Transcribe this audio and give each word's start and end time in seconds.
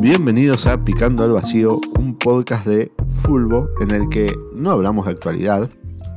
Bienvenidos 0.00 0.66
a 0.66 0.82
Picando 0.82 1.24
al 1.24 1.32
Vacío, 1.32 1.78
un 1.98 2.16
podcast 2.16 2.66
de 2.66 2.90
Fulbo 3.10 3.68
en 3.82 3.90
el 3.90 4.08
que 4.08 4.34
no 4.54 4.70
hablamos 4.70 5.04
de 5.04 5.12
actualidad, 5.12 5.68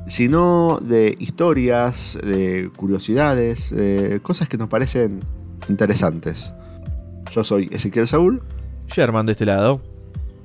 sino 0.07 0.79
de 0.81 1.17
historias, 1.19 2.17
de 2.23 2.71
curiosidades, 2.77 3.71
de 3.71 4.21
cosas 4.23 4.47
que 4.47 4.57
nos 4.57 4.69
parecen 4.69 5.19
interesantes. 5.67 6.53
Yo 7.29 7.43
soy 7.43 7.67
Ezequiel 7.73 8.07
Saúl. 8.07 8.41
Sherman 8.87 9.25
de 9.25 9.33
este 9.33 9.45
lado. 9.45 9.81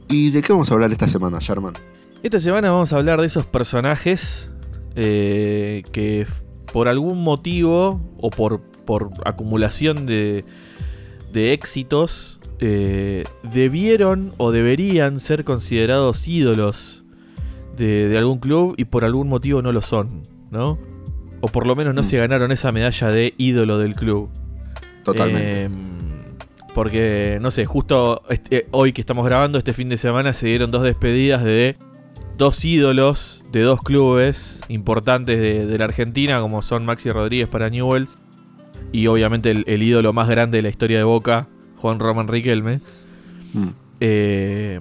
¿Y 0.08 0.32
de 0.32 0.40
qué 0.40 0.52
vamos 0.52 0.72
a 0.72 0.74
hablar 0.74 0.90
esta 0.90 1.06
semana, 1.06 1.38
Sherman? 1.40 1.74
Esta 2.24 2.40
semana 2.40 2.72
vamos 2.72 2.92
a 2.92 2.96
hablar 2.96 3.20
de 3.20 3.28
esos 3.28 3.46
personajes 3.46 4.50
eh, 4.96 5.84
que 5.92 6.26
por 6.72 6.88
algún 6.88 7.22
motivo 7.22 8.00
o 8.16 8.30
por, 8.30 8.62
por 8.84 9.12
acumulación 9.24 10.06
de, 10.06 10.44
de 11.32 11.52
éxitos 11.52 12.37
eh, 12.60 13.24
debieron 13.42 14.34
o 14.36 14.50
deberían 14.50 15.20
ser 15.20 15.44
considerados 15.44 16.26
ídolos 16.26 17.04
de, 17.76 18.08
de, 18.08 18.18
algún 18.18 18.38
club 18.38 18.74
y 18.76 18.84
por 18.84 19.04
algún 19.04 19.28
motivo 19.28 19.62
no 19.62 19.72
lo 19.72 19.80
son, 19.80 20.22
¿no? 20.50 20.78
O 21.40 21.48
por 21.48 21.66
lo 21.66 21.76
menos 21.76 21.94
no 21.94 22.02
mm. 22.02 22.04
se 22.04 22.18
ganaron 22.18 22.50
esa 22.50 22.72
medalla 22.72 23.10
de 23.10 23.34
ídolo 23.38 23.78
del 23.78 23.94
club. 23.94 24.30
Totalmente. 25.04 25.64
Eh, 25.64 25.70
porque, 26.74 27.38
no 27.40 27.50
sé, 27.50 27.64
justo 27.64 28.22
este, 28.28 28.68
hoy 28.70 28.92
que 28.92 29.00
estamos 29.00 29.24
grabando, 29.24 29.58
este 29.58 29.72
fin 29.72 29.88
de 29.88 29.96
semana 29.96 30.32
se 30.32 30.46
dieron 30.46 30.70
dos 30.70 30.82
despedidas 30.82 31.42
de 31.42 31.76
dos 32.36 32.64
ídolos 32.64 33.44
de 33.50 33.62
dos 33.62 33.80
clubes 33.80 34.60
importantes 34.68 35.40
de, 35.40 35.78
la 35.78 35.84
Argentina, 35.84 36.40
como 36.40 36.62
son 36.62 36.84
Maxi 36.84 37.10
Rodríguez 37.10 37.48
para 37.48 37.68
Newells 37.68 38.18
y 38.92 39.08
obviamente 39.08 39.50
el, 39.50 39.82
ídolo 39.82 40.12
más 40.12 40.28
grande 40.28 40.58
de 40.58 40.62
la 40.62 40.68
historia 40.68 40.98
de 40.98 41.04
Boca, 41.04 41.48
Juan 41.80 41.98
Román 41.98 42.28
Riquelme. 42.28 42.80
Mm. 43.54 43.68
Eh, 44.00 44.80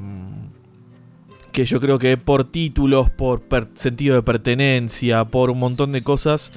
que 1.51 1.65
yo 1.65 1.79
creo 1.81 1.97
que 1.97 2.17
por 2.17 2.43
títulos, 2.43 3.09
por 3.09 3.41
sentido 3.73 4.15
de 4.15 4.21
pertenencia, 4.21 5.25
por 5.25 5.49
un 5.49 5.57
montón 5.57 5.91
de 5.91 6.03
cosas, 6.03 6.51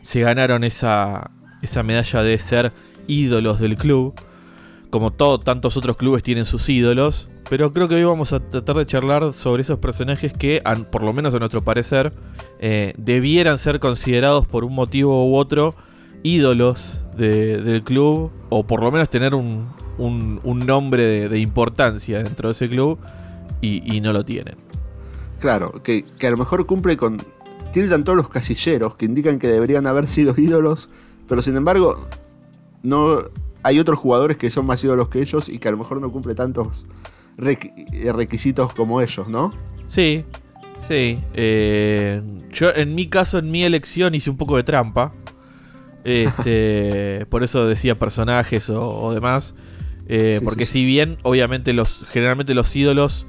se 0.00 0.20
ganaron 0.20 0.64
esa, 0.64 1.30
esa 1.60 1.82
medalla 1.82 2.22
de 2.22 2.38
ser 2.38 2.72
ídolos 3.06 3.60
del 3.60 3.76
club. 3.76 4.14
Como 4.88 5.12
tantos 5.12 5.76
otros 5.76 5.98
clubes 5.98 6.22
tienen 6.22 6.46
sus 6.46 6.68
ídolos. 6.70 7.28
Pero 7.50 7.72
creo 7.72 7.86
que 7.86 7.96
hoy 7.96 8.04
vamos 8.04 8.32
a 8.32 8.40
tratar 8.40 8.76
de 8.76 8.86
charlar 8.86 9.32
sobre 9.32 9.62
esos 9.62 9.78
personajes 9.78 10.32
que, 10.32 10.62
por 10.90 11.02
lo 11.02 11.12
menos 11.12 11.34
a 11.34 11.38
nuestro 11.38 11.62
parecer, 11.62 12.12
eh, 12.58 12.94
debieran 12.96 13.58
ser 13.58 13.78
considerados 13.78 14.46
por 14.46 14.64
un 14.64 14.74
motivo 14.74 15.30
u 15.30 15.36
otro 15.36 15.74
ídolos 16.22 16.98
del 17.16 17.82
club, 17.84 18.32
o 18.48 18.66
por 18.66 18.82
lo 18.82 18.90
menos 18.90 19.08
tener 19.08 19.34
un, 19.34 19.68
nombre 19.98 21.28
de, 21.28 21.38
importancia 21.38 22.22
dentro 22.22 22.48
de 22.48 22.52
ese 22.52 22.68
club, 22.68 22.98
y, 23.60 24.00
no 24.00 24.12
lo 24.12 24.24
tienen. 24.24 24.56
Claro, 25.40 25.82
que, 25.82 26.04
a 26.22 26.30
lo 26.30 26.36
mejor 26.36 26.66
cumple 26.66 26.96
con... 26.96 27.22
Tildan 27.72 28.04
todos 28.04 28.16
los 28.16 28.28
casilleros 28.28 28.94
que 28.94 29.04
indican 29.04 29.38
que 29.38 29.48
deberían 29.48 29.86
haber 29.86 30.08
sido 30.08 30.34
ídolos, 30.38 30.88
pero 31.28 31.42
sin 31.42 31.56
embargo, 31.56 32.08
no 32.82 33.24
hay 33.62 33.80
otros 33.80 33.98
jugadores 33.98 34.36
que 34.36 34.50
son 34.50 34.64
más 34.66 34.82
ídolos 34.84 35.08
que 35.08 35.20
ellos 35.20 35.48
y 35.48 35.58
que 35.58 35.68
a 35.68 35.72
lo 35.72 35.78
mejor 35.78 36.00
no 36.00 36.10
cumple 36.12 36.34
tantos 36.34 36.86
requisitos 37.36 38.72
como 38.72 39.00
ellos, 39.00 39.28
¿no? 39.28 39.50
Sí, 39.86 40.24
sí. 40.88 41.16
Eh, 41.34 42.22
yo 42.52 42.70
en 42.74 42.94
mi 42.94 43.08
caso, 43.08 43.38
en 43.38 43.50
mi 43.50 43.64
elección, 43.64 44.14
hice 44.14 44.30
un 44.30 44.36
poco 44.36 44.56
de 44.56 44.64
trampa. 44.64 45.12
Este, 46.04 47.26
por 47.30 47.42
eso 47.42 47.66
decía 47.66 47.98
personajes 47.98 48.70
o, 48.70 49.12
demás. 49.12 49.54
Eh, 50.08 50.40
porque 50.44 50.66
si 50.66 50.84
bien, 50.84 51.18
obviamente, 51.22 51.72
los 51.72 52.04
generalmente 52.08 52.54
los 52.54 52.74
ídolos. 52.74 53.26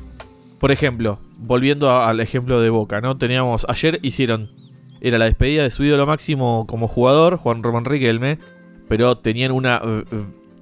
Por 0.59 0.71
ejemplo, 0.71 1.19
volviendo 1.37 1.91
al 1.91 2.19
ejemplo 2.19 2.61
de 2.61 2.69
Boca, 2.69 3.01
¿no? 3.01 3.17
Teníamos. 3.17 3.65
Ayer 3.69 3.99
hicieron. 4.01 4.51
Era 4.99 5.19
la 5.19 5.25
despedida 5.25 5.61
de 5.61 5.69
su 5.69 5.83
ídolo 5.83 6.07
máximo 6.07 6.65
como 6.67 6.87
jugador, 6.87 7.37
Juan 7.37 7.61
Román 7.61 7.85
Riquelme. 7.85 8.39
Pero 8.87 9.17
tenían 9.17 9.51
una. 9.51 9.81
Eh, 9.83 10.03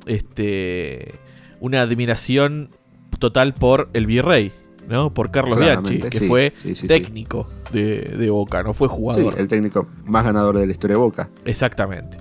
este. 0.08 1.16
Una 1.62 1.82
admiración 1.82 2.70
total 3.18 3.54
por 3.54 3.90
el 3.94 4.06
virrey, 4.06 4.52
¿no? 4.88 5.10
Por 5.10 5.32
Carlos 5.32 5.58
Bianchi, 5.58 6.00
que 6.00 6.28
fue 6.28 6.54
técnico 6.88 7.48
De, 7.72 8.30
Boca, 8.30 8.62
no 8.64 8.74
fue 8.74 8.88
jugador. 8.88 9.34
Sí, 9.34 9.40
el 9.40 9.48
técnico 9.48 9.88
más 10.06 10.24
ganador 10.26 10.58
de 10.58 10.66
la 10.66 10.72
historia 10.72 10.96
de 10.96 11.02
Boca. 11.02 11.30
Exactamente. 11.46 12.18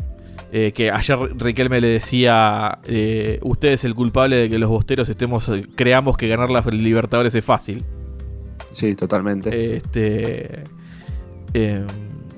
Eh, 0.56 0.70
que 0.70 0.88
ayer 0.88 1.19
Riquelme 1.37 1.81
le 1.81 1.88
decía, 1.88 2.78
eh, 2.87 3.41
usted 3.42 3.72
es 3.72 3.82
el 3.82 3.92
culpable 3.97 4.37
de 4.37 4.48
que 4.48 4.56
los 4.56 4.70
bosteros 4.70 5.09
estemos, 5.09 5.48
eh, 5.48 5.66
creamos 5.75 6.16
que 6.16 6.28
ganar 6.28 6.48
las 6.48 6.65
Libertadores 6.66 7.34
es 7.34 7.44
fácil. 7.44 7.82
Sí, 8.70 8.94
totalmente. 8.94 9.75
Este, 9.75 10.62
em, 11.54 11.84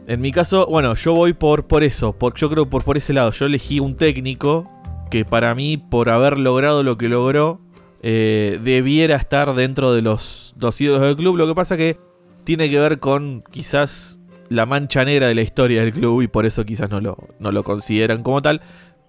en 0.07 0.21
mi 0.23 0.33
caso, 0.33 0.67
bueno, 0.67 0.95
yo 0.95 1.13
voy 1.13 1.35
por, 1.35 1.67
por 1.67 1.85
eso, 1.85 2.15
por, 2.15 2.33
yo 2.37 2.49
creo 2.49 2.71
por, 2.71 2.85
por 2.85 2.97
ese 2.97 3.13
lado. 3.13 3.33
Yo 3.33 3.45
elegí 3.45 3.81
un 3.81 3.97
técnico 3.97 4.67
que 5.11 5.27
para 5.27 5.55
mí, 5.55 5.77
por 5.77 6.09
haber 6.09 6.39
logrado 6.39 6.83
lo 6.83 6.97
que 6.97 7.11
logró, 7.11 7.61
eh, 8.03 8.59
debiera 8.63 9.17
estar 9.17 9.55
dentro 9.55 9.93
de 9.93 10.01
los 10.01 10.55
dos 10.57 10.81
ídolos 10.81 11.03
del 11.03 11.17
club. 11.17 11.37
Lo 11.37 11.47
que 11.47 11.55
pasa 11.55 11.77
que 11.77 11.99
tiene 12.45 12.71
que 12.71 12.81
ver 12.81 12.99
con 12.99 13.45
quizás 13.51 14.21
la 14.49 14.67
mancha 14.67 15.05
negra 15.05 15.29
de 15.29 15.35
la 15.35 15.43
historia 15.43 15.83
del 15.83 15.93
club 15.93 16.23
y 16.23 16.29
por 16.29 16.47
eso 16.47 16.65
quizás 16.65 16.91
no 16.91 17.01
lo, 17.01 17.17
no 17.39 17.53
lo 17.53 17.63
consideran 17.65 18.23
como 18.23 18.43
tal. 18.43 18.61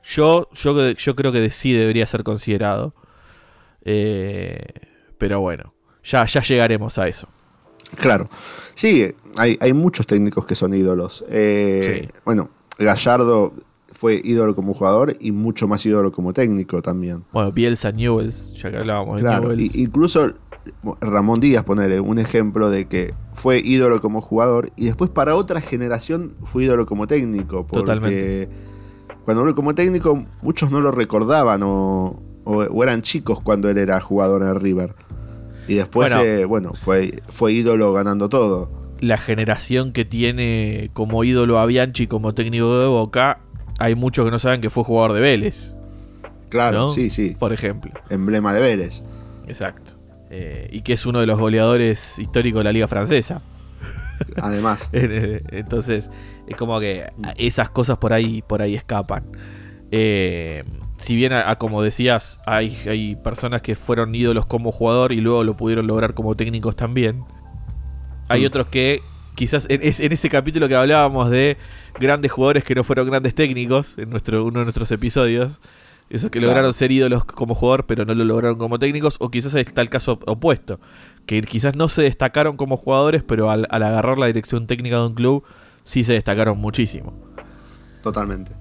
Yo, 0.03 0.49
yo, 0.53 0.91
yo 0.91 1.15
creo 1.15 1.31
que 1.31 1.49
sí 1.49 1.73
debería 1.73 2.05
ser 2.05 2.23
considerado. 2.23 2.93
Eh, 3.83 4.65
pero 5.17 5.39
bueno, 5.39 5.73
ya, 6.03 6.25
ya 6.25 6.41
llegaremos 6.41 6.97
a 6.97 7.07
eso. 7.07 7.27
Claro. 7.95 8.29
Sí, 8.75 9.13
hay, 9.37 9.57
hay 9.61 9.73
muchos 9.73 10.07
técnicos 10.07 10.45
que 10.45 10.55
son 10.55 10.73
ídolos. 10.73 11.23
Eh, 11.29 12.09
bueno, 12.25 12.49
Gallardo 12.77 13.53
fue 13.91 14.21
ídolo 14.23 14.53
como 14.53 14.73
jugador 14.73 15.15
y 15.19 15.31
mucho 15.31 15.67
más 15.67 15.85
ídolo 15.85 16.11
como 16.11 16.33
técnico 16.33 16.81
también. 16.81 17.23
Bueno, 17.31 17.51
Bielsa 17.51 17.91
Newells, 17.91 18.53
ya 18.61 18.69
que 18.69 18.77
hablábamos 18.77 19.21
claro, 19.21 19.55
de 19.55 19.71
incluso 19.73 20.33
Ramón 21.01 21.39
Díaz, 21.39 21.63
ponerle 21.63 21.99
un 21.99 22.19
ejemplo 22.19 22.69
de 22.69 22.87
que 22.87 23.13
fue 23.33 23.59
ídolo 23.63 24.01
como 24.01 24.21
jugador 24.21 24.71
y 24.75 24.85
después 24.85 25.09
para 25.09 25.35
otra 25.35 25.61
generación 25.61 26.33
fue 26.43 26.65
ídolo 26.65 26.85
como 26.85 27.07
técnico. 27.07 27.65
Porque 27.67 27.79
Totalmente. 27.79 28.49
cuando 29.25 29.41
habló 29.41 29.55
como 29.55 29.75
técnico, 29.75 30.25
muchos 30.41 30.71
no 30.71 30.81
lo 30.81 30.91
recordaban 30.91 31.61
o, 31.63 32.15
eran 32.81 33.01
chicos 33.01 33.41
cuando 33.41 33.69
él 33.69 33.77
era 33.77 33.99
jugador 33.99 34.43
en 34.43 34.59
River. 34.59 34.95
Y 35.67 35.75
después, 35.75 36.13
bueno, 36.13 36.25
eh, 36.25 36.45
bueno 36.45 36.73
fue, 36.73 37.21
fue 37.27 37.51
ídolo 37.53 37.91
ganando 37.91 38.29
todo. 38.29 38.69
La 38.99 39.17
generación 39.17 39.91
que 39.91 40.05
tiene 40.05 40.89
como 40.93 41.23
ídolo 41.23 41.59
a 41.59 41.65
Bianchi 41.65 42.07
como 42.07 42.33
técnico 42.33 42.79
de 42.79 42.87
Boca 42.87 43.41
hay 43.79 43.95
muchos 43.95 44.25
que 44.25 44.31
no 44.31 44.39
saben 44.39 44.61
que 44.61 44.69
fue 44.69 44.83
jugador 44.83 45.13
de 45.13 45.21
Vélez. 45.21 45.75
Claro, 46.49 46.89
sí, 46.89 47.09
sí. 47.09 47.35
Por 47.37 47.53
ejemplo. 47.53 47.91
Emblema 48.09 48.53
de 48.53 48.61
Vélez. 48.61 49.03
Exacto. 49.47 49.96
Eh, 50.29 50.69
y 50.71 50.81
que 50.81 50.93
es 50.93 51.05
uno 51.05 51.19
de 51.19 51.25
los 51.25 51.39
goleadores 51.39 52.19
históricos 52.19 52.59
de 52.59 52.63
la 52.65 52.71
Liga 52.71 52.87
Francesa. 52.87 53.41
Además. 54.41 54.89
Entonces, 54.91 56.11
es 56.47 56.55
como 56.55 56.79
que 56.79 57.11
esas 57.37 57.69
cosas 57.69 57.97
por 57.97 58.13
ahí, 58.13 58.41
por 58.41 58.61
ahí 58.61 58.75
escapan. 58.75 59.23
Eh, 59.91 60.63
si 60.97 61.15
bien, 61.15 61.31
como 61.59 61.81
decías, 61.81 62.39
hay, 62.45 62.77
hay 62.87 63.15
personas 63.15 63.61
que 63.61 63.75
fueron 63.75 64.13
ídolos 64.15 64.45
como 64.45 64.71
jugador 64.71 65.11
y 65.11 65.21
luego 65.21 65.43
lo 65.43 65.55
pudieron 65.55 65.87
lograr 65.87 66.13
como 66.13 66.35
técnicos 66.35 66.75
también. 66.75 67.23
Hay 68.27 68.43
mm. 68.43 68.47
otros 68.47 68.67
que 68.67 69.01
quizás 69.37 69.67
en, 69.69 69.81
ese 69.83 70.29
capítulo 70.29 70.67
que 70.67 70.75
hablábamos 70.75 71.29
de 71.29 71.57
grandes 71.99 72.31
jugadores 72.31 72.63
que 72.63 72.75
no 72.75 72.83
fueron 72.83 73.05
grandes 73.07 73.35
técnicos, 73.35 73.97
en 73.97 74.09
nuestro, 74.09 74.43
uno 74.43 74.59
de 74.59 74.65
nuestros 74.65 74.91
episodios, 74.91 75.61
esos 76.09 76.31
que 76.31 76.39
lograron 76.41 76.73
ser 76.73 76.91
ídolos 76.91 77.25
como 77.25 77.53
jugador 77.53 77.85
pero 77.85 78.05
no 78.05 78.13
lo 78.13 78.23
lograron 78.23 78.57
como 78.57 78.79
técnicos, 78.79 79.17
o 79.19 79.29
quizás 79.29 79.53
está 79.55 79.81
el 79.81 79.89
caso 79.89 80.19
opuesto, 80.25 80.79
que 81.25 81.41
quizás 81.41 81.75
no 81.75 81.87
se 81.89 82.03
destacaron 82.03 82.57
como 82.57 82.77
jugadores, 82.77 83.23
pero 83.23 83.49
al, 83.49 83.67
agarrar 83.69 84.17
la 84.17 84.27
dirección 84.27 84.67
técnica 84.67 84.97
de 84.97 85.07
un 85.07 85.13
club, 85.13 85.43
sí 85.83 86.03
se 86.03 86.13
destacaron 86.13 86.57
muchísimo. 86.57 87.13
Totalmente. 88.01 88.51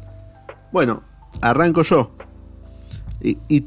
Bueno, 0.73 1.03
arranco 1.41 1.83
yo. 1.83 2.11
Y, 3.21 3.39
y 3.49 3.67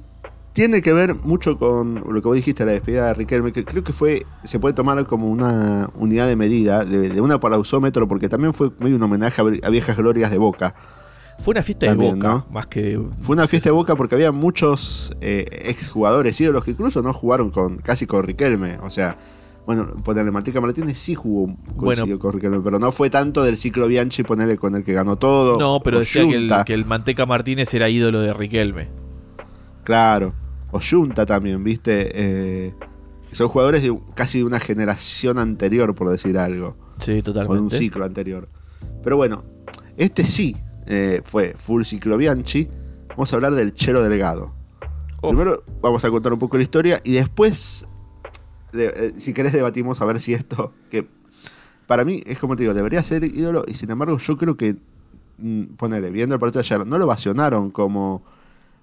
tiene 0.59 0.81
que 0.81 0.91
ver 0.91 1.15
mucho 1.15 1.57
con 1.57 2.03
lo 2.05 2.21
que 2.21 2.27
vos 2.27 2.35
dijiste, 2.35 2.65
la 2.65 2.73
despedida 2.73 3.07
de 3.07 3.13
Riquelme, 3.13 3.53
que 3.53 3.63
creo 3.63 3.81
que 3.81 3.93
fue, 3.93 4.25
se 4.43 4.59
puede 4.59 4.73
tomar 4.73 5.05
como 5.05 5.29
una 5.29 5.89
unidad 5.95 6.27
de 6.27 6.35
medida, 6.35 6.83
de, 6.83 7.07
de 7.07 7.21
un 7.21 7.31
apalausómetro, 7.31 8.09
porque 8.09 8.27
también 8.27 8.53
fue 8.53 8.71
medio 8.79 8.97
un 8.97 9.03
homenaje 9.03 9.41
a, 9.41 9.69
viejas 9.69 9.95
glorias 9.95 10.31
de 10.31 10.37
Boca. 10.37 10.75
Fue 11.39 11.53
una 11.53 11.63
fiesta 11.63 11.85
de 11.85 11.93
Boca, 11.93 12.45
más 12.51 12.67
que... 12.67 13.01
Fue 13.19 13.33
una 13.33 13.47
fiesta 13.47 13.69
de 13.69 13.73
Boca 13.73 13.95
porque 13.95 14.15
había 14.15 14.31
muchos 14.31 15.15
eh, 15.21 15.45
exjugadores 15.65 16.39
ídolos 16.39 16.63
que 16.63 16.71
incluso 16.71 17.01
no 17.01 17.13
jugaron 17.13 17.49
con 17.49 17.77
casi 17.77 18.05
con 18.05 18.23
Riquelme, 18.23 18.77
o 18.81 18.89
sea... 18.89 19.17
Bueno, 19.65 19.93
ponerle 20.03 20.31
Manteca 20.31 20.59
Martínez 20.59 20.97
sí 20.97 21.13
jugó 21.13 21.55
bueno, 21.75 22.17
con 22.17 22.33
Riquelme, 22.33 22.59
pero 22.59 22.79
no 22.79 22.91
fue 22.91 23.11
tanto 23.11 23.43
del 23.43 23.55
ciclo 23.55 23.85
Bianchi 23.85 24.23
ponerle 24.23 24.57
con 24.57 24.73
el 24.73 24.83
que 24.83 24.93
ganó 24.93 25.17
todo. 25.17 25.59
No, 25.59 25.79
pero 25.83 25.99
decía 25.99 26.27
que 26.27 26.35
el, 26.35 26.51
que 26.65 26.73
el 26.73 26.85
Manteca 26.85 27.27
Martínez 27.27 27.71
era 27.75 27.87
ídolo 27.87 28.19
de 28.21 28.33
Riquelme. 28.33 28.87
Claro. 29.83 30.33
o 30.71 30.79
Junta 30.79 31.23
también, 31.27 31.63
¿viste? 31.63 32.09
Eh, 32.13 32.73
que 33.29 33.35
son 33.35 33.47
jugadores 33.47 33.83
de 33.83 33.95
casi 34.15 34.39
de 34.39 34.45
una 34.45 34.59
generación 34.59 35.37
anterior, 35.37 35.93
por 35.93 36.09
decir 36.09 36.39
algo. 36.39 36.75
Sí, 36.97 37.21
totalmente. 37.21 37.51
O 37.51 37.55
de 37.55 37.61
un 37.61 37.69
ciclo 37.69 38.05
anterior. 38.05 38.49
Pero 39.03 39.17
bueno, 39.17 39.43
este 39.97 40.25
sí 40.25 40.55
eh, 40.89 41.21
fue 41.23 41.53
full 41.55 41.83
ciclo 41.83 42.17
Bianchi. 42.17 42.67
Vamos 43.09 43.31
a 43.31 43.35
hablar 43.35 43.53
del 43.53 43.73
Chelo 43.75 44.01
Delgado. 44.01 44.53
Oh. 45.21 45.29
Primero 45.29 45.63
vamos 45.81 46.03
a 46.03 46.09
contar 46.09 46.33
un 46.33 46.39
poco 46.39 46.57
la 46.57 46.63
historia 46.63 46.99
y 47.03 47.13
después, 47.13 47.87
eh, 48.73 49.13
si 49.19 49.33
querés, 49.33 49.53
debatimos 49.53 50.01
a 50.01 50.05
ver 50.05 50.19
si 50.19 50.33
esto, 50.33 50.73
que 50.89 51.07
para 51.85 52.03
mí 52.05 52.21
es 52.25 52.39
como 52.39 52.55
te 52.55 52.63
digo, 52.63 52.73
debería 52.73 53.03
ser 53.03 53.23
ídolo 53.23 53.63
y 53.67 53.75
sin 53.75 53.91
embargo 53.91 54.17
yo 54.17 54.37
creo 54.37 54.57
que, 54.57 54.77
mm, 55.37 55.75
ponerle, 55.75 56.09
viendo 56.09 56.33
el 56.33 56.41
partido 56.41 56.63
de 56.63 56.67
ayer, 56.67 56.87
no 56.87 56.97
lo 56.97 57.05
ovacionaron 57.05 57.69
como 57.69 58.23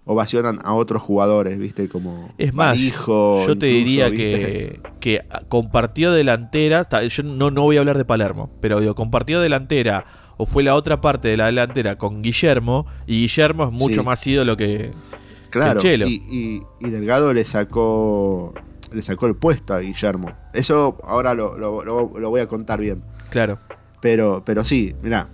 ovacionan 0.05 0.61
a 0.63 0.75
otros 0.75 1.03
jugadores, 1.03 1.59
¿viste? 1.59 1.89
Como 1.89 2.33
es 2.39 2.55
más, 2.55 2.79
yo 2.79 3.59
te 3.59 3.67
diría 3.67 4.13
que, 4.13 4.81
que, 5.01 5.25
compartió 5.49 6.13
delantera, 6.13 6.87
yo 7.09 7.23
no, 7.25 7.51
no 7.51 7.63
voy 7.63 7.77
a 7.77 7.81
hablar 7.81 7.99
de 7.99 8.05
Palermo, 8.05 8.51
pero 8.61 8.79
digo, 8.79 8.95
compartió 8.95 9.41
delantera 9.41 10.26
o 10.37 10.47
fue 10.47 10.63
la 10.63 10.75
otra 10.75 11.01
parte 11.01 11.29
de 11.29 11.37
la 11.37 11.47
delantera 11.47 11.97
con 11.97 12.23
Guillermo 12.23 12.87
y 13.07 13.23
Guillermo 13.23 13.65
es 13.65 13.73
mucho 13.73 14.05
más 14.05 14.27
ídolo 14.27 14.57
que, 14.57 14.93
claro, 15.51 15.81
Chelo. 15.81 16.07
Y, 16.09 16.63
Delgado 16.81 17.33
le 17.33 17.45
sacó 17.45 18.55
le 18.93 19.03
sacó 19.03 19.27
el 19.27 19.35
puesto 19.35 19.75
a 19.75 19.81
Guillermo. 19.81 20.33
Eso 20.53 20.99
ahora 21.05 21.35
lo, 21.35 21.57
lo, 21.59 22.31
voy 22.31 22.41
a 22.41 22.47
contar 22.47 22.81
bien. 22.81 23.03
Claro. 23.31 23.59
Pero, 24.01 24.43
pero 24.45 24.65
sí, 24.65 24.95
mira, 25.03 25.29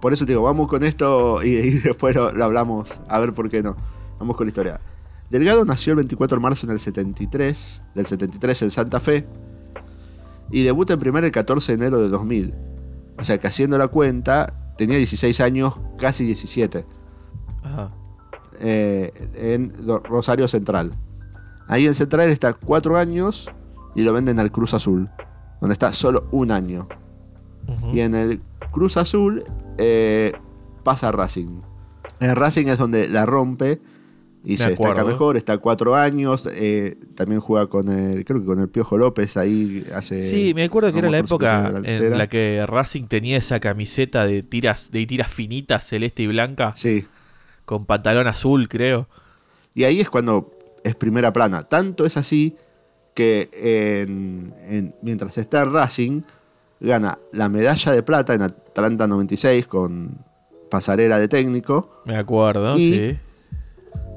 por 0.00 0.12
eso 0.12 0.26
te 0.26 0.32
digo, 0.32 0.42
vamos 0.42 0.68
con 0.68 0.82
esto 0.84 1.42
y, 1.42 1.48
y 1.50 1.70
después 1.84 2.14
lo 2.14 2.44
hablamos, 2.44 3.00
a 3.08 3.18
ver 3.18 3.32
por 3.32 3.48
qué 3.48 3.62
no. 3.62 3.76
Vamos 4.18 4.36
con 4.36 4.46
la 4.46 4.50
historia. 4.50 4.80
Delgado 5.30 5.64
nació 5.64 5.92
el 5.92 5.96
24 5.96 6.36
de 6.36 6.42
marzo 6.42 6.66
en 6.66 6.72
el 6.72 6.78
73, 6.78 7.82
del 7.94 8.06
73 8.06 8.62
en 8.62 8.70
Santa 8.70 9.00
Fe, 9.00 9.24
y 10.50 10.62
debuta 10.62 10.92
en 10.92 10.98
primera 10.98 11.26
el 11.26 11.32
14 11.32 11.72
de 11.72 11.76
enero 11.76 12.02
de 12.02 12.08
2000. 12.10 12.54
O 13.18 13.24
sea 13.24 13.38
que 13.38 13.46
haciendo 13.46 13.78
la 13.78 13.88
cuenta, 13.88 14.54
tenía 14.76 14.96
16 14.96 15.40
años, 15.40 15.74
casi 15.98 16.24
17. 16.24 16.84
Ajá. 17.62 17.92
Eh, 18.60 19.12
en 19.34 19.72
Rosario 20.04 20.46
Central. 20.48 20.94
Ahí 21.68 21.86
en 21.86 21.94
Central 21.94 22.30
está 22.30 22.52
4 22.52 22.96
años 22.96 23.50
y 23.94 24.02
lo 24.02 24.12
venden 24.12 24.38
al 24.38 24.52
Cruz 24.52 24.74
Azul, 24.74 25.10
donde 25.60 25.72
está 25.72 25.92
solo 25.92 26.28
un 26.30 26.50
año. 26.50 26.88
Y 27.92 28.00
en 28.00 28.14
el 28.14 28.42
Cruz 28.72 28.96
Azul 28.96 29.44
eh, 29.78 30.32
pasa 30.82 31.12
Racing. 31.12 31.62
En 32.20 32.36
Racing 32.36 32.66
es 32.66 32.78
donde 32.78 33.08
la 33.08 33.24
rompe 33.26 33.80
y 34.44 34.56
se 34.56 34.70
destaca 34.70 35.04
mejor, 35.04 35.36
está 35.36 35.58
cuatro 35.58 35.94
años, 35.94 36.48
eh, 36.52 36.96
también 37.14 37.40
juega 37.40 37.68
con 37.68 37.88
el, 37.88 38.24
creo 38.24 38.40
que 38.40 38.46
con 38.46 38.58
el 38.58 38.68
Piojo 38.68 38.98
López 38.98 39.36
ahí 39.36 39.86
hace... 39.94 40.22
Sí, 40.22 40.52
me 40.54 40.64
acuerdo 40.64 40.92
que 40.92 40.98
era 40.98 41.10
la 41.10 41.18
época 41.18 41.72
en 41.84 42.18
la 42.18 42.28
que 42.28 42.64
Racing 42.66 43.04
tenía 43.04 43.36
esa 43.36 43.60
camiseta 43.60 44.26
de 44.26 44.42
tiras, 44.42 44.90
de 44.90 45.06
tiras 45.06 45.28
finitas, 45.30 45.86
celeste 45.86 46.24
y 46.24 46.26
blanca. 46.26 46.72
Sí. 46.74 47.06
Con 47.64 47.86
pantalón 47.86 48.26
azul, 48.26 48.68
creo. 48.68 49.08
Y 49.74 49.84
ahí 49.84 50.00
es 50.00 50.10
cuando 50.10 50.50
es 50.82 50.96
primera 50.96 51.32
plana. 51.32 51.62
Tanto 51.62 52.04
es 52.04 52.16
así 52.16 52.56
que 53.14 53.48
en, 53.52 54.94
mientras 55.02 55.38
está 55.38 55.62
en 55.62 55.72
Racing, 55.72 56.22
gana 56.80 57.18
la 57.30 57.48
medalla 57.48 57.92
de 57.92 58.02
plata 58.02 58.34
en 58.34 58.42
Atlanta 58.42 59.06
96 59.06 59.68
con 59.68 60.18
pasarela 60.68 61.20
de 61.20 61.28
técnico. 61.28 62.02
Me 62.06 62.16
acuerdo, 62.16 62.76
sí 62.76 63.16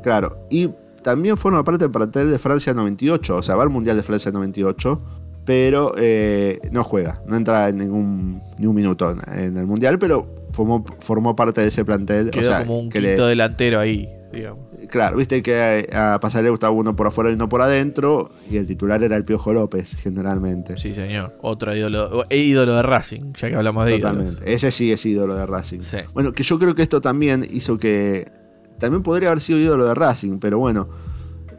Claro, 0.05 0.37
y 0.51 0.69
también 1.01 1.35
forma 1.35 1.63
parte 1.63 1.85
del 1.85 1.89
plantel 1.89 2.29
de 2.29 2.37
Francia 2.37 2.75
98, 2.75 3.37
o 3.37 3.41
sea, 3.41 3.55
va 3.55 3.63
al 3.63 3.71
Mundial 3.71 3.97
de 3.97 4.03
Francia 4.03 4.31
98, 4.31 5.01
pero 5.43 5.93
eh, 5.97 6.59
no 6.71 6.83
juega, 6.83 7.23
no 7.25 7.35
entra 7.35 7.69
en 7.69 7.79
ningún 7.79 8.39
ni 8.59 8.67
un 8.67 8.75
minuto 8.75 9.09
en, 9.33 9.57
el 9.57 9.65
Mundial, 9.65 9.97
pero 9.97 10.45
formó, 10.51 10.85
formó 10.99 11.35
parte 11.35 11.61
de 11.61 11.69
ese 11.69 11.83
plantel. 11.83 12.29
Quedó 12.29 12.55
como 12.59 12.77
un 12.81 12.89
quinto 12.91 13.25
delantero 13.25 13.79
ahí, 13.79 14.07
digamos. 14.31 14.59
Claro, 14.91 15.17
viste 15.17 15.41
que 15.41 15.89
a 15.91 16.19
Pasarela 16.21 16.51
gustaba 16.51 16.71
uno 16.71 16.95
por 16.95 17.07
afuera 17.07 17.31
y 17.31 17.33
uno 17.33 17.49
por 17.49 17.63
adentro, 17.63 18.29
y 18.47 18.57
el 18.57 18.67
titular 18.67 19.01
era 19.01 19.15
el 19.15 19.25
Piojo 19.25 19.53
López, 19.53 19.95
generalmente. 19.95 20.77
Sí, 20.77 20.93
señor. 20.93 21.33
Otro 21.41 21.75
ídolo, 21.75 22.27
e 22.29 22.37
ídolo 22.37 22.75
de 22.75 22.83
Racing, 22.83 23.33
ya 23.33 23.49
que 23.49 23.55
hablamos 23.55 23.87
de 23.87 23.95
Totalmente. 23.95 24.53
Ese 24.53 24.69
sí 24.69 24.91
es 24.91 25.03
ídolo 25.03 25.35
de 25.35 25.47
Racing. 25.47 25.79
Bueno, 26.13 26.31
que 26.31 26.43
yo 26.43 26.59
creo 26.59 26.75
que 26.75 26.83
esto 26.83 27.01
también 27.01 27.43
hizo 27.51 27.79
que 27.79 28.44
también 28.79 29.03
podría 29.03 29.29
haber 29.29 29.41
sido 29.41 29.59
ídolo 29.59 29.85
de 29.85 29.93
Racing, 29.93 30.39
pero 30.39 30.59
bueno, 30.59 30.87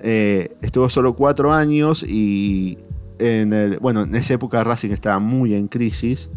eh, 0.00 0.56
estuvo 0.62 0.88
solo 0.88 1.14
cuatro 1.14 1.52
años 1.52 2.02
y 2.02 2.78
en 3.18 3.52
el, 3.52 3.78
bueno, 3.78 4.02
en 4.02 4.14
esa 4.14 4.34
época 4.34 4.62
Racing 4.62 4.90
estaba 4.90 5.18
muy 5.18 5.54
en 5.54 5.68
crisis 5.68 6.30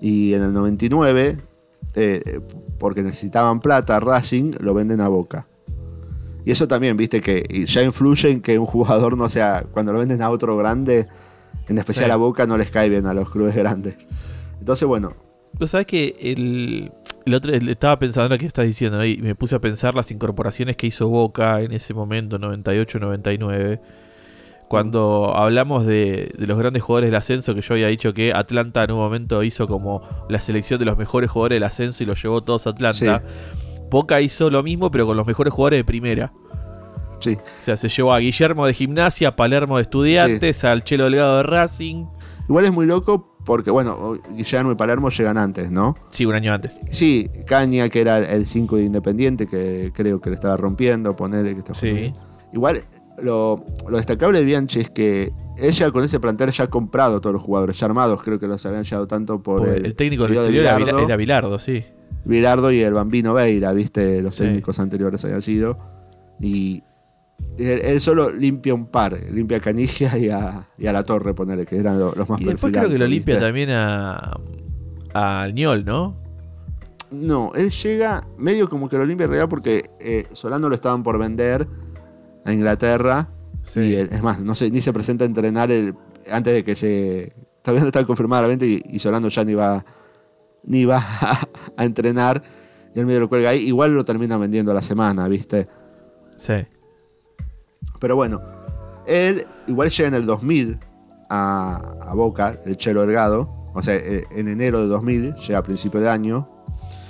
y 0.00 0.34
en 0.34 0.42
el 0.42 0.52
99, 0.52 1.38
eh, 1.94 2.40
porque 2.78 3.02
necesitaban 3.02 3.60
plata, 3.60 4.00
Racing 4.00 4.52
lo 4.60 4.74
venden 4.74 5.00
a 5.00 5.08
Boca. 5.08 5.46
Y 6.44 6.50
eso 6.50 6.66
también, 6.66 6.96
viste, 6.96 7.20
que 7.20 7.64
ya 7.66 7.82
influye 7.82 8.30
en 8.30 8.40
que 8.40 8.58
un 8.58 8.66
jugador 8.66 9.18
no 9.18 9.28
sea, 9.28 9.66
cuando 9.70 9.92
lo 9.92 9.98
venden 9.98 10.22
a 10.22 10.30
otro 10.30 10.56
grande, 10.56 11.06
en 11.68 11.78
especial 11.78 12.10
a 12.10 12.16
Boca, 12.16 12.46
no 12.46 12.56
les 12.56 12.70
cae 12.70 12.88
bien 12.88 13.06
a 13.06 13.12
los 13.12 13.28
clubes 13.28 13.54
grandes. 13.54 13.96
Entonces, 14.58 14.88
bueno. 14.88 15.14
Pero 15.52 15.66
sabes 15.66 15.86
que 15.86 16.16
el, 16.20 16.90
el 17.28 17.34
otro, 17.34 17.52
estaba 17.52 17.98
pensando 17.98 18.26
en 18.26 18.32
lo 18.32 18.38
que 18.38 18.46
estás 18.46 18.66
diciendo 18.66 19.04
y 19.04 19.18
me 19.18 19.34
puse 19.34 19.54
a 19.54 19.60
pensar 19.60 19.94
las 19.94 20.10
incorporaciones 20.10 20.76
que 20.76 20.86
hizo 20.86 21.08
Boca 21.08 21.60
en 21.60 21.72
ese 21.72 21.94
momento, 21.94 22.38
98-99. 22.38 23.80
Cuando 24.68 25.34
hablamos 25.34 25.86
de, 25.86 26.34
los 26.36 26.58
grandes 26.58 26.82
jugadores 26.82 27.08
del 27.08 27.14
ascenso, 27.14 27.54
que 27.54 27.62
yo 27.62 27.74
había 27.74 27.86
dicho 27.88 28.12
que 28.12 28.32
Atlanta 28.34 28.84
en 28.84 28.92
un 28.92 28.98
momento 28.98 29.42
hizo 29.42 29.66
como 29.66 30.02
la 30.28 30.40
selección 30.40 30.78
de 30.78 30.84
los 30.84 30.98
mejores 30.98 31.30
jugadores 31.30 31.56
del 31.56 31.62
ascenso 31.62 32.02
y 32.02 32.06
los 32.06 32.22
llevó 32.22 32.42
todos 32.42 32.66
a 32.66 32.70
Atlanta. 32.70 33.22
Boca 33.90 34.20
hizo 34.20 34.50
lo 34.50 34.62
mismo, 34.62 34.90
pero 34.90 35.06
con 35.06 35.16
los 35.16 35.26
mejores 35.26 35.54
jugadores 35.54 35.78
de 35.78 35.84
primera. 35.84 36.32
Sí. 37.20 37.34
O 37.34 37.62
sea, 37.62 37.76
se 37.76 37.88
llevó 37.88 38.12
a 38.12 38.18
Guillermo 38.18 38.66
de 38.66 38.74
Gimnasia, 38.74 39.28
a 39.28 39.36
Palermo 39.36 39.76
de 39.76 39.82
Estudiantes, 39.82 40.64
al 40.64 40.84
Chelo 40.84 41.04
Delgado 41.04 41.38
de 41.38 41.42
Racing. 41.44 42.04
Igual 42.48 42.66
es 42.66 42.72
muy 42.72 42.86
loco 42.86 43.37
porque, 43.48 43.70
bueno, 43.70 44.20
Guillermo 44.36 44.72
y 44.72 44.74
Palermo 44.74 45.08
llegan 45.08 45.38
antes, 45.38 45.70
¿no? 45.70 45.96
Sí, 46.10 46.26
un 46.26 46.34
año 46.34 46.52
antes. 46.52 46.76
Sí, 46.90 47.30
Caña, 47.46 47.88
que 47.88 48.02
era 48.02 48.18
el 48.18 48.44
5 48.44 48.76
de 48.76 48.82
Independiente, 48.82 49.46
que 49.46 49.90
creo 49.94 50.20
que 50.20 50.28
le 50.28 50.34
estaba 50.34 50.58
rompiendo, 50.58 51.16
ponerle 51.16 51.54
que 51.54 51.60
estaba 51.60 51.78
Sí. 51.78 52.12
Igual, 52.52 52.82
lo, 53.22 53.64
destacable 53.90 54.40
de 54.40 54.44
Bianchi 54.44 54.80
es 54.80 54.90
que 54.90 55.32
ella 55.56 55.90
con 55.92 56.04
ese 56.04 56.20
plantel 56.20 56.50
ya 56.50 56.64
ha 56.64 56.66
comprado 56.66 57.22
todos 57.22 57.32
los 57.32 57.42
jugadores, 57.42 57.80
ya 57.80 57.86
armados, 57.86 58.22
creo 58.22 58.38
que 58.38 58.46
los 58.46 58.66
habían 58.66 58.84
llevado 58.84 59.06
tanto 59.06 59.42
por, 59.42 59.66
el, 59.66 59.94
técnico 59.94 60.24
del 60.24 60.36
exterior 60.36 60.66
era, 60.66 61.16
Vilardo, 61.16 61.58
sí. 61.58 61.84
Vilardo 62.26 62.70
y 62.70 62.82
el 62.82 62.92
Bambino 62.92 63.32
Veira, 63.32 63.72
viste, 63.72 64.20
los 64.20 64.36
técnicos 64.36 64.78
anteriores 64.78 65.24
habían 65.24 65.40
sido. 65.40 65.78
Y 66.38 66.82
él, 67.58 68.00
solo 68.00 68.30
limpia 68.30 68.74
un 68.74 68.86
par, 68.86 69.18
limpia 69.30 69.58
a 69.58 69.60
Canigia 69.60 70.16
y 70.18 70.28
a, 70.28 70.92
la 70.92 71.02
Torre, 71.04 71.34
ponerle, 71.34 71.66
que 71.66 71.76
eran 71.76 71.98
los, 71.98 72.28
más 72.28 72.40
Y 72.40 72.44
después 72.44 72.72
creo 72.72 72.88
que 72.88 72.98
lo 72.98 73.06
limpia 73.06 73.38
también 73.38 73.70
a, 73.70 74.38
a 75.14 75.48
Ñol, 75.52 75.84
¿no? 75.84 76.16
No, 77.10 77.52
él 77.54 77.70
llega 77.70 78.26
medio 78.36 78.68
como 78.68 78.88
que 78.88 78.98
lo 78.98 79.06
limpia 79.06 79.24
en 79.24 79.30
realidad 79.30 79.48
porque 79.48 79.90
eh, 80.00 80.26
Solano 80.32 80.68
lo 80.68 80.74
estaban 80.74 81.02
por 81.02 81.18
vender 81.18 81.66
a 82.44 82.52
Inglaterra. 82.52 83.30
Y 83.74 83.94
es 83.94 84.22
más, 84.22 84.40
no 84.40 84.54
sé, 84.54 84.70
ni 84.70 84.80
se 84.80 84.92
presenta 84.92 85.24
a 85.24 85.26
entrenar 85.26 85.70
el, 85.70 85.94
antes 86.30 86.54
de 86.54 86.64
que 86.64 86.74
se. 86.74 87.32
Todavía 87.62 87.82
no 87.82 87.88
está 87.88 88.04
confirmada 88.04 88.42
la 88.42 88.48
venta 88.48 88.64
y, 88.64 88.98
Solano 88.98 89.28
ya 89.28 89.44
ni 89.44 89.54
va, 89.54 89.84
ni 90.64 90.84
va 90.84 91.04
a, 91.76 91.84
entrenar. 91.84 92.42
Y 92.94 93.00
él 93.00 93.06
medio 93.06 93.20
lo 93.20 93.28
cuelga 93.28 93.50
ahí. 93.50 93.66
Igual 93.66 93.94
lo 93.94 94.04
termina 94.04 94.36
vendiendo 94.36 94.72
a 94.72 94.74
la 94.74 94.82
semana, 94.82 95.28
¿viste? 95.28 95.68
Sí. 96.36 96.54
Pero 98.00 98.16
bueno, 98.16 98.40
él 99.06 99.46
igual 99.66 99.90
llega 99.90 100.08
en 100.08 100.14
el 100.14 100.26
2000 100.26 100.78
a, 101.30 102.12
Boca, 102.14 102.58
el 102.64 102.76
Chelo 102.76 103.02
Delgado. 103.02 103.70
O 103.74 103.82
sea, 103.82 103.94
eh, 103.96 104.24
en 104.30 104.48
enero 104.48 104.80
de 104.80 104.88
2000, 104.88 105.34
llega 105.34 105.58
a 105.58 105.62
principio 105.62 106.00
de 106.00 106.08
año. 106.08 106.48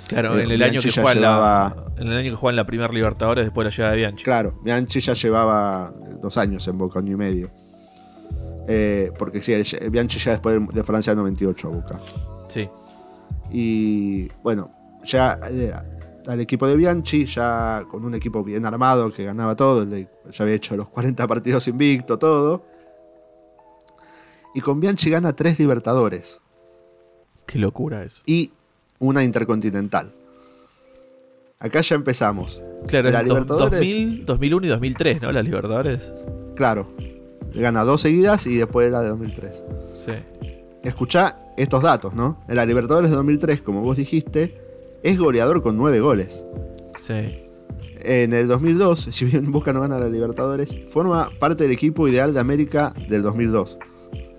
Claro, 0.07 0.39
en, 0.39 0.49
el 0.49 0.63
año 0.63 0.81
que 0.81 0.91
juega 0.91 1.13
la, 1.19 1.75
en 1.97 2.07
el 2.07 2.17
año 2.17 2.31
que 2.31 2.35
juega 2.35 2.51
en 2.51 2.55
la 2.55 2.65
primera 2.65 2.91
Libertadores 2.91 3.45
después 3.45 3.65
de 3.65 3.69
la 3.69 3.75
llegada 3.75 3.91
de 3.91 3.97
Bianchi. 3.97 4.23
Claro, 4.23 4.59
Bianchi 4.63 4.99
ya 4.99 5.13
llevaba 5.13 5.93
dos 6.19 6.37
años 6.37 6.67
en 6.67 6.77
Boca, 6.77 6.99
año 6.99 7.13
y 7.13 7.17
medio. 7.17 7.51
Eh, 8.67 9.11
porque 9.17 9.41
sí, 9.41 9.53
Bianchi 9.89 10.19
ya 10.19 10.31
después 10.31 10.59
de 10.73 10.83
Francia 10.83 11.13
98 11.13 11.67
a 11.67 11.71
Boca. 11.71 11.99
Sí. 12.47 12.67
Y 13.51 14.27
bueno, 14.43 14.71
ya 15.03 15.39
eh, 15.49 15.73
al 16.29 16.39
equipo 16.39 16.67
de 16.67 16.75
Bianchi, 16.75 17.25
ya 17.25 17.85
con 17.89 18.05
un 18.05 18.13
equipo 18.13 18.43
bien 18.43 18.65
armado 18.65 19.11
que 19.11 19.23
ganaba 19.25 19.55
todo, 19.55 19.85
ya 19.85 20.43
había 20.43 20.55
hecho 20.55 20.77
los 20.77 20.87
40 20.89 21.25
partidos 21.27 21.67
invicto, 21.67 22.19
todo. 22.19 22.63
Y 24.53 24.61
con 24.61 24.79
Bianchi 24.79 25.09
gana 25.09 25.33
tres 25.33 25.57
Libertadores. 25.57 26.39
Qué 27.45 27.57
locura 27.57 28.03
eso. 28.03 28.21
Y 28.25 28.51
una 28.99 29.23
Intercontinental. 29.23 30.11
Acá 31.59 31.81
ya 31.81 31.95
empezamos. 31.95 32.61
Claro, 32.87 33.09
la 33.09 33.23
Libertadores, 33.23 33.79
2000, 33.79 34.25
2001 34.25 34.65
y 34.65 34.69
2003, 34.69 35.21
¿no? 35.21 35.31
La 35.31 35.41
Libertadores. 35.41 36.13
Claro. 36.55 36.93
Gana 37.53 37.83
dos 37.83 38.01
seguidas 38.01 38.45
y 38.45 38.55
después 38.55 38.91
la 38.91 39.01
de 39.01 39.09
2003. 39.09 39.63
Sí. 40.05 40.11
Escuchá 40.83 41.39
estos 41.57 41.81
datos, 41.81 42.13
¿no? 42.13 42.43
En 42.47 42.55
la 42.55 42.65
Libertadores 42.65 43.09
de 43.09 43.15
2003, 43.15 43.61
como 43.61 43.81
vos 43.81 43.97
dijiste, 43.97 44.68
es 45.03 45.17
goleador 45.17 45.61
con 45.61 45.77
nueve 45.77 45.99
goles. 45.99 46.43
Sí. 46.99 47.43
En 48.01 48.33
el 48.33 48.47
2002, 48.47 48.99
si 49.11 49.25
bien 49.25 49.51
Boca 49.51 49.73
no 49.73 49.81
gana 49.81 49.99
la 49.99 50.09
Libertadores, 50.09 50.75
forma 50.87 51.29
parte 51.39 51.63
del 51.63 51.71
equipo 51.71 52.07
ideal 52.07 52.33
de 52.33 52.39
América 52.39 52.93
del 53.09 53.21
2002. 53.21 53.77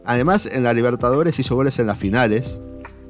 Además, 0.04 0.46
en 0.46 0.62
la 0.62 0.72
Libertadores 0.72 1.38
hizo 1.38 1.54
goles 1.54 1.78
en 1.78 1.86
las 1.86 1.98
finales. 1.98 2.60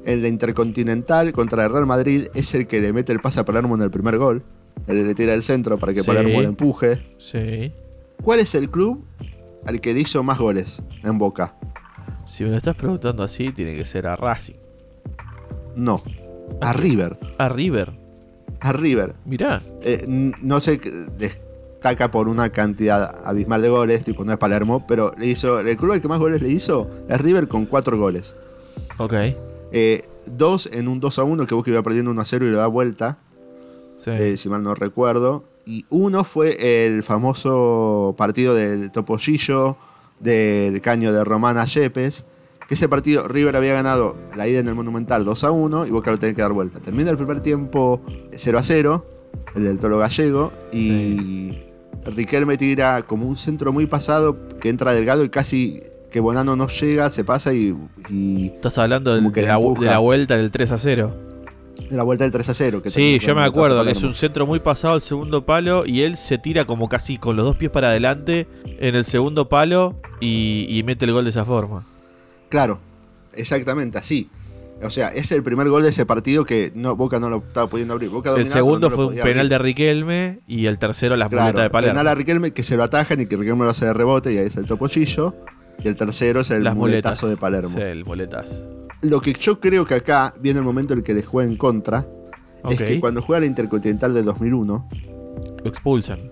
En 0.03 0.21
la 0.21 0.27
Intercontinental 0.27 1.31
contra 1.31 1.65
el 1.65 1.71
Real 1.71 1.85
Madrid 1.85 2.27
es 2.33 2.55
el 2.55 2.67
que 2.67 2.81
le 2.81 2.91
mete 2.91 3.13
el 3.13 3.19
pase 3.19 3.39
a 3.39 3.45
Palermo 3.45 3.75
en 3.75 3.83
el 3.83 3.91
primer 3.91 4.17
gol. 4.17 4.43
El 4.87 5.05
le 5.05 5.15
tira 5.15 5.33
el 5.33 5.43
centro 5.43 5.77
para 5.77 5.93
que 5.93 6.03
Palermo 6.03 6.41
le 6.41 6.47
empuje. 6.47 7.15
Sí. 7.17 7.71
¿Cuál 8.21 8.39
es 8.39 8.55
el 8.55 8.69
club 8.69 9.05
al 9.65 9.79
que 9.79 9.93
le 9.93 10.01
hizo 10.01 10.23
más 10.23 10.39
goles 10.39 10.81
en 11.03 11.17
Boca? 11.17 11.55
Si 12.25 12.43
me 12.43 12.49
lo 12.49 12.57
estás 12.57 12.75
preguntando 12.75 13.23
así, 13.23 13.51
tiene 13.51 13.75
que 13.75 13.85
ser 13.85 14.07
a 14.07 14.15
Racing. 14.15 14.55
No, 15.75 16.03
a 16.59 16.73
River. 16.73 17.17
A 17.37 17.49
River. 17.49 17.93
A 18.59 18.73
River. 18.73 19.15
Mirá. 19.25 19.61
Eh, 19.81 20.05
no 20.07 20.59
sé, 20.59 20.79
destaca 21.17 22.11
por 22.11 22.27
una 22.27 22.51
cantidad 22.51 23.25
abismal 23.25 23.61
de 23.61 23.69
goles, 23.69 24.03
tipo 24.03 24.23
no 24.23 24.31
es 24.31 24.37
Palermo, 24.37 24.85
pero 24.87 25.13
le 25.17 25.27
hizo, 25.27 25.59
el 25.59 25.77
club 25.77 25.93
al 25.93 26.01
que 26.01 26.07
más 26.07 26.19
goles 26.19 26.41
le 26.41 26.49
hizo 26.49 26.89
es 27.07 27.19
River 27.19 27.47
con 27.47 27.65
cuatro 27.65 27.97
goles. 27.97 28.35
Ok. 28.97 29.13
Eh, 29.71 30.03
dos 30.25 30.69
en 30.71 30.87
un 30.87 30.99
2 30.99 31.19
a 31.19 31.23
1 31.23 31.45
que 31.47 31.55
vos 31.55 31.63
que 31.63 31.71
iba 31.71 31.81
perdiendo 31.81 32.11
1 32.11 32.21
a 32.21 32.25
0 32.25 32.45
y 32.45 32.49
lo 32.49 32.57
da 32.57 32.67
vuelta. 32.67 33.17
Sí. 33.97 34.11
Eh, 34.11 34.37
si 34.37 34.49
mal 34.49 34.63
no 34.63 34.75
recuerdo. 34.75 35.43
Y 35.65 35.85
uno 35.89 36.23
fue 36.23 36.85
el 36.85 37.03
famoso 37.03 38.15
partido 38.17 38.55
del 38.55 38.91
Topollillo, 38.91 39.77
del 40.19 40.81
caño 40.81 41.13
de 41.13 41.23
Romana 41.23 41.65
Yepes. 41.65 42.25
Que 42.71 42.75
ese 42.75 42.87
partido 42.87 43.27
River 43.27 43.57
había 43.57 43.73
ganado 43.73 44.15
la 44.33 44.47
ida 44.47 44.59
en 44.59 44.67
el 44.69 44.75
Monumental 44.75 45.25
2 45.25 45.43
a 45.43 45.51
1 45.51 45.87
y 45.87 45.89
Boca 45.89 46.09
lo 46.09 46.17
tenía 46.17 46.33
que 46.33 46.41
dar 46.41 46.53
vuelta. 46.53 46.79
Termina 46.79 47.09
el 47.09 47.17
primer 47.17 47.41
tiempo 47.41 48.01
0 48.31 48.57
a 48.57 48.63
0, 48.63 49.05
el 49.55 49.65
del 49.65 49.77
Toro 49.77 49.97
Gallego. 49.97 50.53
Y 50.71 51.51
Riquelme 52.05 52.55
tira 52.55 53.01
como 53.01 53.27
un 53.27 53.35
centro 53.35 53.73
muy 53.73 53.87
pasado 53.87 54.37
que 54.61 54.69
entra 54.69 54.93
delgado 54.93 55.25
y 55.25 55.29
casi 55.29 55.83
que 56.13 56.21
Bonano 56.21 56.55
no 56.55 56.69
llega, 56.69 57.09
se 57.09 57.25
pasa 57.25 57.53
y. 57.53 57.75
Estás 58.55 58.77
hablando 58.77 59.13
de, 59.13 59.41
la, 59.41 59.97
vuelta 59.97 60.37
del 60.37 60.49
3 60.49 60.71
a 60.71 60.77
0. 60.77 61.13
De 61.89 61.97
la 61.97 62.03
vuelta 62.03 62.23
del 62.23 62.31
3 62.31 62.47
a 62.47 62.53
0. 62.53 62.81
Que 62.83 62.89
sí, 62.89 63.19
yo 63.19 63.35
me 63.35 63.43
acuerdo 63.43 63.83
que 63.83 63.91
es 63.91 64.01
un 64.01 64.15
centro 64.15 64.47
muy 64.47 64.61
pasado 64.61 64.93
al 64.93 65.01
segundo 65.01 65.45
palo 65.45 65.85
y 65.85 66.03
él 66.03 66.15
se 66.15 66.37
tira 66.37 66.63
como 66.63 66.87
casi 66.87 67.17
con 67.17 67.35
los 67.35 67.43
dos 67.43 67.57
pies 67.57 67.69
para 67.69 67.89
adelante 67.89 68.47
en 68.63 68.95
el 68.95 69.03
segundo 69.03 69.49
palo 69.49 69.97
y, 70.21 70.81
mete 70.85 71.03
el 71.03 71.11
gol 71.11 71.25
de 71.25 71.31
esa 71.31 71.43
forma. 71.43 71.90
Claro, 72.51 72.79
exactamente 73.33 73.97
así. 73.97 74.29
O 74.83 74.89
sea, 74.89 75.07
es 75.07 75.31
el 75.31 75.41
primer 75.41 75.69
gol 75.69 75.83
de 75.83 75.89
ese 75.89 76.05
partido 76.05 76.43
que 76.43 76.71
no, 76.75 76.97
Boca 76.97 77.19
no 77.19 77.29
lo 77.29 77.37
estaba 77.37 77.67
pudiendo 77.67 77.93
abrir. 77.93 78.11
el 78.35 78.47
segundo 78.47 78.91
fue 78.91 79.07
un 79.07 79.15
penal 79.15 79.47
de 79.47 79.57
Riquelme 79.57 80.39
y 80.47 80.65
el 80.65 80.77
tercero 80.77 81.15
las 81.15 81.29
claro, 81.29 81.61
de 81.61 81.69
Palermo. 81.69 81.93
Penal 81.93 82.07
a 82.07 82.15
Riquelme 82.15 82.51
que 82.51 82.63
se 82.63 82.75
lo 82.75 82.83
atajan 82.83 83.21
y 83.21 83.25
que 83.25 83.37
Riquelme 83.37 83.63
lo 83.63 83.71
hace 83.71 83.85
de 83.85 83.93
rebote 83.93 84.33
y 84.33 84.37
ahí 84.37 84.47
es 84.47 84.57
el 84.57 84.65
topollillo. 84.65 85.35
Y 85.81 85.87
el 85.87 85.95
tercero 85.95 86.41
es 86.41 86.51
el 86.51 86.69
muletazo 86.75 87.29
de 87.29 87.37
Palermo. 87.37 87.75
Sí, 87.75 87.81
el 87.81 88.03
muletazo. 88.03 88.85
Lo 89.01 89.21
que 89.21 89.33
yo 89.33 89.59
creo 89.59 89.85
que 89.85 89.95
acá 89.95 90.33
viene 90.39 90.59
el 90.59 90.65
momento 90.65 90.93
en 90.93 90.99
el 90.99 91.05
que 91.05 91.13
le 91.13 91.23
juega 91.23 91.49
en 91.49 91.57
contra. 91.57 92.05
Es 92.69 92.81
que 92.81 92.99
cuando 92.99 93.21
juega 93.21 93.39
la 93.39 93.45
Intercontinental 93.45 94.13
del 94.13 94.25
2001. 94.25 94.89
Lo 95.63 95.69
expulsan. 95.69 96.31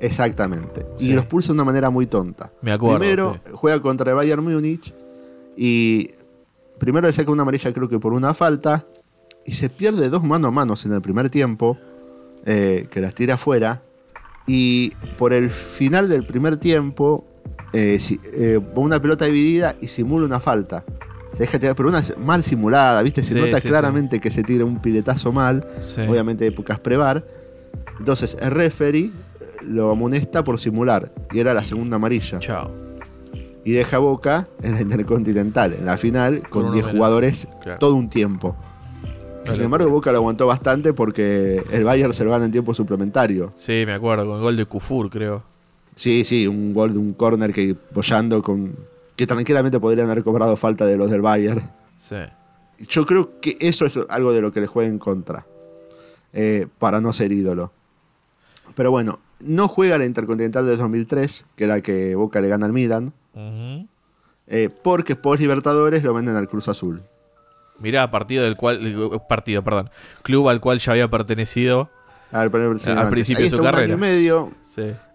Exactamente. 0.00 0.84
Y 0.98 1.12
lo 1.12 1.20
expulsa 1.20 1.48
de 1.48 1.54
una 1.54 1.64
manera 1.64 1.90
muy 1.90 2.06
tonta. 2.06 2.52
Me 2.60 2.72
acuerdo. 2.72 2.98
Primero 2.98 3.40
juega 3.52 3.80
contra 3.80 4.10
el 4.10 4.16
Bayern 4.16 4.44
Múnich. 4.44 4.94
Y 5.60 6.10
primero 6.78 7.08
le 7.08 7.12
saca 7.12 7.32
una 7.32 7.42
amarilla, 7.42 7.72
creo 7.72 7.88
que 7.88 7.98
por 7.98 8.12
una 8.12 8.32
falta. 8.32 8.86
Y 9.44 9.54
se 9.54 9.68
pierde 9.68 10.08
dos 10.08 10.22
manos 10.22 10.48
a 10.48 10.52
manos 10.52 10.86
en 10.86 10.92
el 10.92 11.02
primer 11.02 11.28
tiempo. 11.30 11.76
Eh, 12.46 12.86
que 12.90 13.00
las 13.00 13.14
tira 13.14 13.34
afuera. 13.34 13.82
Y 14.46 14.90
por 15.18 15.32
el 15.32 15.50
final 15.50 16.08
del 16.08 16.24
primer 16.24 16.56
tiempo 16.56 17.26
eh, 17.74 17.98
eh, 18.32 18.58
una 18.74 19.00
pelota 19.00 19.26
dividida 19.26 19.76
y 19.80 19.88
simula 19.88 20.24
una 20.24 20.40
falta. 20.40 20.84
Se 21.32 21.40
deja 21.40 21.58
tirar, 21.58 21.76
pero 21.76 21.90
una 21.90 22.02
mal 22.16 22.42
simulada, 22.42 23.02
¿viste? 23.02 23.22
Se 23.22 23.34
nota 23.34 23.60
claramente 23.60 24.18
que 24.18 24.30
se 24.30 24.42
tira 24.42 24.64
un 24.64 24.80
piletazo 24.80 25.30
mal, 25.30 25.66
obviamente 26.08 26.46
épocas 26.46 26.80
prevar. 26.80 27.26
Entonces 27.98 28.38
el 28.40 28.50
referee 28.50 29.12
lo 29.62 29.90
amonesta 29.90 30.42
por 30.42 30.58
simular 30.58 31.12
y 31.30 31.40
era 31.40 31.52
la 31.52 31.62
segunda 31.62 31.96
amarilla. 31.96 32.38
Chao. 32.38 32.87
Y 33.68 33.72
deja 33.72 33.98
Boca 33.98 34.48
en 34.62 34.76
la 34.76 34.80
Intercontinental, 34.80 35.74
en 35.74 35.84
la 35.84 35.98
final, 35.98 36.48
con 36.48 36.70
10 36.70 36.86
jugadores 36.86 37.48
todo 37.78 37.96
un 37.96 38.08
tiempo. 38.08 38.56
Sin 39.52 39.64
embargo, 39.64 39.90
Boca 39.90 40.10
lo 40.10 40.16
aguantó 40.16 40.46
bastante 40.46 40.94
porque 40.94 41.62
el 41.70 41.84
Bayern 41.84 42.14
se 42.14 42.24
lo 42.24 42.30
gana 42.30 42.46
en 42.46 42.50
tiempo 42.50 42.72
suplementario. 42.72 43.52
Sí, 43.56 43.82
me 43.84 43.92
acuerdo, 43.92 44.24
con 44.24 44.36
el 44.36 44.40
gol 44.40 44.56
de 44.56 44.64
Kufur, 44.64 45.10
creo. 45.10 45.42
Sí, 45.96 46.24
sí, 46.24 46.46
un 46.46 46.72
gol 46.72 46.94
de 46.94 46.98
un 46.98 47.12
corner 47.12 47.52
que 47.52 47.76
apoyando 47.90 48.42
con. 48.42 48.74
que 49.14 49.26
tranquilamente 49.26 49.78
podrían 49.78 50.08
haber 50.08 50.24
cobrado 50.24 50.56
falta 50.56 50.86
de 50.86 50.96
los 50.96 51.10
del 51.10 51.20
Bayern. 51.20 51.70
Sí. 52.00 52.16
Yo 52.88 53.04
creo 53.04 53.38
que 53.38 53.58
eso 53.60 53.84
es 53.84 53.98
algo 54.08 54.32
de 54.32 54.40
lo 54.40 54.50
que 54.50 54.62
le 54.62 54.66
juega 54.66 54.88
en 54.88 54.98
contra. 54.98 55.44
Eh, 56.32 56.68
para 56.78 57.02
no 57.02 57.12
ser 57.12 57.32
ídolo. 57.32 57.70
Pero 58.74 58.90
bueno, 58.90 59.18
no 59.40 59.68
juega 59.68 59.98
la 59.98 60.06
Intercontinental 60.06 60.64
de 60.64 60.74
2003, 60.74 61.44
que 61.54 61.64
es 61.64 61.68
la 61.68 61.82
que 61.82 62.14
Boca 62.14 62.40
le 62.40 62.48
gana 62.48 62.64
al 62.64 62.72
Milan. 62.72 63.12
Eh, 64.46 64.70
porque 64.82 65.16
post 65.16 65.40
Libertadores 65.40 66.02
lo 66.02 66.14
venden 66.14 66.36
al 66.36 66.48
Cruz 66.48 66.68
Azul. 66.68 67.02
Mirá, 67.78 68.10
partido 68.10 68.44
del 68.44 68.56
cual. 68.56 69.20
Partido, 69.28 69.62
perdón. 69.62 69.90
Club 70.22 70.48
al 70.48 70.60
cual 70.60 70.78
ya 70.78 70.92
había 70.92 71.08
pertenecido 71.08 71.90
al, 72.32 72.50
principio 72.50 73.44
de 73.44 73.50
su 73.50 73.62
carrera. 73.62 73.86
Un 73.86 73.92
año 73.92 73.94
y 73.94 73.96
medio 73.96 74.50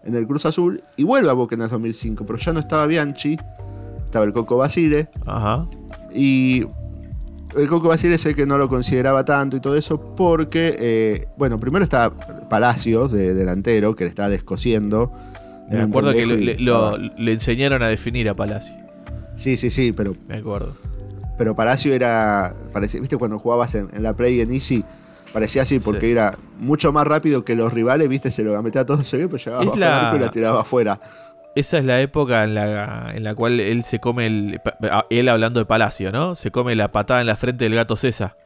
en 0.03 0.15
el 0.15 0.27
Cruz 0.27 0.45
Azul 0.45 0.83
y 0.97 1.03
vuelve 1.03 1.29
a 1.29 1.33
Boca 1.33 1.55
en 1.55 1.61
el 1.61 1.69
2005, 1.69 2.25
pero 2.25 2.37
ya 2.39 2.53
no 2.53 2.59
estaba 2.59 2.85
Bianchi, 2.85 3.37
estaba 4.05 4.25
el 4.25 4.33
Coco 4.33 4.57
Basile. 4.57 5.09
Ajá. 5.25 5.67
Y 6.13 6.65
el 7.55 7.67
Coco 7.67 7.87
Basile 7.87 8.17
sé 8.17 8.33
que 8.33 8.45
no 8.45 8.57
lo 8.57 8.67
consideraba 8.67 9.23
tanto 9.23 9.57
y 9.57 9.59
todo 9.59 9.75
eso 9.75 10.15
porque, 10.15 10.75
eh, 10.79 11.27
bueno, 11.37 11.59
primero 11.59 11.83
estaba 11.83 12.13
Palacios 12.49 13.11
de 13.11 13.33
delantero 13.33 13.95
que 13.95 14.03
le 14.03 14.09
estaba 14.09 14.29
descosiendo. 14.29 15.11
Me 15.69 15.81
acuerdo 15.81 16.13
que 16.13 16.25
le 16.25 17.31
enseñaron 17.31 17.81
a 17.83 17.87
definir 17.87 18.29
a 18.29 18.35
Palacio. 18.35 18.75
Sí, 19.35 19.57
sí, 19.57 19.69
sí, 19.69 19.91
pero. 19.91 20.15
Me 20.27 20.37
acuerdo. 20.37 20.75
Pero 21.37 21.55
Palacio 21.55 21.93
era. 21.93 22.55
¿Viste 22.99 23.17
cuando 23.17 23.39
jugabas 23.39 23.73
en, 23.75 23.89
en 23.93 24.03
la 24.03 24.15
Play 24.15 24.41
en 24.41 24.51
Easy? 24.51 24.83
Parecía 25.33 25.63
así, 25.63 25.79
porque 25.79 26.11
era 26.11 26.37
mucho 26.59 26.93
más 26.93 27.07
rápido 27.07 27.43
que 27.43 27.55
los 27.55 27.73
rivales, 27.73 28.07
¿viste? 28.07 28.29
Se 28.29 28.43
lo 28.43 28.61
metía 28.61 28.81
a 28.81 28.85
todos, 28.85 29.09
pero 29.09 29.35
llegaba 29.37 29.65
bajo 29.65 29.77
la... 29.77 30.13
y 30.15 30.19
la 30.19 30.29
tiraba 30.29 30.61
afuera. 30.61 30.99
Esa 31.55 31.79
es 31.79 31.85
la 31.85 32.01
época 32.01 32.43
en 32.43 32.53
la, 32.53 33.11
en 33.15 33.23
la 33.23 33.33
cual 33.33 33.59
él 33.59 33.83
se 33.83 33.99
come 33.99 34.27
el. 34.27 34.61
Él 35.09 35.29
hablando 35.29 35.59
de 35.59 35.65
Palacio, 35.65 36.11
¿no? 36.11 36.35
Se 36.35 36.51
come 36.51 36.75
la 36.75 36.91
patada 36.91 37.21
en 37.21 37.27
la 37.27 37.35
frente 37.35 37.63
del 37.63 37.73
gato 37.73 37.95
César. 37.95 38.37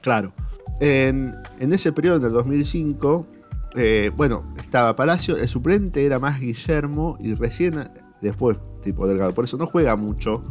Claro. 0.00 0.32
En, 0.80 1.34
ese 1.60 1.92
periodo, 1.92 2.16
en 2.16 2.24
el 2.24 2.32
2005, 2.32 3.26
eh, 3.74 4.10
bueno, 4.16 4.44
estaba 4.56 4.94
Palacio, 4.94 5.36
el 5.36 5.48
suplente 5.48 6.04
era 6.04 6.18
más 6.18 6.40
Guillermo 6.40 7.16
y 7.20 7.34
recién 7.34 7.74
después, 8.20 8.56
tipo 8.82 9.06
Delgado. 9.06 9.32
Por 9.32 9.44
eso 9.44 9.56
no 9.56 9.66
juega 9.66 9.96
mucho. 9.96 10.42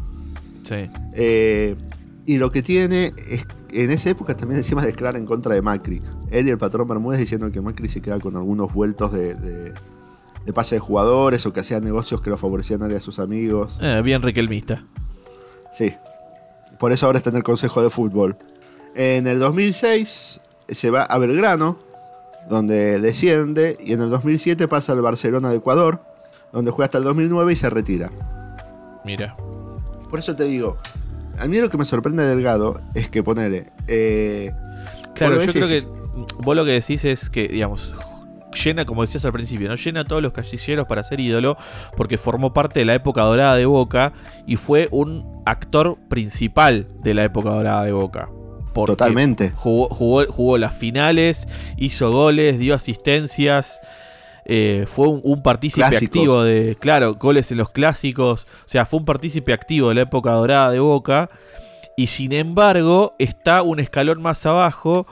Sí. 0.63 0.89
Eh, 1.13 1.75
y 2.25 2.38
lo 2.38 2.51
que 2.51 2.62
tiene 2.62 3.13
es 3.27 3.46
en 3.72 3.92
esa 3.92 4.10
época 4.10 4.36
también 4.38 4.58
encima 4.58 4.86
declara 4.86 5.18
en 5.18 5.25
contra 5.25 5.56
de 5.56 5.62
Macri. 5.62 6.01
Él 6.32 6.48
y 6.48 6.51
el 6.51 6.58
patrón 6.58 6.88
Bermúdez 6.88 7.20
diciendo 7.20 7.51
que 7.51 7.62
Macri 7.62 7.89
se 7.89 8.01
queda 8.01 8.20
con 8.20 8.36
algunos 8.36 8.74
vueltos 8.74 9.12
de, 9.12 9.36
de, 9.36 10.53
pase 10.53 10.75
de 10.75 10.80
jugadores 10.80 11.46
o 11.46 11.53
que 11.53 11.62
hacía 11.62 11.80
negocios 11.80 12.22
que 12.22 12.30
lo 12.30 12.38
favorecían 12.38 12.84
a 12.84 13.00
sus 13.00 13.20
amigos. 13.20 13.77
Eh, 13.82 14.01
bien 14.03 14.22
riquelmista. 14.22 14.86
Sí. 15.72 15.94
Por 16.80 16.92
eso 16.92 17.06
ahora 17.06 17.18
está 17.18 17.30
en 17.30 17.38
el 17.38 17.44
Consejo 17.44 17.82
de 17.82 17.89
Fútbol. 17.89 18.38
En 18.96 19.27
el 19.27 19.39
2006 19.39 20.39
se 20.70 20.89
va 20.92 21.03
a 21.03 21.18
Belgrano, 21.18 21.80
donde 22.50 23.00
desciende, 23.00 23.78
y 23.80 23.94
en 23.94 24.02
el 24.02 24.10
2007 24.10 24.68
pasa 24.68 24.94
al 24.94 25.02
Barcelona 25.02 25.50
de 25.50 25.58
Ecuador, 25.58 26.02
donde 26.52 26.72
juega 26.72 26.86
hasta 26.86 26.98
el 26.98 27.04
2009 27.04 27.54
y 27.54 27.56
se 27.56 27.70
retira. 27.70 28.12
Mira. 29.04 29.36
Por 30.10 30.20
eso 30.20 30.36
te 30.36 30.44
digo, 30.44 30.78
a 31.40 31.48
mí 31.48 31.60
lo 31.60 31.70
que 31.70 31.78
me 31.78 31.86
sorprende 31.86 32.24
Delgado 32.24 32.80
es 32.94 33.10
que 33.10 33.24
ponele. 33.24 33.64
Eh, 33.88 34.52
claro, 35.16 35.44
yo 35.44 35.52
creo 35.52 35.68
que 35.68 35.84
vos 36.40 36.56
lo 36.56 36.66
que 36.66 36.72
decís 36.72 37.04
es 37.06 37.30
que, 37.30 37.48
digamos, 37.48 37.94
llena, 38.54 38.86
como 38.86 39.02
decías 39.02 39.26
al 39.26 39.34
principio, 39.34 39.68
¿no? 39.68 39.76
Llena 39.76 40.02
a 40.02 40.06
todos 40.06 40.22
los 40.22 40.32
callilleros 40.32 40.88
para 40.88 41.04
ser 41.04 41.20
ídolo, 41.20 41.58
porque 41.98 42.18
formó 42.18 42.54
parte 42.54 42.80
de 42.80 42.86
la 42.86 42.96
época 42.96 43.24
dorada 43.24 43.56
de 43.56 43.66
Boca 43.66 44.14
y 44.46 44.58
fue 44.58 44.88
un 44.92 45.42
actor 45.46 45.98
principal 46.10 46.88
de 47.02 47.14
la 47.14 47.24
época 47.24 47.50
dorada 47.50 47.84
de 47.84 47.92
Boca. 47.92 48.30
Totalmente. 48.74 49.51
Jugó, 49.56 49.89
jugó, 49.89 50.58
las 50.58 50.75
finales, 50.75 51.48
hizo 51.77 52.12
goles, 52.12 52.60
dio 52.60 52.75
asistencias. 52.75 53.80
Eh, 54.46 54.86
fue 54.94 55.08
un, 55.08 55.42
partícipe 55.42 55.86
activo 55.86 56.44
de, 56.44 56.75
claro, 56.80 57.15
goles 57.15 57.51
en 57.51 57.58
los 57.58 57.70
clásicos. 57.70 58.48
O 58.65 58.68
sea, 58.68 58.86
fue 58.86 59.00
un 59.00 59.06
partícipe 59.06 59.53
activo 59.53 59.89
de 59.89 59.96
la 59.96 60.01
época 60.01 60.32
dorada 60.32 60.72
de 60.72 60.80
Boca. 60.80 61.30
Y 61.96 62.08
sin 62.08 62.34
embargo, 62.34 63.15
está 63.20 63.62
un 63.62 63.80
escalón 63.80 64.22
más 64.22 64.46
abajo 64.46 65.06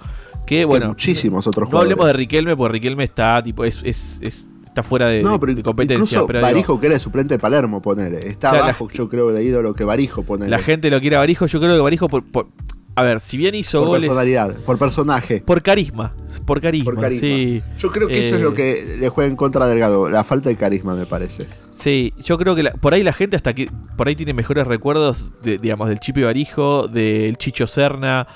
que, 0.45 0.65
bueno. 0.65 0.87
muchísimos 0.87 1.45
otros 1.47 1.69
No 1.69 1.79
hablemos 1.79 2.05
de 2.07 2.13
Riquelme, 2.13 2.57
porque 2.57 2.73
Riquelme 2.73 3.03
está, 3.03 3.41
tipo, 3.43 3.63
es, 3.63 3.81
es, 3.83 4.47
está 4.65 4.83
fuera 4.83 5.07
de, 5.07 5.21
competencia. 5.63 6.21
Incluso 6.21 6.27
Barijo, 6.27 6.79
que 6.79 6.87
era 6.87 6.95
el 6.95 7.01
suplente 7.01 7.35
de 7.35 7.39
Palermo, 7.39 7.81
ponele. 7.81 8.27
Está 8.27 8.51
abajo, 8.51 8.89
yo 8.89 9.09
creo, 9.09 9.31
de 9.31 9.43
ídolo 9.43 9.73
que 9.73 9.83
Barijo, 9.83 10.23
ponele. 10.23 10.49
La 10.49 10.59
gente 10.59 10.89
lo 10.89 10.99
quiere 10.99 11.17
a 11.17 11.19
Barijo, 11.19 11.45
yo 11.45 11.59
creo 11.59 11.75
que 11.75 11.81
Barijo, 11.81 12.09
por, 12.09 12.47
a 12.93 13.03
ver, 13.03 13.19
si 13.21 13.37
bien 13.37 13.55
hizo 13.55 13.85
por 13.85 13.99
personalidad, 13.99 14.53
por 14.65 14.77
personaje. 14.77 15.41
Por 15.41 15.61
carisma. 15.61 16.13
Por 16.45 16.59
carisma, 16.59 16.93
Sí. 17.11 17.61
Yo 17.77 17.89
creo 17.89 18.07
que 18.07 18.21
eso 18.21 18.35
es 18.35 18.41
lo 18.41 18.51
eh, 18.51 18.53
que 18.53 18.97
le 18.99 19.09
juega 19.09 19.29
en 19.29 19.35
contra 19.35 19.63
a 19.63 19.67
Delgado. 19.67 20.09
La 20.09 20.23
falta 20.23 20.49
de 20.49 20.55
carisma, 20.55 20.93
me 20.93 21.05
parece. 21.05 21.47
Sí, 21.69 22.13
yo 22.23 22.37
creo 22.37 22.55
que 22.55 22.63
por 22.81 22.93
ahí 22.93 23.03
la 23.03 23.13
gente 23.13 23.35
hasta 23.35 23.53
que. 23.53 23.69
Por 23.95 24.07
ahí 24.07 24.15
tiene 24.15 24.33
mejores 24.33 24.67
recuerdos, 24.67 25.31
de, 25.41 25.57
digamos, 25.57 25.87
del 25.87 25.99
Chipi 25.99 26.21
Barijo, 26.21 26.87
del 26.87 27.37
Chicho 27.37 27.65
Serna, 27.65 28.27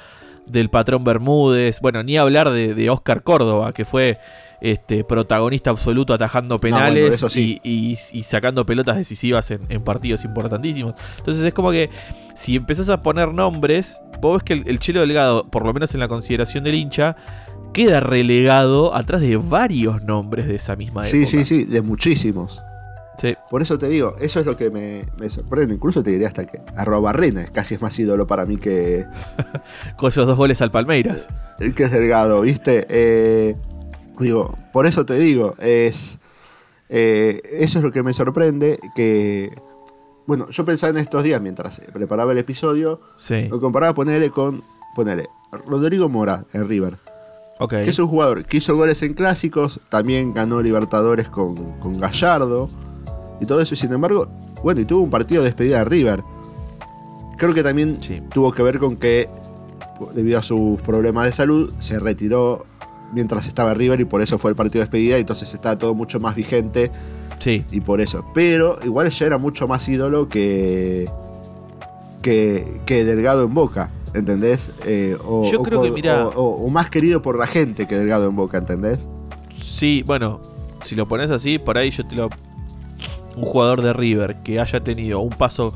del 0.47 0.69
patrón 0.69 1.03
Bermúdez. 1.03 1.79
Bueno, 1.81 2.01
ni 2.03 2.17
hablar 2.17 2.50
de, 2.50 2.74
de 2.74 2.89
Oscar 2.89 3.24
Córdoba, 3.24 3.74
que 3.74 3.83
fue 3.83 4.19
este, 4.62 5.03
protagonista 5.03 5.69
absoluto 5.69 6.13
atajando 6.13 6.59
penales 6.59 7.24
y, 7.35 7.97
sacando 8.24 8.65
pelotas 8.65 8.97
decisivas 8.97 9.51
en, 9.51 9.83
partidos 9.83 10.24
importantísimos. 10.24 10.95
Entonces 11.17 11.43
es 11.43 11.53
como 11.53 11.71
que 11.71 11.89
si 12.35 12.55
empezás 12.55 12.89
a 12.89 13.01
poner 13.01 13.33
nombres, 13.33 14.01
vos 14.21 14.38
ves 14.38 14.43
que 14.43 14.69
el, 14.69 14.79
Chelo 14.79 15.01
Delgado, 15.01 15.47
por 15.50 15.65
lo 15.65 15.74
menos 15.74 15.93
en 15.93 16.00
la 16.00 16.07
consideración 16.07 16.63
del 16.63 16.75
hincha, 16.75 17.15
queda 17.74 18.00
relegado 18.00 18.95
atrás 18.95 19.21
de 19.21 19.38
varios 19.38 20.01
nombres 20.03 20.47
de 20.47 20.55
esa 20.55 20.75
misma 20.75 21.01
época. 21.01 21.12
Sí, 21.12 21.25
sí, 21.25 21.45
sí, 21.45 21.63
de 21.65 21.81
muchísimos. 21.81 22.62
Por 23.50 23.62
eso 23.62 23.77
te 23.77 23.88
digo, 23.88 24.13
eso 24.19 24.39
es 24.39 24.45
lo 24.45 24.57
que 24.57 24.69
me, 24.69 25.29
sorprende. 25.29 25.75
Incluso 25.75 26.03
te 26.03 26.12
diría 26.12 26.27
hasta 26.27 26.45
que 26.45 26.62
arroba 26.75 27.12
Barrena 27.12 27.45
casi 27.45 27.75
es 27.75 27.81
más 27.81 27.97
ídolo 27.97 28.27
para 28.27 28.45
mí 28.45 28.57
que. 28.57 29.05
Con 29.95 30.09
esos 30.09 30.27
dos 30.27 30.38
goles 30.38 30.62
al 30.62 30.71
Palmeiras. 30.71 31.27
El 31.59 31.74
que 31.74 31.83
es 31.83 31.91
delgado, 31.91 32.41
¿viste? 32.41 32.85
Eh, 32.89 33.55
Digo, 34.19 34.57
por 34.72 34.86
eso 34.86 35.05
te 35.05 35.15
digo, 35.15 35.55
es. 35.60 36.19
Eh, 36.89 37.41
eso 37.60 37.79
es 37.79 37.84
lo 37.84 37.91
que 37.91 38.03
me 38.03 38.13
sorprende. 38.13 38.77
Que. 38.95 39.53
Bueno, 40.25 40.50
yo 40.50 40.65
pensaba 40.65 40.91
en 40.91 40.98
estos 40.98 41.24
días 41.24 41.41
mientras 41.41 41.81
preparaba 41.93 42.31
el 42.31 42.38
episodio. 42.38 43.00
Lo 43.50 43.60
comparaba 43.60 43.93
ponerle 43.93 44.29
con. 44.29 44.63
Ponerle. 44.95 45.27
Rodrigo 45.67 46.10
Mora 46.10 46.45
en 46.53 46.67
River. 46.67 46.98
Que 47.69 47.89
es 47.89 48.00
un 48.00 48.07
jugador 48.07 48.45
que 48.45 48.57
hizo 48.57 48.75
goles 48.75 49.01
en 49.03 49.13
clásicos. 49.13 49.79
También 49.89 50.34
ganó 50.34 50.62
Libertadores 50.62 51.29
con, 51.29 51.74
con 51.79 52.00
Gallardo. 52.00 52.67
Y 53.39 53.45
todo 53.45 53.62
eso. 53.62 53.74
Y 53.74 53.77
sin 53.77 53.93
embargo, 53.93 54.27
bueno, 54.63 54.81
y 54.81 54.86
tuvo 54.86 55.01
un 55.03 55.10
partido 55.10 55.41
de 55.41 55.50
despedida 55.50 55.79
de 55.79 55.86
River. 55.86 56.24
Creo 57.38 57.53
que 57.53 57.63
también 57.63 57.98
tuvo 58.34 58.51
que 58.51 58.63
ver 58.63 58.79
con 58.79 58.98
que, 58.98 59.29
debido 60.13 60.39
a 60.39 60.43
sus 60.43 60.81
problemas 60.81 61.25
de 61.25 61.34
salud, 61.34 61.74
se 61.79 62.00
retiró 62.00 62.65
mientras 63.13 63.47
estaba 63.47 63.74
River 63.74 64.00
y 64.00 64.05
por 64.05 64.21
eso 64.21 64.38
fue 64.38 64.51
el 64.51 64.55
partido 64.55 64.79
de 64.79 64.85
despedida 64.85 65.17
y 65.17 65.21
entonces 65.21 65.53
está 65.53 65.77
todo 65.77 65.93
mucho 65.93 66.19
más 66.19 66.35
vigente. 66.35 66.91
Sí. 67.39 67.65
Y 67.71 67.81
por 67.81 68.01
eso. 68.01 68.25
Pero 68.33 68.77
igual 68.83 69.09
ya 69.09 69.25
era 69.25 69.38
mucho 69.38 69.67
más 69.67 69.88
ídolo 69.88 70.29
que, 70.29 71.09
que, 72.21 72.81
que 72.85 73.03
Delgado 73.03 73.43
en 73.43 73.53
Boca, 73.53 73.91
¿entendés? 74.13 74.71
Eh, 74.85 75.17
o, 75.24 75.50
Yo 75.51 75.62
creo 75.62 75.81
que, 75.81 75.91
mira. 75.91 76.27
O, 76.29 76.67
más 76.69 76.89
querido 76.89 77.21
por 77.21 77.38
la 77.38 77.47
gente 77.47 77.88
que 77.88 77.97
Delgado 77.97 78.27
en 78.27 78.35
Boca, 78.35 78.57
¿entendés? 78.57 79.09
Sí, 79.62 80.03
bueno, 80.05 80.41
si 80.83 80.95
lo 80.95 81.07
pones 81.07 81.31
así, 81.31 81.57
por 81.57 81.77
ahí 81.77 81.91
yo 81.91 82.05
te 82.07 82.15
lo. 82.15 82.29
Un 83.35 83.44
jugador 83.44 83.81
de 83.81 83.91
River 83.91 84.37
que 84.44 84.61
haya 84.61 84.81
tenido 84.81 85.20
un 85.20 85.29
paso 85.29 85.74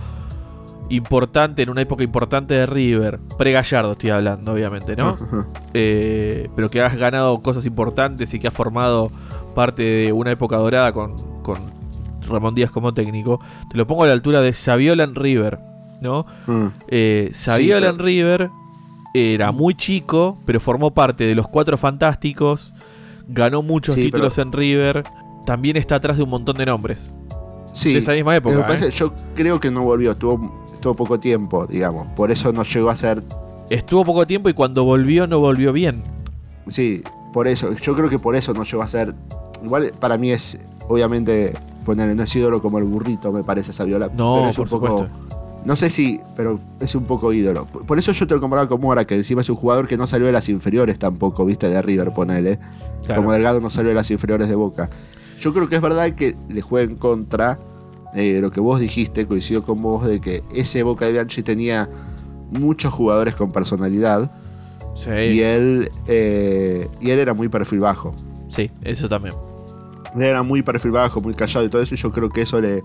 importante, 0.90 1.62
en 1.64 1.70
una 1.70 1.82
época 1.82 2.04
importante 2.04 2.54
de 2.54 2.66
River, 2.66 3.20
pre-Gallardo 3.38 3.94
estoy 3.94 4.10
hablando, 4.10 4.54
obviamente, 4.54 4.96
¿no? 4.96 5.16
Eh, 5.74 6.50
pero 6.56 6.70
que 6.70 6.82
has 6.82 6.96
ganado 6.98 7.40
cosas 7.42 7.66
importantes 7.66 8.34
y 8.34 8.40
que 8.40 8.48
has 8.48 8.54
formado 8.54 9.12
parte 9.56 9.84
de 9.84 10.12
una 10.12 10.32
época 10.32 10.58
dorada 10.58 10.92
con, 10.92 11.16
con 11.44 11.60
Ramón 12.28 12.56
Díaz 12.56 12.72
como 12.72 12.94
técnico, 12.94 13.40
te 13.70 13.78
lo 13.78 13.86
pongo 13.88 14.04
a 14.04 14.08
la 14.08 14.14
altura 14.14 14.42
de 14.42 14.54
Saviola 14.54 15.04
en 15.04 15.16
River, 15.16 15.60
¿no? 16.02 16.26
Mm. 16.48 16.68
Eh, 16.88 17.30
Saviola 17.34 17.90
en 17.90 18.00
River 18.00 18.50
era 19.14 19.52
muy 19.52 19.76
chico, 19.76 20.38
pero 20.46 20.60
formó 20.60 20.92
parte 20.92 21.26
de 21.26 21.36
los 21.36 21.48
Cuatro 21.48 21.78
Fantásticos, 21.78 22.74
ganó 23.28 23.62
muchos 23.62 23.96
títulos 23.96 24.38
en 24.38 24.52
River, 24.52 25.04
también 25.46 25.78
está 25.78 25.96
atrás 25.96 26.18
de 26.18 26.24
un 26.24 26.30
montón 26.30 26.58
de 26.58 26.66
nombres. 26.66 27.14
Sí, 27.74 27.94
de 27.94 28.00
esa 28.00 28.14
misma 28.14 28.36
época. 28.36 28.66
¿eh? 28.74 28.90
Yo 28.92 29.14
creo 29.36 29.60
que 29.60 29.70
no 29.70 29.84
volvió, 29.84 30.16
tuvo 30.18 30.68
estuvo 30.80 30.94
poco 30.96 31.20
tiempo, 31.20 31.68
digamos. 31.68 32.08
Por 32.16 32.32
eso 32.32 32.52
no 32.54 32.64
llegó 32.64 32.90
a 32.90 32.96
ser. 32.96 33.22
Estuvo 33.70 34.06
poco 34.06 34.26
tiempo 34.26 34.50
y 34.50 34.54
cuando 34.54 34.86
volvió 34.86 35.28
no 35.28 35.40
volvió 35.40 35.74
bien. 35.74 36.02
Sí, 36.68 37.04
por 37.34 37.48
eso. 37.48 37.74
Yo 37.74 37.96
creo 37.96 38.10
que 38.10 38.18
por 38.18 38.36
eso 38.36 38.54
no 38.54 38.64
llegó 38.64 38.82
a 38.82 38.88
ser. 38.88 39.14
Igual 39.64 39.92
para 40.00 40.18
mí 40.18 40.32
es, 40.32 40.58
obviamente, 40.88 41.54
ponerle, 41.84 42.16
no 42.16 42.24
es 42.24 42.34
ídolo 42.34 42.62
como 42.62 42.78
el 42.78 42.86
burrito, 42.86 43.32
me 43.32 43.44
parece 43.44 43.72
esa 43.72 43.84
viola. 43.84 44.10
No, 44.16 44.36
pero 44.38 44.50
es 44.50 44.58
un 44.58 44.68
poco. 44.68 45.08
No 45.66 45.76
sé 45.76 45.90
si, 45.90 46.22
pero 46.38 46.58
es 46.80 46.96
un 46.96 47.04
poco 47.04 47.34
ídolo. 47.34 47.66
Por 47.66 48.00
eso 48.00 48.14
yo 48.14 48.26
te 48.26 48.34
lo 48.34 48.40
comparaba 48.40 48.70
con 48.70 48.80
Mora, 48.80 49.06
que 49.06 49.16
encima 49.16 49.42
es 49.42 49.50
un 49.50 49.58
jugador 49.58 49.88
que 49.90 49.98
no 49.98 50.08
salió 50.08 50.26
de 50.28 50.32
las 50.32 50.48
inferiores 50.48 50.98
tampoco, 50.98 51.44
viste, 51.44 51.68
de 51.68 51.82
River, 51.82 52.14
ponele. 52.14 52.58
Como 53.14 53.34
Delgado 53.34 53.60
no 53.60 53.70
salió 53.70 53.90
de 53.90 53.96
las 53.96 54.10
inferiores 54.10 54.48
de 54.48 54.56
Boca. 54.56 54.90
Yo 55.42 55.54
creo 55.54 55.68
que 55.68 55.76
es 55.76 55.82
verdad 55.82 56.14
que 56.14 56.38
le 56.48 56.62
juega 56.62 56.90
en 56.90 56.98
contra 56.98 57.60
eh, 58.16 58.40
lo 58.42 58.52
que 58.52 58.60
vos 58.60 58.80
dijiste, 58.80 59.28
coincido 59.28 59.64
con 59.64 59.82
vos, 59.82 60.06
de 60.06 60.20
que 60.20 60.44
ese 60.54 60.84
Boca 60.84 61.06
de 61.06 61.14
Bianchi 61.14 61.44
tenía 61.44 61.90
muchos 62.52 62.94
jugadores 62.94 63.36
con 63.36 63.52
personalidad. 63.52 64.32
Y 65.06 65.40
él, 65.42 65.90
eh, 66.08 66.90
y 67.00 67.12
él 67.12 67.20
era 67.20 67.34
muy 67.34 67.48
perfil 67.48 67.80
bajo. 67.80 68.14
Sí, 68.50 68.70
eso 68.84 69.08
también. 69.08 69.34
Él 70.16 70.24
era 70.24 70.44
muy 70.44 70.62
perfil 70.62 70.92
bajo, 70.92 71.22
muy 71.22 71.34
callado 71.34 71.66
y 71.66 71.70
todo 71.70 71.82
eso. 71.82 71.96
Y 71.96 71.98
yo 71.98 72.12
creo 72.12 72.30
que 72.30 72.42
eso 72.42 72.60
le 72.60 72.84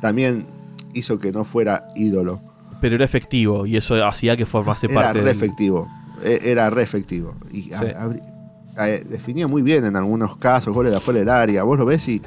también 0.00 0.46
hizo 0.94 1.18
que 1.18 1.32
no 1.32 1.44
fuera 1.44 1.88
ídolo. 1.96 2.40
Pero 2.80 2.96
era 2.96 3.04
efectivo 3.04 3.66
y 3.66 3.76
eso 3.76 4.04
hacía 4.04 4.36
que 4.36 4.46
formase 4.46 4.88
parte. 4.88 5.18
Era 5.18 5.24
re 5.24 5.30
efectivo. 5.30 5.88
E, 6.22 6.38
era 6.44 6.70
re 6.70 6.82
efectivo. 6.82 7.34
Y 7.50 7.70
definía 9.08 9.48
muy 9.48 9.62
bien 9.62 9.84
en 9.84 9.96
algunos 9.96 10.36
casos, 10.36 10.74
goles 10.74 10.92
de 10.92 10.98
afuera 10.98 11.20
del 11.20 11.28
área. 11.28 11.62
Vos 11.64 11.78
lo 11.78 11.84
ves 11.84 12.06
y 12.08 12.22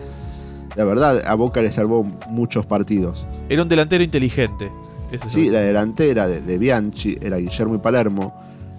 la 0.76 0.84
verdad, 0.84 1.22
a 1.26 1.36
Boca 1.36 1.62
le 1.62 1.72
salvó 1.72 2.04
muchos 2.30 2.66
partidos. 2.66 3.26
Era 3.50 3.64
un 3.64 3.70
delantero 3.70 4.04
inteligente. 4.04 4.72
sí, 5.28 5.50
la 5.50 5.60
delantera 5.60 6.28
de, 6.28 6.58
Bianchi 6.58 7.18
era 7.22 7.38
Guillermo 7.38 7.76
y 7.76 7.78
Palermo, 7.78 8.34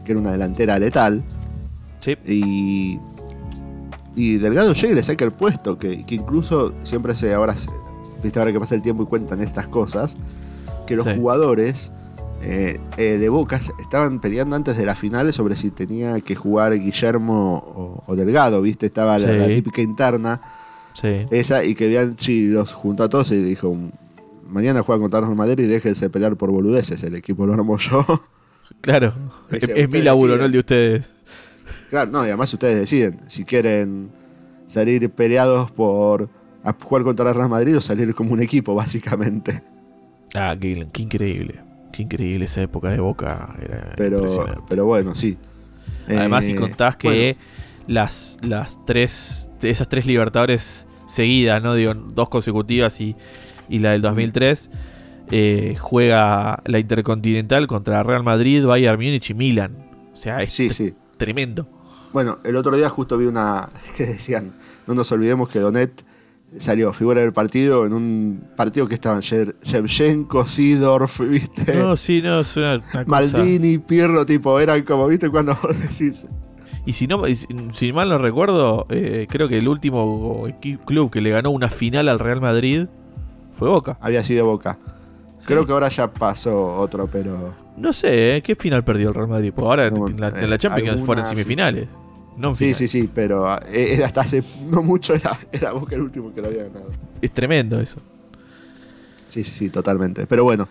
que 0.05 0.13
era 0.13 0.21
una 0.21 0.33
delantera 0.33 0.79
letal. 0.79 1.23
Sí. 2.01 2.17
Y, 2.27 3.01
y 4.15 4.37
Delgado 4.37 4.75
llega 4.75 4.93
y 4.93 4.95
le 4.95 5.03
saca 5.03 5.25
el 5.25 5.33
puesto, 5.33 5.79
que, 5.79 6.05
incluso 6.11 6.75
siempre 6.83 7.15
se, 7.15 7.33
ahora, 7.33 7.55
viste 8.23 8.39
ahora 8.39 8.53
que 8.53 8.61
pasa 8.61 8.75
el 8.75 8.83
tiempo 8.83 9.03
y 9.03 9.07
cuentan 9.07 9.41
estas 9.41 9.67
cosas, 9.67 10.17
que 10.87 10.97
los 10.97 11.09
jugadores 11.09 11.93
eh, 12.43 12.79
eh, 12.99 13.17
de 13.19 13.29
Boca 13.31 13.59
estaban 13.79 14.21
peleando 14.21 14.55
antes 14.55 14.77
de 14.77 14.85
la 14.85 14.95
final 14.95 15.33
sobre 15.33 15.57
si 15.57 15.71
tenía 15.71 16.21
que 16.21 16.35
jugar 16.35 16.79
Guillermo 16.79 18.03
o, 18.07 18.15
Delgado, 18.15 18.61
viste, 18.61 18.87
estaba 18.87 19.19
la 19.19 19.47
típica 19.47 19.81
interna 19.81 20.41
esa, 21.03 21.65
y 21.65 21.75
que 21.75 21.89
Bianchi 21.89 22.47
los 22.47 22.73
juntó 22.73 23.05
a 23.05 23.09
todos 23.09 23.31
y 23.33 23.37
dijo: 23.37 23.77
Mañana 24.49 24.83
juega 24.83 25.01
contra 25.01 25.21
Real 25.21 25.35
Madrid 25.37 25.65
y 25.65 25.67
déjense 25.67 26.11
pelear 26.11 26.37
por 26.37 26.51
boludeces. 26.51 27.03
El 27.03 27.15
equipo 27.15 27.47
lo 27.47 27.55
armo 27.55 27.77
yo. 27.79 28.05
Claro, 28.81 29.15
es, 29.51 29.89
mi 29.91 30.03
laburo, 30.03 30.37
no 30.37 30.45
el 30.45 30.51
de 30.53 30.59
ustedes. 30.59 31.11
Claro, 31.89 32.11
no, 32.11 32.25
y 32.25 32.29
además 32.29 32.53
ustedes 32.53 32.77
deciden 32.77 33.21
si 33.29 33.45
quieren 33.45 34.11
salir 34.67 35.09
peleados 35.11 35.71
por 35.71 36.29
jugar 36.83 37.05
contra 37.05 37.33
Real 37.33 37.49
Madrid 37.49 37.77
o 37.77 37.81
salir 37.81 38.13
como 38.15 38.33
un 38.33 38.41
equipo, 38.41 38.75
básicamente. 38.75 39.63
Ah, 40.35 40.57
qué, 40.61 40.87
increíble. 40.99 41.61
Qué 41.93 42.03
increíble 42.03 42.47
esa 42.47 42.63
época 42.63 42.91
de 42.91 42.99
Boca. 42.99 43.57
pero, 43.97 44.65
pero 44.69 44.85
bueno, 44.85 45.15
sí. 45.15 45.39
Además, 46.09 46.45
si 46.45 46.53
eh, 46.53 46.57
contás 46.57 46.97
que 46.97 47.37
las, 47.87 48.39
las 48.43 48.85
tres, 48.85 49.49
esas 49.63 49.89
tres 49.89 50.07
Libertadores 50.07 50.86
seguidas, 51.17 51.63
¿no? 51.63 51.75
Digo, 51.75 51.95
dos 51.95 52.29
consecutivas 52.29 53.01
y, 53.01 53.17
la 53.69 53.93
del 53.93 54.03
2003. 54.03 54.71
Eh, 55.33 55.77
juega 55.81 56.63
la 56.67 56.79
Intercontinental 56.79 57.67
contra 57.67 58.05
Real 58.05 58.23
Madrid, 58.23 58.65
Bayern 58.65 58.97
Múnich 58.97 59.31
y 59.31 59.35
Milan. 59.35 59.73
O 60.13 60.17
sea, 60.17 60.43
es 60.43 60.57
tremendo. 61.17 61.67
Bueno, 62.13 62.39
el 62.45 62.57
otro 62.57 62.77
día 62.77 62.89
justo 62.89 63.19
vi 63.19 63.27
una 63.27 63.69
que 63.97 64.07
decían, 64.07 64.55
no 64.87 64.95
nos 64.95 65.11
olvidemos 65.13 65.49
que 65.49 65.59
Donet 65.59 66.05
salió 66.59 66.93
figura 66.93 67.21
del 67.21 67.33
partido 67.33 67.85
en 67.85 67.93
un 67.93 68.49
partido 68.57 68.87
que 68.87 68.95
estaban 68.95 69.21
Shevchenko, 69.21 70.47
Sidorf, 70.47 71.21
¿viste? 71.29 71.75
No, 71.75 71.97
sí, 71.97 72.23
no, 72.23 72.41
es 72.41 72.57
una, 72.57 72.83
Maldini, 73.07 73.79
Pirro, 73.79 74.25
tipo, 74.25 74.59
eran 74.61 74.83
como, 74.85 75.09
¿viste? 75.09 75.29
Cuando 75.29 75.59
decís. 75.81 76.27
Y 76.87 76.93
si 76.93 77.07
no, 77.07 77.23
si 77.73 77.93
mal 77.93 78.09
no 78.09 78.19
recuerdo, 78.19 78.87
eh, 78.89 79.27
creo 79.29 79.49
que 79.49 79.59
el 79.59 79.69
último 79.69 80.47
club 80.85 81.11
que 81.11 81.21
le 81.21 81.31
ganó 81.31 81.51
una 81.51 81.69
final 81.69 82.09
al 82.09 82.19
Real 82.19 82.41
Madrid 82.41 82.87
fue 83.59 83.69
Boca. 83.69 83.99
Había 84.01 84.23
sido 84.23 84.47
Boca. 84.47 84.79
Creo 85.45 85.67
que 85.67 85.73
ahora 85.73 85.89
ya 85.89 86.11
pasó 86.11 86.77
otro, 86.77 87.07
pero. 87.07 87.55
No 87.77 87.93
sé, 87.93 88.37
¿eh? 88.37 88.43
¿qué 88.43 88.57
final 88.57 88.85
perdió 88.85 89.09
el 89.09 89.15
Real 89.15 89.29
Madrid? 89.29 89.53
Pues 89.55 89.65
ahora 89.67 89.87
en, 89.87 90.21
la, 90.21 90.29
en 90.29 90.49
la 90.49 90.59
Champions 90.59 91.03
fueron 91.03 91.27
semifinales 91.27 91.89
sí, 92.55 92.75
sí, 92.75 92.89
sí, 92.89 93.11
pero 93.13 93.59
eh, 93.67 94.03
hasta 94.05 94.23
hace 94.23 94.43
no 94.71 94.83
mucho 94.83 95.15
era, 95.15 95.39
era 95.53 95.73
Boca 95.73 95.95
el 95.95 96.03
último 96.03 96.33
que 96.35 96.41
lo 96.41 96.49
había 96.49 96.65
ganado. 96.65 96.91
Es 97.21 97.31
tremendo 97.33 97.81
eso. 97.81 98.01
Sí, 99.29 99.45
sí, 99.45 99.53
sí, 99.53 99.71
totalmente. 99.71 100.27
Pero 100.27 100.45
bueno, 100.45 100.69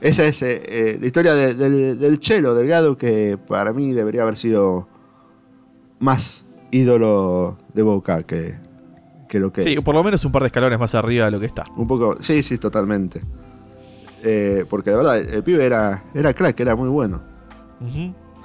esa 0.00 0.24
es 0.24 0.42
eh, 0.42 0.62
eh, 0.66 0.98
la 1.00 1.06
historia 1.06 1.34
del 1.34 2.20
Chelo 2.20 2.54
Delgado, 2.54 2.96
que 2.96 3.38
para 3.48 3.72
mí 3.72 3.92
debería 3.92 4.22
haber 4.22 4.36
sido 4.36 4.88
más 6.04 6.44
ídolo 6.70 7.56
de 7.72 7.82
Boca 7.82 8.22
que, 8.22 8.56
que 9.28 9.40
lo 9.40 9.52
que 9.52 9.62
Sí, 9.62 9.76
por 9.76 9.94
lo 9.94 10.04
menos 10.04 10.24
un 10.24 10.32
par 10.32 10.42
de 10.42 10.46
escalones 10.46 10.78
más 10.78 10.94
arriba 10.94 11.24
de 11.24 11.30
lo 11.30 11.40
que 11.40 11.46
está. 11.46 11.64
Un 11.76 11.86
poco, 11.86 12.16
sí, 12.20 12.42
sí, 12.42 12.58
totalmente. 12.58 13.22
porque 14.68 14.90
de 14.90 14.96
verdad, 14.96 15.18
el, 15.18 15.42
pibe 15.42 15.64
era, 15.64 16.04
era 16.14 16.32
crack, 16.34 16.60
era 16.60 16.76
muy 16.76 16.88
bueno. 16.88 17.20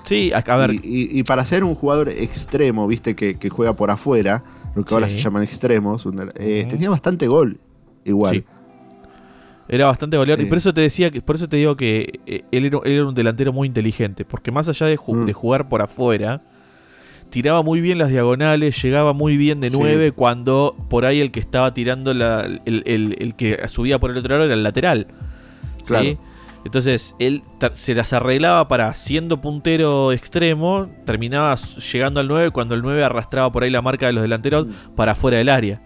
Sí, 0.04 0.32
a, 0.34 0.56
ver. 0.56 0.72
Y, 0.84 1.24
para 1.24 1.46
ser 1.46 1.64
un 1.64 1.76
jugador 1.76 2.10
extremo, 2.10 2.88
viste, 2.88 3.16
que, 3.16 3.50
juega 3.50 3.76
por 3.76 3.92
afuera, 3.92 4.44
lo 4.76 4.84
que 4.84 4.94
ahora 4.94 5.10
se 5.10 5.18
llaman 5.18 5.44
extremos, 5.44 6.08
eh, 6.36 6.66
tenía 6.68 6.90
bastante 6.90 7.28
gol 7.28 7.60
igual. 8.06 8.36
Sí. 8.36 8.46
Era 9.68 9.86
bastante 9.86 10.18
goleador. 10.18 10.44
y 10.44 10.50
por 10.50 10.58
eso 10.58 10.74
te 10.74 10.82
decía 10.82 11.12
que, 11.12 11.22
por 11.22 11.36
eso 11.36 11.48
te 11.48 11.58
digo 11.58 11.78
que 11.78 12.20
eh, 12.26 12.44
él 12.52 12.66
era, 12.66 13.06
un 13.06 13.14
delantero 13.14 13.54
muy 13.54 13.68
inteligente. 13.68 14.26
Porque 14.26 14.52
más 14.52 14.68
allá 14.68 14.88
de, 14.88 14.96
mm. 14.96 15.32
jugar 15.32 15.70
por 15.70 15.84
afuera, 15.84 16.42
tiraba 17.30 17.62
muy 17.64 17.82
bien 17.82 17.98
las 17.98 18.10
diagonales, 18.10 18.82
llegaba 18.82 19.14
muy 19.14 19.38
bien 19.38 19.60
de 19.60 19.70
nueve 19.70 20.12
cuando 20.12 20.76
por 20.90 21.06
ahí 21.06 21.22
el 21.22 21.32
que 21.32 21.40
estaba 21.40 21.74
tirando 21.74 22.12
el, 22.12 22.62
el, 22.66 23.36
que 23.36 23.68
subía 23.68 24.00
por 24.00 24.12
el 24.12 24.18
otro 24.18 24.34
lado 24.34 24.46
era 24.46 24.54
el 24.54 24.64
lateral. 24.64 25.08
Claro. 25.86 26.18
Entonces 26.66 27.16
él 27.20 27.44
se 27.74 27.96
las 27.96 28.12
arreglaba 28.12 28.68
para, 28.68 28.94
siendo 28.94 29.40
puntero 29.40 30.12
extremo, 30.12 30.90
terminaba 31.06 31.56
llegando 31.56 32.20
al 32.20 32.28
9 32.28 32.52
cuando 32.52 32.76
el 32.76 32.82
9 32.82 33.04
arrastraba 33.04 33.52
por 33.52 33.64
ahí 33.64 33.70
la 33.70 33.82
marca 33.82 34.08
de 34.08 34.14
los 34.14 34.22
delanteros 34.22 34.68
mm. 34.68 34.96
para 34.96 35.16
fuera 35.16 35.38
del 35.38 35.50
área. 35.50 35.82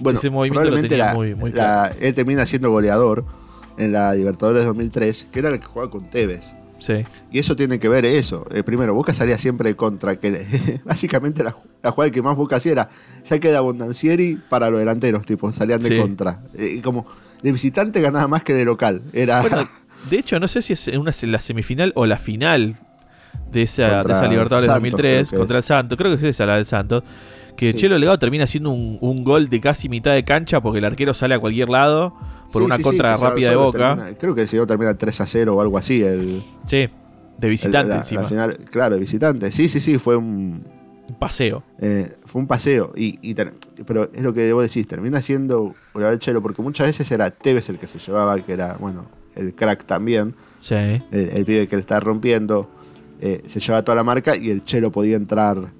Bueno, 0.00 0.18
Ese 0.18 0.30
movimiento 0.30 0.68
probablemente 0.68 0.96
lo 0.96 1.04
tenía 1.04 1.14
muy, 1.14 2.04
él 2.06 2.14
termina 2.14 2.44
siendo 2.46 2.70
goleador 2.70 3.24
en 3.78 3.92
la 3.92 4.14
Libertadores 4.14 4.64
2003, 4.64 5.28
que 5.30 5.38
era 5.38 5.50
el 5.50 5.60
que 5.60 5.66
jugaba 5.66 5.90
con 5.90 6.10
Tevez. 6.10 6.56
Sí. 6.82 7.04
Y 7.30 7.38
eso 7.38 7.54
tiene 7.54 7.78
que 7.78 7.88
ver 7.88 8.04
eso. 8.04 8.44
Eh, 8.50 8.64
primero, 8.64 8.92
Boca 8.92 9.14
salía 9.14 9.38
siempre 9.38 9.76
contra, 9.76 10.16
que 10.16 10.80
básicamente 10.84 11.44
la, 11.44 11.52
jugada 11.52 12.10
que 12.10 12.22
más 12.22 12.36
Boca 12.36 12.56
hacía 12.56 12.72
era 12.72 12.88
saque 13.22 13.48
de 13.48 13.56
Abondancieri 13.56 14.40
para 14.48 14.68
los 14.68 14.80
delanteros, 14.80 15.24
tipo, 15.24 15.52
salían 15.52 15.78
de 15.78 15.96
contra. 15.96 16.40
Eh, 16.54 16.80
como 16.82 17.06
de 17.40 17.52
visitante 17.52 18.00
ganaba 18.00 18.26
más 18.26 18.42
que 18.42 18.52
de 18.52 18.64
local. 18.64 19.02
Era 19.12 19.42
De 20.10 20.18
hecho, 20.18 20.40
no 20.40 20.48
sé 20.48 20.60
si 20.62 20.72
es 20.72 20.88
una, 20.88 21.12
la 21.22 21.40
semifinal 21.40 21.92
o 21.94 22.06
la 22.06 22.18
final 22.18 22.74
de 23.52 23.62
esa, 23.62 24.02
de 24.02 24.12
esa 24.12 24.26
Libertadores 24.26 24.68
2003 24.68 25.30
contra 25.30 25.58
el 25.58 25.64
Santos. 25.64 25.96
Creo 25.96 26.10
que 26.10 26.26
es 26.26 26.34
esa 26.34 26.46
la 26.46 26.56
del 26.56 26.66
Santos. 26.66 27.04
Que 27.56 27.74
Chelo 27.74 27.98
Legado 27.98 28.18
termina 28.18 28.44
haciendo 28.44 28.70
un, 28.70 29.24
gol 29.24 29.48
de 29.48 29.60
casi 29.60 29.88
mitad 29.88 30.14
de 30.14 30.24
cancha 30.24 30.60
porque 30.60 30.78
el 30.78 30.84
arquero 30.84 31.14
sale 31.14 31.34
a 31.34 31.38
cualquier 31.38 31.68
lado 31.68 32.14
por 32.52 32.62
una 32.62 32.78
contra 32.78 33.16
rápida 33.16 33.50
de 33.50 33.56
Boca. 33.56 34.14
creo 34.18 34.34
que 34.34 34.42
el 34.42 34.48
señor 34.48 34.66
termina 34.66 34.94
3 34.94 35.20
a 35.20 35.26
0 35.26 35.56
o 35.56 35.60
algo 35.60 35.78
así. 35.78 36.02
El, 36.02 36.42
sí, 36.66 36.88
de 37.38 37.48
visitante 37.48 37.96
encima. 37.96 38.24
final, 38.24 38.56
claro, 38.70 38.94
de 38.94 39.00
visitante. 39.00 39.50
Sí, 39.52 39.68
sí, 39.68 39.80
sí, 39.80 39.98
fue 39.98 40.16
un. 40.16 40.64
Un 41.08 41.18
paseo. 41.18 41.62
Eh, 41.78 42.16
fue 42.24 42.40
un 42.40 42.46
paseo. 42.46 42.92
Y, 42.96 43.34
pero 43.84 44.10
es 44.12 44.22
lo 44.22 44.32
que 44.32 44.42
debo 44.42 44.62
decir, 44.62 44.86
termina 44.86 45.20
siendo 45.20 45.74
el 45.94 46.18
Chelo, 46.20 46.40
porque 46.40 46.62
muchas 46.62 46.86
veces 46.86 47.10
era 47.10 47.30
Tevez 47.30 47.68
el 47.68 47.78
que 47.78 47.86
se 47.86 47.98
llevaba, 47.98 48.40
que 48.40 48.52
era, 48.52 48.76
bueno, 48.78 49.06
el 49.34 49.54
crack 49.54 49.84
también. 49.84 50.34
Sí. 50.60 50.74
El, 51.10 51.44
pibe 51.44 51.66
que 51.66 51.76
le 51.76 51.80
está 51.80 52.00
rompiendo. 52.00 52.70
Eh, 53.20 53.42
se 53.46 53.60
lleva 53.60 53.82
toda 53.82 53.96
la 53.96 54.04
marca 54.04 54.36
y 54.36 54.50
el 54.50 54.64
Chelo 54.64 54.90
podía 54.90 55.16
entrar 55.16 55.72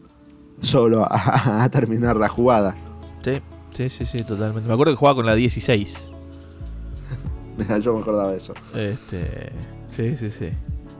solo 0.62 1.06
a, 1.10 1.68
terminar 1.70 2.16
la 2.16 2.28
jugada. 2.28 2.74
Sí, 3.22 3.42
sí, 3.74 3.90
sí, 3.90 4.06
sí, 4.06 4.18
totalmente. 4.24 4.66
Me 4.66 4.74
acuerdo 4.74 4.92
que 4.94 4.96
jugaba 4.96 5.16
con 5.16 5.26
la 5.26 5.34
16. 5.34 6.10
Yo 7.82 7.94
me 7.94 8.00
acordaba 8.00 8.30
de 8.30 8.38
eso. 8.38 8.54
Este, 8.74 9.52
sí, 9.88 10.16
sí, 10.16 10.30
sí. 10.30 10.48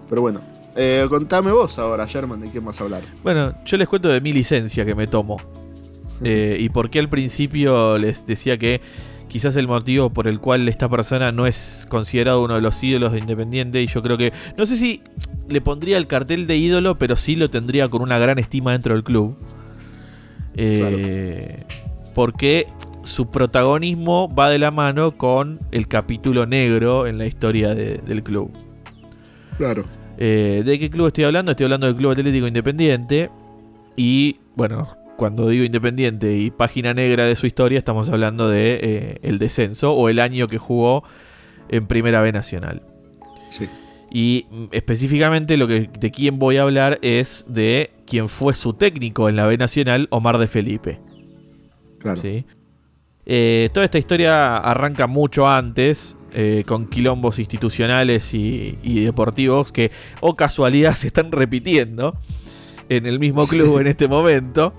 Pero 0.09 0.20
bueno, 0.20 0.40
eh, 0.77 1.07
contame 1.09 1.51
vos 1.51 1.79
ahora, 1.79 2.07
Sherman, 2.07 2.40
de 2.40 2.48
quién 2.48 2.64
vas 2.64 2.81
a 2.81 2.85
hablar. 2.85 3.03
Bueno, 3.22 3.55
yo 3.64 3.77
les 3.77 3.88
cuento 3.88 4.09
de 4.09 4.20
mi 4.20 4.33
licencia 4.33 4.85
que 4.85 4.94
me 4.94 5.07
tomo. 5.07 5.38
Eh, 6.25 6.57
y 6.61 6.68
por 6.68 6.88
qué 6.88 7.01
al 7.01 7.09
principio 7.09 7.98
les 7.98 8.25
decía 8.25 8.57
que 8.57 8.81
quizás 9.33 9.57
el 9.57 9.66
motivo 9.66 10.11
por 10.11 10.29
el 10.29 10.40
cual 10.40 10.68
esta 10.68 10.90
persona 10.90 11.33
no 11.33 11.47
es 11.47 11.87
considerado 11.88 12.45
uno 12.45 12.57
de 12.57 12.61
los 12.61 12.85
ídolos 12.85 13.12
de 13.12 13.18
Independiente 13.18 13.81
y 13.81 13.87
yo 13.87 14.03
creo 14.03 14.18
que 14.18 14.31
no 14.59 14.66
sé 14.66 14.77
si 14.77 15.03
le 15.49 15.62
pondría 15.62 15.97
el 15.97 16.07
cartel 16.07 16.47
de 16.47 16.59
ídolo, 16.59 16.99
pero 16.99 17.16
sí 17.16 17.35
lo 17.35 17.49
tendría 17.49 17.88
con 17.88 18.03
una 18.03 18.18
gran 18.18 18.38
estima 18.38 18.73
dentro 18.73 18.92
del 18.92 19.03
club. 19.03 19.35
Eh, 20.55 21.64
porque 22.14 22.66
su 23.05 23.31
protagonismo 23.31 24.29
va 24.35 24.51
de 24.51 24.59
la 24.59 24.71
mano 24.71 25.16
con 25.16 25.61
el 25.71 25.88
capítulo 25.88 26.45
negro 26.45 27.07
en 27.07 27.16
la 27.16 27.25
historia 27.25 27.75
del 27.75 28.23
club. 28.23 28.51
Claro. 29.57 29.87
Eh, 30.18 30.62
¿De 30.62 30.79
qué 30.79 30.90
club 30.90 31.07
estoy 31.07 31.25
hablando? 31.25 31.53
Estoy 31.53 31.64
hablando 31.64 31.87
del 31.87 31.97
Club 31.97 32.11
Atlético 32.11 32.47
Independiente. 32.47 33.31
Y 33.97 34.37
bueno, 34.57 34.95
cuando 35.23 35.49
digo 35.49 35.63
Independiente 35.63 36.37
y 36.37 36.51
página 36.51 36.95
negra 36.95 37.27
de 37.27 37.37
su 37.37 37.47
historia, 37.47 37.79
estamos 37.79 38.09
hablando 38.09 38.49
de 38.49 38.81
eh, 38.83 39.19
el 39.23 39.39
descenso 39.39 39.93
o 39.93 40.09
el 40.09 40.19
año 40.19 40.49
que 40.49 40.59
jugó 40.59 41.05
en 41.69 41.87
Primera 41.87 42.21
B 42.21 42.33
Nacional. 42.33 42.83
Sí. 43.49 43.69
Y 44.11 44.47
mm, 44.51 44.65
específicamente 44.73 45.57
lo 45.57 45.69
que, 45.69 45.89
de 45.97 46.11
quién 46.11 46.41
voy 46.41 46.57
a 46.57 46.63
hablar 46.63 46.99
es 47.03 47.45
de 47.47 47.93
quien 48.05 48.29
fue 48.29 48.53
su 48.55 48.73
técnico 48.75 49.29
en 49.29 49.37
la 49.37 49.47
B 49.47 49.57
Nacional, 49.59 50.09
Omar 50.11 50.39
de 50.39 50.49
Felipe. 50.49 50.99
Claro. 52.01 52.21
¿Sí? 52.21 52.45
Eh, 53.25 53.71
toda 53.73 53.85
esta 53.85 53.99
historia 53.99 54.57
arranca 54.57 55.07
mucho 55.07 55.49
antes, 55.49 56.17
eh, 56.33 56.65
con 56.67 56.89
quilombos 56.89 57.39
institucionales 57.39 58.35
y, 58.35 58.77
y, 58.83 59.05
deportivos 59.05 59.71
que, 59.71 59.93
o 60.21 60.35
casualidad, 60.35 60.95
se 60.97 61.07
están 61.07 61.31
repitiendo 61.31 62.19
en 62.89 63.07
el 63.07 63.21
mismo 63.21 63.47
club 63.47 63.79
en 63.79 63.87
este 63.87 64.09
momento. 64.09 64.75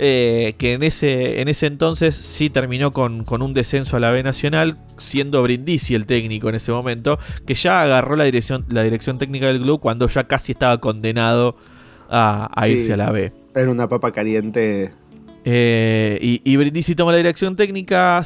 Eh, 0.00 0.54
que 0.58 0.74
en 0.74 0.84
ese, 0.84 1.40
en 1.40 1.48
ese 1.48 1.66
entonces 1.66 2.14
sí 2.14 2.50
terminó 2.50 2.92
con, 2.92 3.24
un 3.28 3.52
descenso 3.52 3.96
a 3.96 4.00
la 4.00 4.12
B 4.12 4.22
Nacional, 4.22 4.78
siendo 4.96 5.42
Brindisi 5.42 5.96
el 5.96 6.06
técnico 6.06 6.48
en 6.48 6.54
ese 6.54 6.70
momento, 6.70 7.18
que 7.46 7.54
ya 7.54 7.82
agarró 7.82 8.14
la 8.14 8.22
dirección, 8.24 8.64
la 8.68 8.84
dirección 8.84 9.18
técnica 9.18 9.48
del 9.48 9.60
club 9.60 9.80
cuando 9.80 10.06
ya 10.08 10.28
casi 10.28 10.52
estaba 10.52 10.78
condenado 10.78 11.56
a, 12.08 12.48
irse 12.68 12.92
a 12.92 12.96
la 12.96 13.10
B. 13.10 13.32
Era 13.56 13.70
una 13.70 13.88
papa 13.88 14.12
caliente. 14.12 14.92
Eh, 15.44 16.18
y, 16.22 16.42
y 16.44 16.56
Brindisi 16.56 16.94
toma 16.94 17.10
la 17.10 17.18
dirección 17.18 17.56
técnica, 17.56 18.22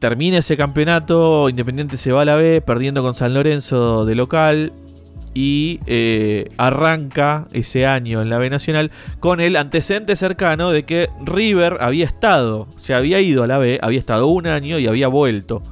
termina 0.00 0.38
ese 0.38 0.56
campeonato, 0.56 1.48
Independiente 1.48 1.98
se 1.98 2.10
va 2.10 2.22
a 2.22 2.24
la 2.24 2.34
B, 2.34 2.62
perdiendo 2.62 3.02
con 3.02 3.14
San 3.14 3.32
Lorenzo 3.32 4.06
de 4.06 4.14
local, 4.16 4.72
y 5.36 5.80
eh, 5.84 6.50
arranca 6.56 7.46
ese 7.52 7.84
año 7.84 8.22
en 8.22 8.30
la 8.30 8.38
B 8.38 8.48
Nacional 8.48 8.90
con 9.20 9.38
el 9.38 9.56
antecedente 9.56 10.16
cercano 10.16 10.70
de 10.70 10.84
que 10.84 11.10
River 11.22 11.76
había 11.80 12.06
estado, 12.06 12.68
se 12.76 12.94
había 12.94 13.20
ido 13.20 13.42
a 13.42 13.46
la 13.46 13.58
B, 13.58 13.78
había 13.82 13.98
estado 13.98 14.28
un 14.28 14.46
año 14.46 14.78
y 14.78 14.86
había 14.86 15.08
vuelto, 15.08 15.62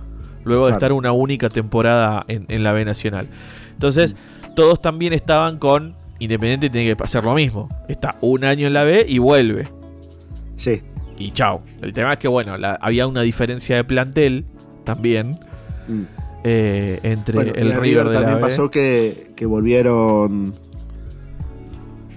luego 0.45 0.67
de 0.67 0.75
estar 0.75 0.93
una 0.93 1.13
única 1.13 1.49
temporada 1.49 2.27
en, 2.29 2.63
la 2.63 2.73
B 2.73 2.85
Nacional. 2.85 3.29
Entonces, 3.73 4.17
todos 4.55 4.83
también 4.83 5.15
estaban 5.15 5.59
con 5.59 5.97
Independiente 6.19 6.71
tiene 6.71 6.95
que 6.95 7.03
hacer 7.03 7.25
lo 7.25 7.35
mismo. 7.35 7.69
Está 7.89 8.17
un 8.21 8.45
año 8.45 8.67
en 8.67 8.75
la 8.75 8.85
B 8.85 9.05
y 9.09 9.19
vuelve. 9.19 9.67
Sí. 10.57 10.83
Y 11.19 11.33
chao. 11.33 11.63
El 11.83 11.93
tema 11.93 12.13
es 12.13 12.19
que, 12.19 12.29
bueno, 12.29 12.55
había 12.81 13.07
una 13.07 13.23
diferencia 13.23 13.77
de 13.77 13.85
plantel 13.85 14.45
también. 14.85 15.41
Mm. 15.89 16.03
Eh, 16.47 17.01
entre 17.03 17.41
el 17.41 17.73
River, 17.75 18.11
de 18.11 18.19
también 18.19 18.39
pasó 18.39 18.71
que, 18.71 19.33
volvieron 19.47 20.55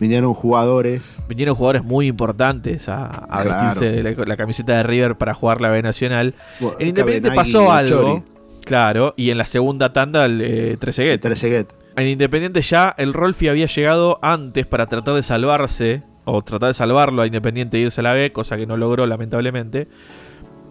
vinieron 0.02 0.34
jugadores. 0.34 1.20
Vinieron 1.30 1.56
jugadores 1.56 1.84
muy 1.84 2.08
importantres 2.08 2.90
a, 2.90 3.26
vestirse 3.44 4.04
la, 4.04 4.38
camiseta 4.38 4.78
de 4.78 4.84
River 4.84 5.18
para 5.18 5.34
jugar 5.34 5.62
la 5.62 5.70
B 5.70 5.82
Nacional. 5.82 6.36
En 6.78 6.90
Independiente 6.90 7.32
pasó 7.32 7.72
algo 7.72 8.24
claro 8.66 9.14
y 9.16 9.30
en 9.30 9.38
la 9.38 9.46
segunda 9.46 9.94
tanda 9.94 10.26
el 10.26 10.42
eh, 10.42 10.78
Trezeguet. 10.78 11.74
En 11.96 12.08
Independiente 12.08 12.62
ya 12.62 12.94
el 12.98 13.14
Rolfi 13.14 13.48
había 13.48 13.68
llegado 13.68 14.20
antes 14.22 14.68
para 14.68 14.88
tratar 14.88 15.16
de 15.16 15.24
salvarse 15.24 16.04
o 16.26 16.44
tratar 16.44 16.68
de 16.68 16.74
salvarlo 16.74 17.22
a 17.22 17.28
Independiente 17.28 17.78
e 17.78 17.80
irse 17.80 18.02
a 18.02 18.04
la 18.04 18.14
B 18.14 18.34
cosa 18.34 18.58
que 18.58 18.68
no 18.68 18.76
logró 18.76 19.06
lamentablemente 19.06 19.88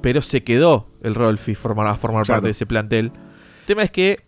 pero 0.07 0.23
se 0.23 0.45
quedó 0.45 0.87
el 1.03 1.17
Rolfi 1.17 1.57
formar, 1.57 1.89
a 1.89 1.97
formar 1.97 2.25
parte 2.27 2.45
de 2.45 2.51
ese 2.53 2.65
plantel. 2.65 3.11
El 3.67 3.69
tema 3.69 3.83
es 3.83 3.91
que 3.91 4.21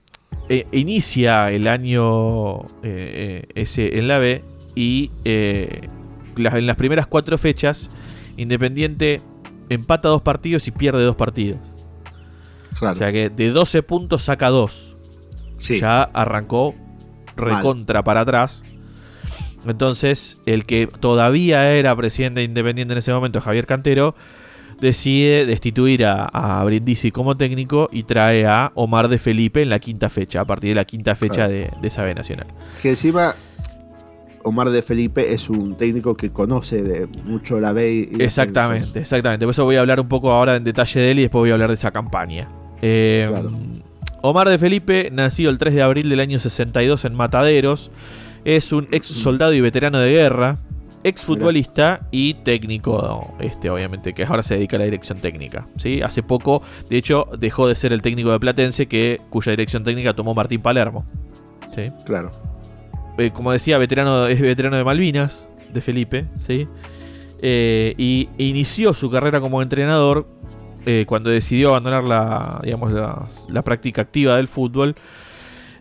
eh, 0.48 0.66
inicia 0.72 1.50
el 1.52 1.68
año 1.68 2.66
eh, 2.82 3.44
ese 3.54 3.98
en 3.98 4.08
la 4.08 4.18
B 4.18 4.42
y 4.74 5.12
en 5.24 6.66
las 6.66 6.76
primeras 6.76 7.06
cuatro 7.06 7.38
fechas 7.38 7.90
Independiente 8.38 9.20
empata 9.68 10.08
dos 10.08 10.22
partidos 10.22 10.68
y 10.68 10.70
pierde 10.70 11.02
dos 11.02 11.16
partidos. 11.16 11.58
O 12.80 12.94
sea 12.94 13.10
que 13.10 13.30
de 13.30 13.50
12 13.50 13.82
puntos 13.82 14.22
saca 14.22 14.48
2. 14.48 14.96
Ya 15.58 16.04
arrancó 16.04 16.76
recontra 17.36 18.04
para 18.04 18.20
atrás. 18.20 18.62
Entonces, 19.66 20.38
el 20.46 20.66
que 20.66 20.86
todavía 20.86 21.72
era 21.72 21.96
presidente 21.96 22.44
independiente 22.44 22.92
en 22.92 22.98
ese 22.98 23.12
momento, 23.12 23.40
Javier 23.40 23.66
Cantero, 23.66 24.14
decide 24.80 25.46
destituir 25.46 26.04
a, 26.06 26.62
Brindisi 26.64 27.10
como 27.10 27.36
técnico 27.36 27.88
y 27.92 28.04
trae 28.04 28.46
a 28.46 28.72
Omar 28.74 29.08
de 29.08 29.18
Felipe 29.18 29.62
en 29.62 29.70
la 29.70 29.78
quinta 29.78 30.08
fecha, 30.08 30.40
a 30.40 30.44
partir 30.44 30.70
de 30.70 30.74
la 30.74 30.84
quinta 30.84 31.14
fecha 31.14 31.48
de, 31.48 31.70
de 31.80 31.88
esa 31.88 32.02
B 32.02 32.14
Nacional. 32.14 32.46
Que 32.80 32.90
encima 32.90 33.34
Omar 34.48 34.70
de 34.70 34.82
Felipe 34.82 35.32
es 35.32 35.50
un 35.50 35.76
técnico 35.76 36.16
que 36.16 36.30
conoce 36.30 36.82
de 36.82 37.06
mucho 37.24 37.60
la 37.60 37.72
B. 37.72 38.08
exactamente, 38.18 39.00
exactamente. 39.00 39.44
Por 39.44 39.52
eso 39.52 39.64
voy 39.64 39.76
a 39.76 39.80
hablar 39.80 40.00
un 40.00 40.08
poco 40.08 40.32
ahora 40.32 40.56
en 40.56 40.64
detalle 40.64 41.00
de 41.00 41.10
él 41.10 41.18
y 41.18 41.22
después 41.22 41.40
voy 41.40 41.50
a 41.50 41.54
hablar 41.54 41.68
de 41.68 41.74
esa 41.74 41.90
campaña. 41.90 42.48
Eh, 42.80 43.30
Omar 44.22 44.48
de 44.48 44.58
Felipe, 44.58 45.10
nacido 45.12 45.50
el 45.50 45.58
3 45.58 45.74
de 45.74 45.82
abril 45.82 46.08
del 46.08 46.20
año 46.20 46.38
62 46.40 47.04
en 47.04 47.14
Mataderos, 47.14 47.90
es 48.44 48.72
un 48.72 48.88
ex 48.90 49.06
soldado 49.06 49.52
y 49.52 49.60
veterano 49.60 49.98
de 49.98 50.12
guerra, 50.12 50.58
ex 51.04 51.24
futbolista 51.24 52.06
y 52.10 52.34
técnico, 52.34 53.34
este, 53.38 53.70
obviamente, 53.70 54.12
que 54.12 54.24
ahora 54.24 54.42
se 54.42 54.54
dedica 54.54 54.76
a 54.76 54.80
la 54.80 54.84
dirección 54.84 55.20
técnica. 55.20 55.66
¿sí? 55.76 56.02
Hace 56.02 56.22
poco, 56.22 56.62
de 56.88 56.96
hecho, 56.96 57.28
dejó 57.38 57.68
de 57.68 57.74
ser 57.74 57.92
el 57.92 58.02
técnico 58.02 58.30
de 58.30 58.40
Platense, 58.40 58.86
que, 58.86 59.20
cuya 59.30 59.52
dirección 59.52 59.84
técnica 59.84 60.14
tomó 60.14 60.34
Martín 60.34 60.60
Palermo. 60.60 61.04
¿sí? 61.74 61.90
Claro. 62.04 62.30
Eh, 63.18 63.30
como 63.32 63.52
decía, 63.52 63.78
veterano, 63.78 64.26
es 64.26 64.40
veterano 64.40 64.76
de 64.76 64.84
Malvinas, 64.84 65.46
de 65.72 65.80
Felipe, 65.80 66.26
¿sí? 66.38 66.68
Eh, 67.40 67.94
y 67.96 68.28
inició 68.38 68.94
su 68.94 69.10
carrera 69.10 69.40
como 69.40 69.62
entrenador 69.62 70.26
eh, 70.86 71.04
cuando 71.06 71.30
decidió 71.30 71.70
abandonar 71.70 72.04
la, 72.04 72.60
digamos, 72.62 72.92
la, 72.92 73.62
práctica 73.62 74.02
activa 74.02 74.36
del 74.36 74.48
fútbol 74.48 74.96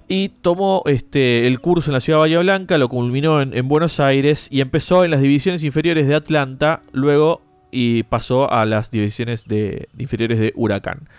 y 0.08 0.30
tomó 0.30 0.84
este, 0.86 1.48
el 1.48 1.60
curso 1.60 1.90
en 1.90 1.94
la 1.94 2.00
ciudad 2.00 2.20
de 2.20 2.22
Bahía 2.22 2.40
Blanca, 2.40 2.78
lo 2.78 2.88
culminó 2.88 3.42
en, 3.42 3.68
Buenos 3.68 4.00
Aires 4.00 4.48
y 4.50 4.62
empezó 4.62 5.04
en 5.04 5.12
las 5.12 5.22
divisiones 5.22 5.64
inferiores 5.64 6.08
de 6.08 6.16
Atlanta, 6.16 6.82
luego 6.94 7.42
y 7.72 8.04
pasó 8.04 8.52
a 8.52 8.66
las 8.66 8.90
divisiones 8.90 9.46
de, 9.46 9.90
inferiores 9.98 10.40
de 10.40 10.54
Huracán. 10.56 11.10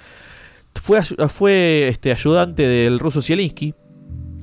Fue, 0.74 1.02
fue 1.02 1.88
este, 1.88 2.12
ayudante 2.12 2.66
del 2.66 2.98
ruso 2.98 3.20
Zielinski 3.20 3.74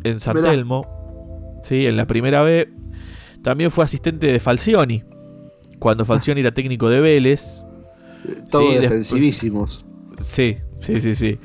en 0.04 0.20
San 0.20 0.40
Telmo, 0.42 1.60
¿sí? 1.64 1.88
en 1.88 1.98
la 1.98 2.06
primera 2.06 2.44
B. 2.44 2.70
También 3.42 3.72
fue 3.72 3.84
asistente 3.84 4.28
de 4.28 4.40
Falcioni, 4.40 5.04
cuando 5.80 6.06
Falcioni 6.06 6.42
era 6.42 6.54
técnico 6.54 6.90
de 6.90 7.00
Vélez. 7.00 7.64
Todos 8.52 8.80
defensivísimos. 8.80 9.86
sí, 10.24 10.56
sí, 10.80 11.02
sí, 11.02 11.16
sí. 11.16 11.40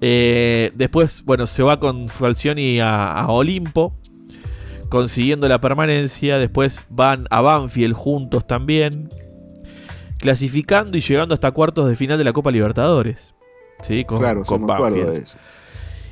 Eh, 0.00 0.70
después, 0.74 1.24
bueno, 1.24 1.46
se 1.46 1.62
va 1.62 1.80
con 1.80 2.08
Falcioni 2.08 2.80
a, 2.80 3.26
Olimpo, 3.28 3.94
consiguiendo 4.88 5.48
la 5.48 5.60
permanencia. 5.60 6.38
Después 6.38 6.86
van 6.88 7.26
a 7.30 7.40
Banfield 7.40 7.94
juntos 7.94 8.46
también, 8.46 9.08
clasificando 10.18 10.96
y 10.96 11.00
llegando 11.00 11.34
hasta 11.34 11.50
cuartos 11.50 11.88
de 11.88 11.96
final 11.96 12.18
de 12.18 12.24
la 12.24 12.32
Copa 12.32 12.50
Libertadores. 12.50 13.34
¿sí? 13.82 14.04
Con, 14.04 14.18
claro, 14.18 14.42
con 14.44 14.66
Banfield. 14.66 15.26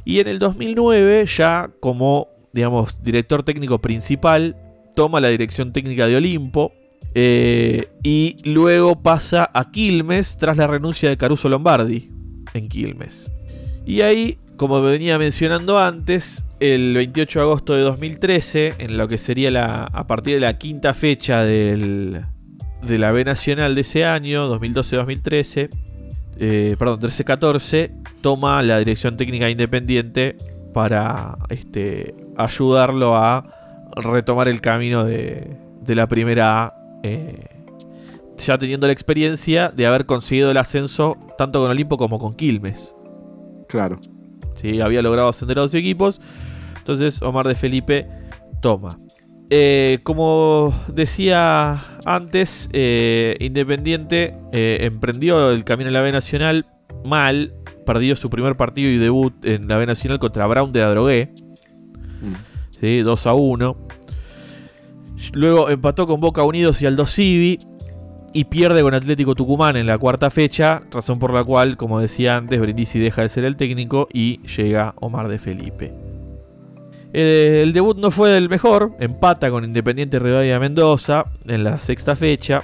Y 0.04 0.20
en 0.20 0.28
el 0.28 0.38
2009, 0.38 1.26
ya 1.26 1.70
como, 1.80 2.28
digamos, 2.52 3.02
director 3.02 3.42
técnico 3.42 3.80
principal, 3.80 4.56
toma 4.94 5.20
la 5.20 5.28
dirección 5.28 5.72
técnica 5.72 6.06
de 6.06 6.16
Olimpo 6.16 6.72
eh, 7.14 7.88
y 8.02 8.36
luego 8.44 8.96
pasa 8.96 9.50
a 9.52 9.70
Quilmes 9.70 10.36
tras 10.36 10.56
la 10.56 10.66
renuncia 10.66 11.08
de 11.08 11.16
Caruso 11.16 11.48
Lombardi 11.48 12.08
en 12.54 12.68
Quilmes. 12.68 13.32
Y 13.86 14.00
ahí, 14.00 14.36
como 14.56 14.82
venía 14.82 15.16
mencionando 15.16 15.78
antes, 15.78 16.44
el 16.58 16.94
28 16.94 17.38
de 17.38 17.42
agosto 17.44 17.74
de 17.74 17.82
2013, 17.82 18.74
en 18.78 18.98
lo 18.98 19.06
que 19.06 19.16
sería 19.16 19.50
la, 19.52 19.84
a 19.84 20.06
partir 20.08 20.34
de 20.34 20.40
la 20.40 20.58
quinta 20.58 20.92
fecha 20.92 21.44
del, 21.44 22.22
de 22.82 22.98
la 22.98 23.12
B 23.12 23.24
Nacional 23.24 23.76
de 23.76 23.82
ese 23.82 24.04
año, 24.04 24.52
2012-2013, 24.58 25.68
eh, 26.38 26.76
perdón, 26.78 27.00
13-14, 27.00 27.92
toma 28.22 28.60
la 28.62 28.78
dirección 28.78 29.16
técnica 29.16 29.48
independiente 29.48 30.36
para 30.74 31.38
este, 31.48 32.14
ayudarlo 32.36 33.14
a 33.16 33.86
retomar 33.94 34.48
el 34.48 34.60
camino 34.60 35.04
de, 35.04 35.56
de 35.80 35.94
la 35.94 36.08
primera 36.08 36.64
A 36.64 36.74
eh, 37.02 37.46
ya 38.36 38.58
teniendo 38.58 38.86
la 38.86 38.92
experiencia 38.92 39.70
de 39.70 39.86
haber 39.86 40.04
conseguido 40.06 40.50
el 40.50 40.56
ascenso 40.58 41.16
tanto 41.38 41.60
con 41.60 41.70
Olimpo 41.70 41.96
como 41.96 42.18
con 42.18 42.34
Quilmes. 42.34 42.94
Claro. 43.68 44.00
Sí, 44.54 44.80
había 44.80 45.02
logrado 45.02 45.28
ascender 45.28 45.58
a 45.58 45.62
dos 45.62 45.74
equipos. 45.74 46.20
Entonces 46.78 47.20
Omar 47.22 47.48
de 47.48 47.54
Felipe 47.54 48.08
toma. 48.60 48.98
Eh, 49.48 50.00
como 50.02 50.74
decía 50.88 51.80
antes, 52.04 52.68
eh, 52.72 53.36
Independiente 53.40 54.36
emprendió 54.52 55.50
el 55.50 55.64
camino 55.64 55.88
en 55.88 55.94
la 55.94 56.00
B 56.00 56.12
Nacional 56.12 56.66
mal. 57.04 57.54
Perdió 57.84 58.16
su 58.16 58.30
primer 58.30 58.56
partido 58.56 58.90
y 58.90 58.98
debut 58.98 59.32
en 59.44 59.68
la 59.68 59.76
B 59.76 59.86
Nacional 59.86 60.18
contra 60.18 60.46
Brown 60.46 60.72
de 60.72 60.82
Adrogué. 60.82 61.32
2 62.80 63.26
a 63.26 63.34
1. 63.34 63.76
Luego 65.32 65.70
empató 65.70 66.06
con 66.06 66.20
Boca 66.20 66.42
Unidos 66.42 66.82
y 66.82 66.86
Aldo 66.86 67.06
Civi. 67.06 67.60
Y 68.36 68.44
pierde 68.44 68.82
con 68.82 68.92
Atlético 68.92 69.34
Tucumán 69.34 69.76
en 69.76 69.86
la 69.86 69.96
cuarta 69.96 70.28
fecha, 70.28 70.82
razón 70.90 71.18
por 71.18 71.32
la 71.32 71.42
cual, 71.42 71.78
como 71.78 72.00
decía 72.00 72.36
antes, 72.36 72.60
Brindisi 72.60 72.98
deja 72.98 73.22
de 73.22 73.30
ser 73.30 73.46
el 73.46 73.56
técnico 73.56 74.08
y 74.12 74.46
llega 74.46 74.92
Omar 75.00 75.28
de 75.28 75.38
Felipe. 75.38 75.94
El 77.14 77.72
debut 77.72 77.96
no 77.96 78.10
fue 78.10 78.36
el 78.36 78.50
mejor, 78.50 78.92
empata 79.00 79.50
con 79.50 79.64
Independiente 79.64 80.18
Rivadavia 80.18 80.60
Mendoza 80.60 81.24
en 81.46 81.64
la 81.64 81.78
sexta 81.78 82.14
fecha. 82.14 82.58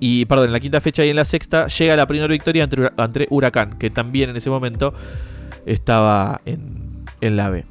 Y, 0.00 0.24
perdón, 0.24 0.46
en 0.46 0.52
la 0.52 0.60
quinta 0.60 0.80
fecha 0.80 1.04
y 1.04 1.10
en 1.10 1.16
la 1.16 1.26
sexta 1.26 1.66
llega 1.66 1.96
la 1.96 2.06
primera 2.06 2.32
victoria 2.32 2.66
ante, 2.96 3.26
Huracán, 3.28 3.78
que 3.78 3.90
también 3.90 4.30
en 4.30 4.36
ese 4.36 4.48
momento 4.48 4.94
estaba 5.66 6.40
en, 6.46 7.36
la 7.36 7.50
B. 7.50 7.66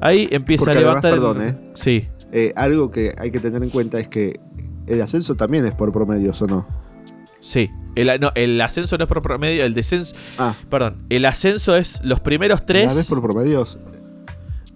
Ahí 0.00 0.26
empieza 0.32 0.72
a 0.72 0.74
levantar. 0.74 1.12
perdón, 1.12 1.42
¿eh? 1.42 1.56
Sí. 1.74 2.08
Eh, 2.32 2.52
algo 2.56 2.90
que 2.90 3.14
hay 3.16 3.30
que 3.30 3.38
tener 3.38 3.62
en 3.62 3.70
cuenta 3.70 4.00
es 4.00 4.08
que 4.08 4.40
el 4.86 5.02
ascenso 5.02 5.34
también 5.34 5.66
es 5.66 5.74
por 5.74 5.92
promedios, 5.92 6.40
¿o 6.42 6.46
no? 6.46 6.66
Sí. 7.40 7.70
El, 7.94 8.10
el 8.34 8.60
ascenso 8.60 8.98
no 8.98 9.04
es 9.04 9.08
por 9.08 9.22
promedio, 9.22 9.64
el 9.64 9.72
descenso. 9.72 10.14
Ah. 10.38 10.54
Perdón, 10.68 11.04
el 11.08 11.24
ascenso 11.24 11.76
es 11.76 12.00
los 12.02 12.20
primeros 12.20 12.66
tres. 12.66 12.94
¿La 12.94 13.02
por 13.04 13.22
promedios? 13.22 13.78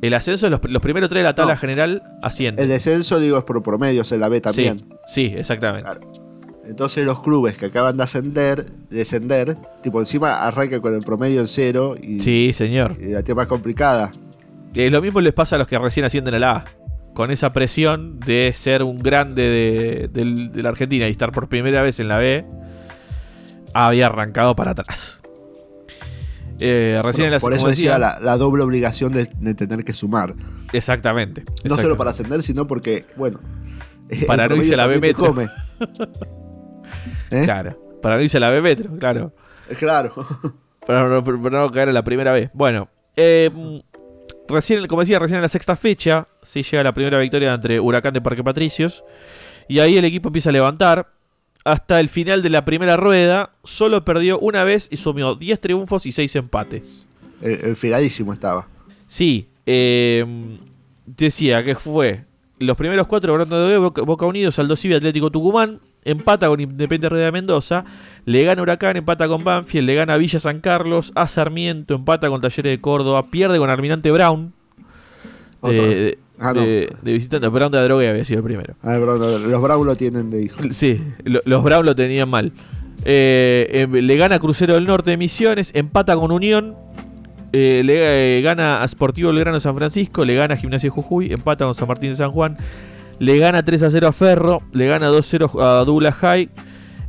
El 0.00 0.14
ascenso 0.14 0.46
es 0.46 0.50
los, 0.50 0.80
primeros 0.80 1.10
tres 1.10 1.20
de 1.20 1.24
la 1.24 1.34
tabla 1.34 1.56
general 1.56 2.02
ascienden. 2.22 2.62
El 2.62 2.70
descenso, 2.70 3.20
digo, 3.20 3.36
es 3.36 3.44
por 3.44 3.62
promedios 3.62 4.10
en 4.12 4.20
la 4.20 4.28
B 4.28 4.40
también. 4.40 4.88
Sí, 5.06 5.34
exactamente. 5.36 5.90
Entonces 6.64 7.04
los 7.04 7.20
clubes 7.20 7.58
que 7.58 7.66
acaban 7.66 7.96
de 7.96 8.04
ascender, 8.04 8.64
descender, 8.88 9.58
tipo 9.82 10.00
encima 10.00 10.38
arranca 10.46 10.80
con 10.80 10.94
el 10.94 11.02
promedio 11.02 11.40
en 11.40 11.48
cero 11.48 11.96
y. 12.00 12.20
Sí, 12.20 12.52
señor. 12.54 12.96
Y 13.00 13.08
la 13.08 13.22
tema 13.22 13.42
más 13.42 13.48
complicada. 13.48 14.12
Eh, 14.74 14.88
lo 14.88 15.02
mismo 15.02 15.20
les 15.20 15.34
pasa 15.34 15.56
a 15.56 15.58
los 15.58 15.66
que 15.66 15.76
recién 15.78 16.06
ascienden 16.06 16.34
a 16.34 16.38
la 16.38 16.50
A 16.52 16.79
con 17.20 17.30
esa 17.30 17.52
presión 17.52 18.18
de 18.18 18.50
ser 18.54 18.82
un 18.82 18.96
grande 18.96 20.08
de, 20.10 20.62
la 20.62 20.70
Argentina 20.70 21.06
y 21.06 21.10
estar 21.10 21.32
por 21.32 21.50
primera 21.50 21.82
vez 21.82 22.00
en 22.00 22.08
la 22.08 22.16
B, 22.16 22.46
había 23.74 24.06
arrancado 24.06 24.56
para 24.56 24.70
atrás. 24.70 25.20
Eh, 26.58 26.98
recién 27.04 27.38
por 27.38 27.52
eso 27.52 27.68
decía, 27.68 27.98
la, 27.98 28.38
doble 28.38 28.62
obligación 28.62 29.12
de, 29.12 29.26
tener 29.54 29.84
que 29.84 29.92
sumar. 29.92 30.34
Exactamente. 30.72 31.44
No 31.62 31.76
solo 31.76 31.94
para 31.98 32.12
ascender, 32.12 32.42
sino 32.42 32.66
porque, 32.66 33.04
bueno. 33.16 33.38
Para 34.26 34.48
no 34.48 34.56
irse 34.56 34.72
a 34.72 34.78
la 34.78 34.86
B 34.86 34.98
metro. 34.98 35.34
¿Eh? 37.30 37.42
Claro. 37.44 37.98
Para 38.00 38.16
no 38.16 38.22
irse 38.22 38.38
a 38.38 38.40
la 38.40 38.48
B 38.48 38.62
metro, 38.62 38.96
claro. 38.98 39.34
Claro. 39.78 40.10
para, 40.86 41.06
no, 41.06 41.22
para 41.22 41.60
no 41.60 41.70
caer 41.70 41.88
en 41.88 41.94
la 41.94 42.02
primera 42.02 42.32
vez. 42.32 42.48
Bueno. 42.54 42.88
Eh, 43.14 43.82
recién, 44.50 44.86
como 44.86 45.00
decía, 45.02 45.18
recién 45.18 45.36
en 45.36 45.42
la 45.42 45.48
sexta 45.48 45.76
fecha, 45.76 46.28
sí 46.42 46.62
llega 46.62 46.82
la 46.82 46.94
primera 46.94 47.18
victoria 47.18 47.54
entre 47.54 47.80
Huracán 47.80 48.14
de 48.14 48.20
Parque 48.20 48.44
Patricios. 48.44 49.04
Y 49.68 49.78
ahí 49.78 49.96
el 49.96 50.04
equipo 50.04 50.28
empieza 50.28 50.50
a 50.50 50.52
levantar. 50.52 51.12
Hasta 51.64 52.00
el 52.00 52.08
final 52.08 52.42
de 52.42 52.48
la 52.48 52.64
primera 52.64 52.96
rueda, 52.96 53.52
solo 53.64 54.04
perdió 54.04 54.38
una 54.38 54.64
vez 54.64 54.88
y 54.90 54.96
sumió 54.96 55.34
10 55.34 55.60
triunfos 55.60 56.06
y 56.06 56.12
6 56.12 56.36
empates. 56.36 57.04
El, 57.42 57.76
filadísimo 57.76 58.32
estaba. 58.32 58.66
Sí, 59.06 59.48
eh, 59.66 60.24
decía 61.06 61.62
que 61.62 61.74
fue 61.74 62.24
los 62.60 62.76
primeros 62.76 63.06
cuatro, 63.06 63.32
hablando 63.32 63.68
de 63.68 63.78
Boca, 63.78 64.26
Unidos, 64.26 64.58
Aldo 64.58 64.76
Civi, 64.76 64.94
Atlético 64.94 65.30
Tucumán, 65.30 65.80
empata 66.04 66.46
con 66.46 66.60
Independiente 66.60 67.16
de 67.16 67.32
Mendoza, 67.32 67.84
Le 68.24 68.44
gana 68.44 68.62
Huracán, 68.62 68.96
empata 68.96 69.28
con 69.28 69.44
Banfield, 69.44 69.86
le 69.86 69.94
gana 69.94 70.16
Villa 70.16 70.38
San 70.38 70.60
Carlos, 70.60 71.12
a 71.14 71.26
Sarmiento, 71.26 71.94
empata 71.94 72.28
con 72.28 72.40
Talleres 72.40 72.72
de 72.72 72.80
Córdoba, 72.80 73.30
pierde 73.30 73.58
con 73.58 73.70
Arminante 73.70 74.10
Brown. 74.10 74.52
De, 75.62 76.18
ah, 76.38 76.54
de, 76.54 76.88
visitante, 77.02 77.46
Brown 77.48 77.70
de 77.70 77.78
Adrogué 77.78 78.08
había 78.08 78.24
sido 78.24 78.38
el 78.38 78.44
primero. 78.44 78.74
Ah, 78.82 78.96
los 78.96 79.62
Brown 79.62 79.86
lo 79.86 79.96
tienen 79.96 80.30
de 80.30 80.42
hijo. 80.42 80.58
Sí, 80.70 81.02
los 81.24 81.62
Brown 81.62 81.84
lo 81.84 81.94
tenían 81.94 82.28
mal. 82.28 82.52
Eh, 83.04 83.68
em, 83.72 83.92
le 83.92 84.16
gana 84.16 84.38
Crucero 84.38 84.74
del 84.74 84.86
Norte 84.86 85.10
de 85.10 85.16
Misiones, 85.16 85.70
empata 85.74 86.16
con 86.16 86.30
Unión, 86.30 86.76
eh, 87.52 87.82
le 87.84 88.38
eh, 88.38 88.42
gana 88.42 88.82
a 88.82 88.88
Sportivo 88.88 89.32
Belgrano 89.32 89.58
San 89.60 89.74
Francisco, 89.76 90.24
le 90.24 90.34
gana 90.34 90.54
a 90.54 90.56
Gimnasia 90.56 90.90
Jujuy, 90.90 91.32
empata 91.32 91.64
con 91.64 91.74
San 91.74 91.88
Martín 91.88 92.10
de 92.10 92.16
San 92.16 92.30
Juan, 92.30 92.56
le 93.18 93.38
gana 93.38 93.62
3 93.62 93.82
a 93.84 93.90
0 93.90 94.08
a 94.08 94.12
Ferro, 94.12 94.62
le 94.72 94.86
gana 94.86 95.06
2 95.06 95.18
a 95.18 95.22
0 95.28 95.62
a 95.62 95.84
Douglas 95.84 96.14
High, 96.16 96.50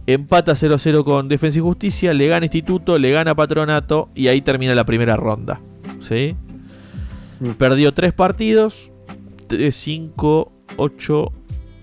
empata 0.08 0.56
0 0.56 0.76
a 0.76 0.78
0 0.78 1.06
con 1.06 1.30
Defensa 1.30 1.60
y 1.60 1.62
Justicia, 1.62 2.14
le 2.14 2.28
gana 2.28 2.46
Instituto, 2.46 2.98
le 2.98 3.12
gana 3.12 3.36
Patronato 3.36 4.10
y 4.16 4.28
ahí 4.28 4.42
termina 4.42 4.76
la 4.76 4.86
primera 4.86 5.16
ronda. 5.16 5.62
¿sí? 6.00 6.36
Perdió 7.58 7.94
3 7.94 8.14
partidos, 8.14 8.92
3, 9.48 9.76
5, 9.76 10.52
8 10.78 11.32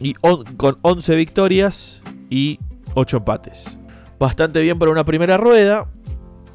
y 0.01 0.15
con 0.15 0.79
11 0.83 1.17
victorias 1.17 2.03
y 2.31 2.59
8 2.95 3.19
empates 3.19 3.79
bastante 4.19 4.61
bien 4.61 4.79
para 4.79 4.91
una 4.91 5.05
primera 5.05 5.37
rueda. 5.37 5.87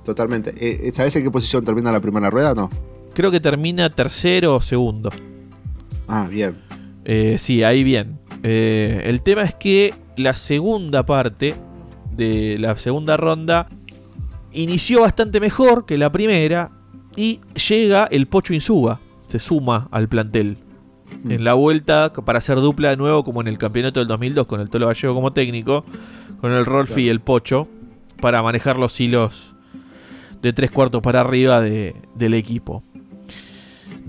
Totalmente. 0.03 0.51
Eh, 0.51 0.87
eh, 0.87 0.91
¿Sabes 0.93 1.15
en 1.15 1.23
qué 1.23 1.31
posición 1.31 1.63
termina 1.63 1.91
la 1.91 2.01
primera 2.01 2.29
rueda 2.29 2.51
o 2.51 2.55
no? 2.55 2.69
Creo 3.13 3.31
que 3.31 3.39
termina 3.39 3.89
tercero 3.89 4.55
o 4.55 4.61
segundo. 4.61 5.09
Ah, 6.07 6.27
bien. 6.29 6.57
Eh, 7.05 7.37
sí, 7.39 7.63
ahí 7.63 7.83
bien. 7.83 8.19
el 8.43 9.21
tema 9.21 9.43
es 9.43 9.55
que 9.55 9.93
la 10.17 10.33
segunda 10.33 11.05
parte 11.05 11.55
de 12.11 12.57
la 12.59 12.77
segunda 12.77 13.17
ronda 13.17 13.67
inició 14.51 15.01
bastante 15.01 15.39
mejor 15.39 15.85
que 15.85 15.97
la 15.97 16.11
primera 16.11 16.71
y 17.15 17.41
llega 17.69 18.05
el 18.05 18.27
Pocho 18.27 18.53
Insuba. 18.53 18.99
Se 19.27 19.39
suma 19.39 19.87
al 19.91 20.07
plantel. 20.07 20.57
Mm. 21.23 21.31
En 21.31 21.43
la 21.43 21.53
vuelta 21.53 22.13
para 22.13 22.39
hacer 22.39 22.59
dupla 22.59 22.91
de 22.91 22.97
nuevo 22.97 23.23
como 23.23 23.41
en 23.41 23.47
el 23.47 23.57
campeonato 23.57 23.99
del 23.99 24.07
2002 24.07 24.47
con 24.47 24.61
el 24.61 24.69
Tolo 24.69 24.87
Gallego 24.87 25.13
como 25.13 25.33
técnico 25.33 25.85
con 26.41 26.51
el 26.51 26.65
Rolfi 26.65 27.03
y 27.03 27.09
el 27.09 27.19
Pocho 27.19 27.67
para 28.19 28.41
manejar 28.41 28.77
los 28.77 28.99
hilos 28.99 29.53
de 30.41 30.53
tres 30.53 30.71
cuartos 30.71 31.01
para 31.01 31.21
arriba 31.21 31.61
del 31.61 32.33
equipo. 32.33 32.83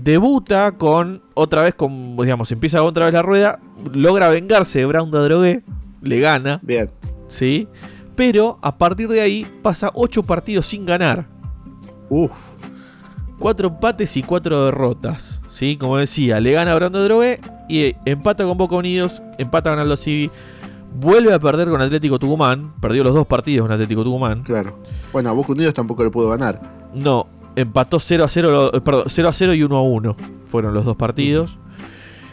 Debuta 0.05 0.73
con, 0.73 1.23
otra 1.33 1.63
vez, 1.63 1.73
con, 1.73 2.15
digamos, 2.17 2.51
empieza 2.51 2.83
otra 2.83 3.05
vez 3.05 3.13
la 3.15 3.23
rueda, 3.23 3.59
logra 3.91 4.29
vengarse 4.29 4.77
de 4.77 4.85
Brown 4.85 5.09
de 5.09 5.17
Drogué, 5.17 5.63
le 6.03 6.19
gana. 6.19 6.59
Bien. 6.61 6.91
¿Sí? 7.27 7.67
Pero 8.15 8.59
a 8.61 8.77
partir 8.77 9.07
de 9.07 9.21
ahí 9.21 9.47
pasa 9.63 9.89
ocho 9.95 10.21
partidos 10.21 10.67
sin 10.67 10.85
ganar. 10.85 11.25
Uf. 12.09 12.31
Cuatro 13.39 13.69
empates 13.69 14.15
y 14.15 14.21
cuatro 14.21 14.65
derrotas. 14.65 15.41
¿Sí? 15.49 15.75
Como 15.75 15.97
decía, 15.97 16.39
le 16.39 16.51
gana 16.51 16.73
a 16.73 16.75
Brown 16.75 16.93
de 16.93 17.03
Drogué 17.03 17.39
y 17.67 17.95
empata 18.05 18.43
con 18.43 18.59
Boca 18.59 18.75
Unidos, 18.75 19.23
empata 19.39 19.71
con 19.71 19.79
Aldo 19.79 19.97
Civi, 19.97 20.29
Vuelve 20.97 21.33
a 21.33 21.39
perder 21.39 21.67
con 21.67 21.81
Atlético 21.81 22.19
Tucumán. 22.19 22.73
Perdió 22.79 23.03
los 23.03 23.13
dos 23.13 23.27
partidos 23.27 23.65
con 23.65 23.71
Atlético 23.73 24.03
Tucumán. 24.03 24.43
Claro. 24.43 24.77
Bueno, 25.11 25.29
a 25.29 25.33
Boca 25.33 25.51
Unidos 25.51 25.73
tampoco 25.73 26.03
le 26.03 26.09
pudo 26.09 26.29
ganar. 26.29 26.61
No, 26.93 27.27
empató 27.55 27.99
0 27.99 28.23
a 28.23 28.27
0, 28.27 28.71
eh, 28.73 28.81
perdón, 28.81 29.05
0 29.07 29.29
a 29.29 29.33
0 29.33 29.53
y 29.53 29.63
1 29.63 29.77
a 29.77 29.81
1. 29.81 30.17
Fueron 30.47 30.73
los 30.73 30.85
dos 30.85 30.95
partidos. 30.95 31.57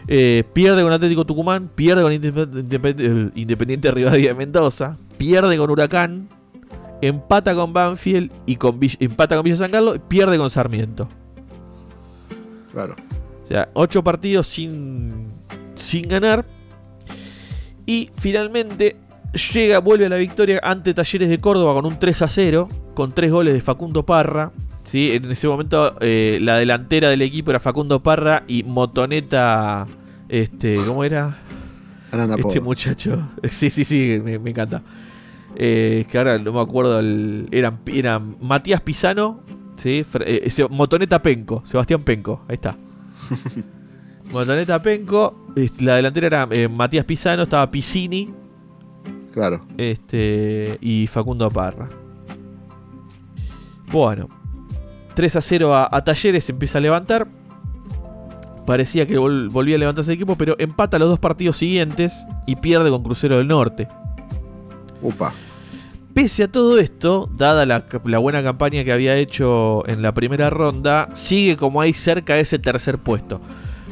Eh, 0.08 0.44
pierde 0.52 0.82
con 0.82 0.92
Atlético 0.92 1.24
Tucumán, 1.24 1.70
pierde 1.74 2.02
con 2.02 2.12
Independiente, 2.12 3.40
Independiente 3.40 3.90
Rivadavia 3.90 4.28
de 4.28 4.34
Mendoza, 4.34 4.98
pierde 5.16 5.56
con 5.56 5.70
Huracán, 5.70 6.28
empata 7.00 7.54
con 7.54 7.72
Banfield 7.72 8.32
y 8.44 8.56
con 8.56 8.80
empata 8.98 9.36
con 9.36 9.44
Villa 9.44 9.56
San 9.56 9.70
Carlos 9.70 9.96
y 9.96 9.98
pierde 10.00 10.38
con 10.38 10.50
Sarmiento. 10.50 11.08
Claro. 12.72 12.96
O 13.44 13.46
sea, 13.46 13.68
8 13.74 14.02
partidos 14.02 14.48
sin, 14.48 15.28
sin 15.76 16.08
ganar, 16.08 16.44
y 17.86 18.10
finalmente 18.16 18.96
llega, 19.52 19.80
vuelve 19.80 20.06
a 20.06 20.08
la 20.08 20.16
victoria 20.16 20.60
ante 20.62 20.94
Talleres 20.94 21.28
de 21.28 21.40
Córdoba 21.40 21.74
con 21.74 21.86
un 21.86 21.98
3 21.98 22.22
a 22.22 22.28
0, 22.28 22.68
con 22.94 23.12
tres 23.12 23.30
goles 23.30 23.54
de 23.54 23.60
Facundo 23.60 24.04
Parra. 24.04 24.52
¿Sí? 24.92 25.12
En 25.12 25.30
ese 25.30 25.48
momento 25.48 25.96
eh, 26.00 26.38
la 26.42 26.58
delantera 26.58 27.08
del 27.08 27.22
equipo 27.22 27.50
era 27.50 27.58
Facundo 27.58 28.02
Parra 28.02 28.44
y 28.46 28.62
Motoneta, 28.62 29.86
este, 30.28 30.74
¿cómo 30.86 31.02
era? 31.02 31.38
este 32.36 32.60
muchacho. 32.60 33.26
Sí, 33.48 33.70
sí, 33.70 33.86
sí, 33.86 34.20
me, 34.22 34.34
encanta. 34.34 34.82
Eh, 35.56 36.04
que 36.10 36.18
ahora 36.18 36.38
no 36.38 36.52
me 36.52 36.60
acuerdo, 36.60 36.98
eran, 37.50 37.80
eran 37.86 38.36
Matías 38.42 38.82
Pisano, 38.82 39.40
¿sí? 39.78 40.04
Eh, 40.26 40.50
Motoneta 40.68 41.22
Penco, 41.22 41.62
Sebastián 41.64 42.02
Penco, 42.02 42.44
ahí 42.46 42.56
está. 42.56 42.76
Motoneta 44.30 44.82
Penco. 44.82 45.46
La 45.80 45.96
delantera 45.96 46.26
era 46.26 46.48
eh, 46.50 46.68
Matías 46.68 47.06
Pisano, 47.06 47.44
estaba 47.44 47.70
Piscini. 47.70 48.30
Claro. 49.32 49.64
Este. 49.78 50.76
Y 50.82 51.06
Facundo 51.06 51.48
Parra. 51.50 51.88
Bueno. 53.90 54.41
3 55.14 55.36
a 55.36 55.40
0 55.40 55.74
a, 55.74 56.04
Talleres 56.04 56.48
empieza 56.48 56.78
a 56.78 56.80
levantar. 56.80 57.26
Parecía 58.66 59.06
que 59.06 59.18
volvía 59.18 59.76
a 59.76 59.78
levantarse 59.78 60.12
el 60.12 60.16
equipo, 60.16 60.36
pero 60.36 60.54
empata 60.58 60.98
los 60.98 61.08
dos 61.08 61.18
partidos 61.18 61.56
siguientes 61.56 62.24
y 62.46 62.56
pierde 62.56 62.90
con 62.90 63.02
Crucero 63.02 63.38
del 63.38 63.48
Norte. 63.48 63.88
Upa. 65.00 65.32
Pese 66.14 66.44
a 66.44 66.48
todo 66.48 66.78
esto, 66.78 67.28
dada 67.36 67.66
la, 67.66 67.84
la, 68.04 68.18
buena 68.18 68.42
campaña 68.42 68.84
que 68.84 68.92
había 68.92 69.16
hecho 69.16 69.86
en 69.88 70.02
la 70.02 70.12
primera 70.12 70.50
ronda, 70.50 71.08
sigue 71.14 71.56
como 71.56 71.80
ahí 71.80 71.94
cerca 71.94 72.34
de 72.34 72.42
ese 72.42 72.58
tercer 72.58 72.98
puesto. 72.98 73.40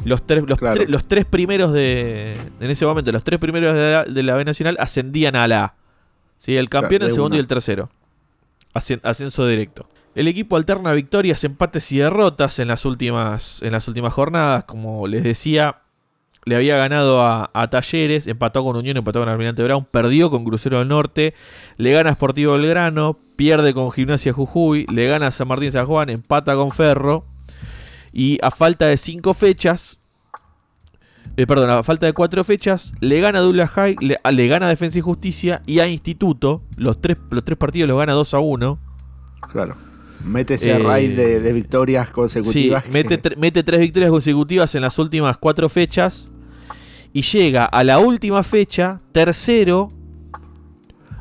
Los 0.05 0.25
tres, 0.25 0.43
los, 0.87 1.07
tres 1.07 1.25
primeros 1.25 1.73
de. 1.73 2.37
En 2.59 2.69
ese 2.69 2.85
momento, 2.85 3.11
los 3.11 3.23
tres 3.23 3.39
primeros 3.39 3.75
de 3.75 4.23
la, 4.23 4.35
B 4.35 4.45
Nacional 4.45 4.77
ascendían 4.79 5.35
a 5.35 5.47
la 5.47 5.63
A. 5.63 5.75
¿sí? 6.39 6.55
El 6.55 6.69
campeón, 6.69 7.03
el 7.03 7.11
segundo 7.11 7.35
y 7.35 7.39
el 7.39 7.47
tercero. 7.47 7.89
Ascenso 8.73 9.45
directo. 9.45 9.87
El 10.13 10.27
equipo 10.27 10.57
alterna 10.57 10.93
victorias, 10.93 11.43
empates 11.43 11.91
y 11.91 11.99
derrotas 11.99 12.59
en 12.59 12.67
las 12.67 12.83
últimas, 12.85 13.61
en 13.61 13.71
las 13.71 13.87
últimas 13.87 14.13
jornadas. 14.13 14.65
Como 14.65 15.07
les 15.07 15.23
decía, 15.23 15.81
le 16.43 16.55
había 16.55 16.75
ganado 16.75 17.23
a, 17.23 17.49
Talleres, 17.69 18.27
empató 18.27 18.63
con 18.63 18.75
Unión, 18.75 18.97
empató 18.97 19.19
con 19.19 19.29
Almirante 19.29 19.63
Brown, 19.63 19.85
perdió 19.85 20.29
con 20.29 20.43
Crucero 20.43 20.79
del 20.79 20.87
Norte, 20.87 21.33
le 21.77 21.91
gana 21.91 22.09
a 22.09 22.13
Sportivo 22.13 22.53
Belgrano, 22.53 23.17
pierde 23.35 23.73
con 23.73 23.91
Gimnasia 23.91 24.33
Jujuy, 24.33 24.85
le 24.91 25.07
gana 25.07 25.27
a 25.27 25.31
San 25.31 25.47
Martín 25.47 25.71
San 25.71 25.85
Juan, 25.85 26.09
empata 26.09 26.55
con 26.55 26.71
Ferro 26.71 27.25
y 28.11 28.37
a 28.41 28.51
falta 28.51 28.87
de 28.87 28.97
cinco 28.97 29.33
fechas, 29.33 29.99
eh, 31.37 31.47
perdón, 31.47 31.69
a 31.69 31.83
falta 31.83 32.07
de 32.07 32.13
cuatro 32.13 32.43
fechas, 32.43 32.93
le 32.99 33.21
gana 33.21 33.39
a 33.39 33.41
Douglas 33.43 33.69
High, 33.69 33.95
le, 34.01 34.47
gana 34.47 34.65
a 34.65 34.69
Defensa 34.69 34.99
y 34.99 35.01
Justicia 35.01 35.61
y 35.65 35.79
a 35.79 35.87
Instituto. 35.87 36.63
Los 36.75 36.99
tres, 36.99 37.17
los 37.29 37.45
tres 37.45 37.57
partidos 37.57 37.87
los 37.87 37.97
gana 37.97 38.13
2 38.13 38.33
a 38.33 38.39
1. 38.39 38.79
Claro. 39.51 39.90
Mete 40.23 40.55
ese 40.55 40.77
raid 40.77 41.15
de, 41.15 41.53
victorias 41.53 42.11
consecutivas. 42.11 42.83
Sí, 42.83 42.91
mete, 42.91 43.19
mete 43.37 43.63
tres 43.63 43.79
victorias 43.79 44.11
consecutivas 44.11 44.73
en 44.75 44.81
las 44.81 44.97
últimas 44.99 45.37
cuatro 45.37 45.67
fechas. 45.69 46.29
Y 47.13 47.23
llega 47.23 47.65
a 47.65 47.83
la 47.83 47.99
última 47.99 48.41
fecha, 48.43 49.01
tercero, 49.11 49.91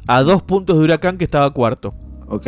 a 0.07 0.23
dos 0.23 0.43
puntos 0.43 0.79
de 0.79 0.85
Huracán 0.85 1.19
que 1.19 1.25
estaba 1.25 1.51
cuarto. 1.53 1.95
Ok. 2.29 2.47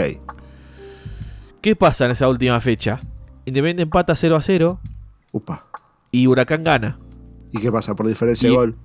¿Qué 1.60 1.76
pasa 1.76 2.04
en 2.04 2.12
esa 2.12 2.28
última 2.28 2.60
fecha? 2.60 3.00
Independiente 3.44 3.82
empata 3.82 4.14
0 4.14 4.36
a 4.36 4.42
0. 4.42 4.80
Upa. 5.32 5.66
Y 6.10 6.26
Huracán 6.26 6.64
gana. 6.64 6.98
¿Y 7.52 7.58
qué 7.58 7.70
pasa? 7.70 7.94
¿Por 7.94 8.06
diferencia 8.06 8.48
de 8.48 8.54
gol? 8.54 8.76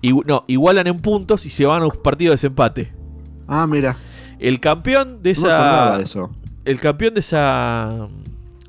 Y, 0.00 0.12
no, 0.12 0.44
igualan 0.46 0.86
en 0.86 0.98
puntos 1.00 1.46
y 1.46 1.50
se 1.50 1.64
van 1.66 1.82
a 1.82 1.86
un 1.86 1.92
partido 2.02 2.30
de 2.30 2.34
desempate. 2.34 2.92
Ah, 3.46 3.66
mira. 3.66 3.96
El 4.38 4.60
campeón 4.60 5.22
de 5.22 5.30
esa. 5.30 6.00
eso. 6.00 6.30
El 6.64 6.80
campeón 6.80 7.14
de 7.14 7.20
esa. 7.20 8.08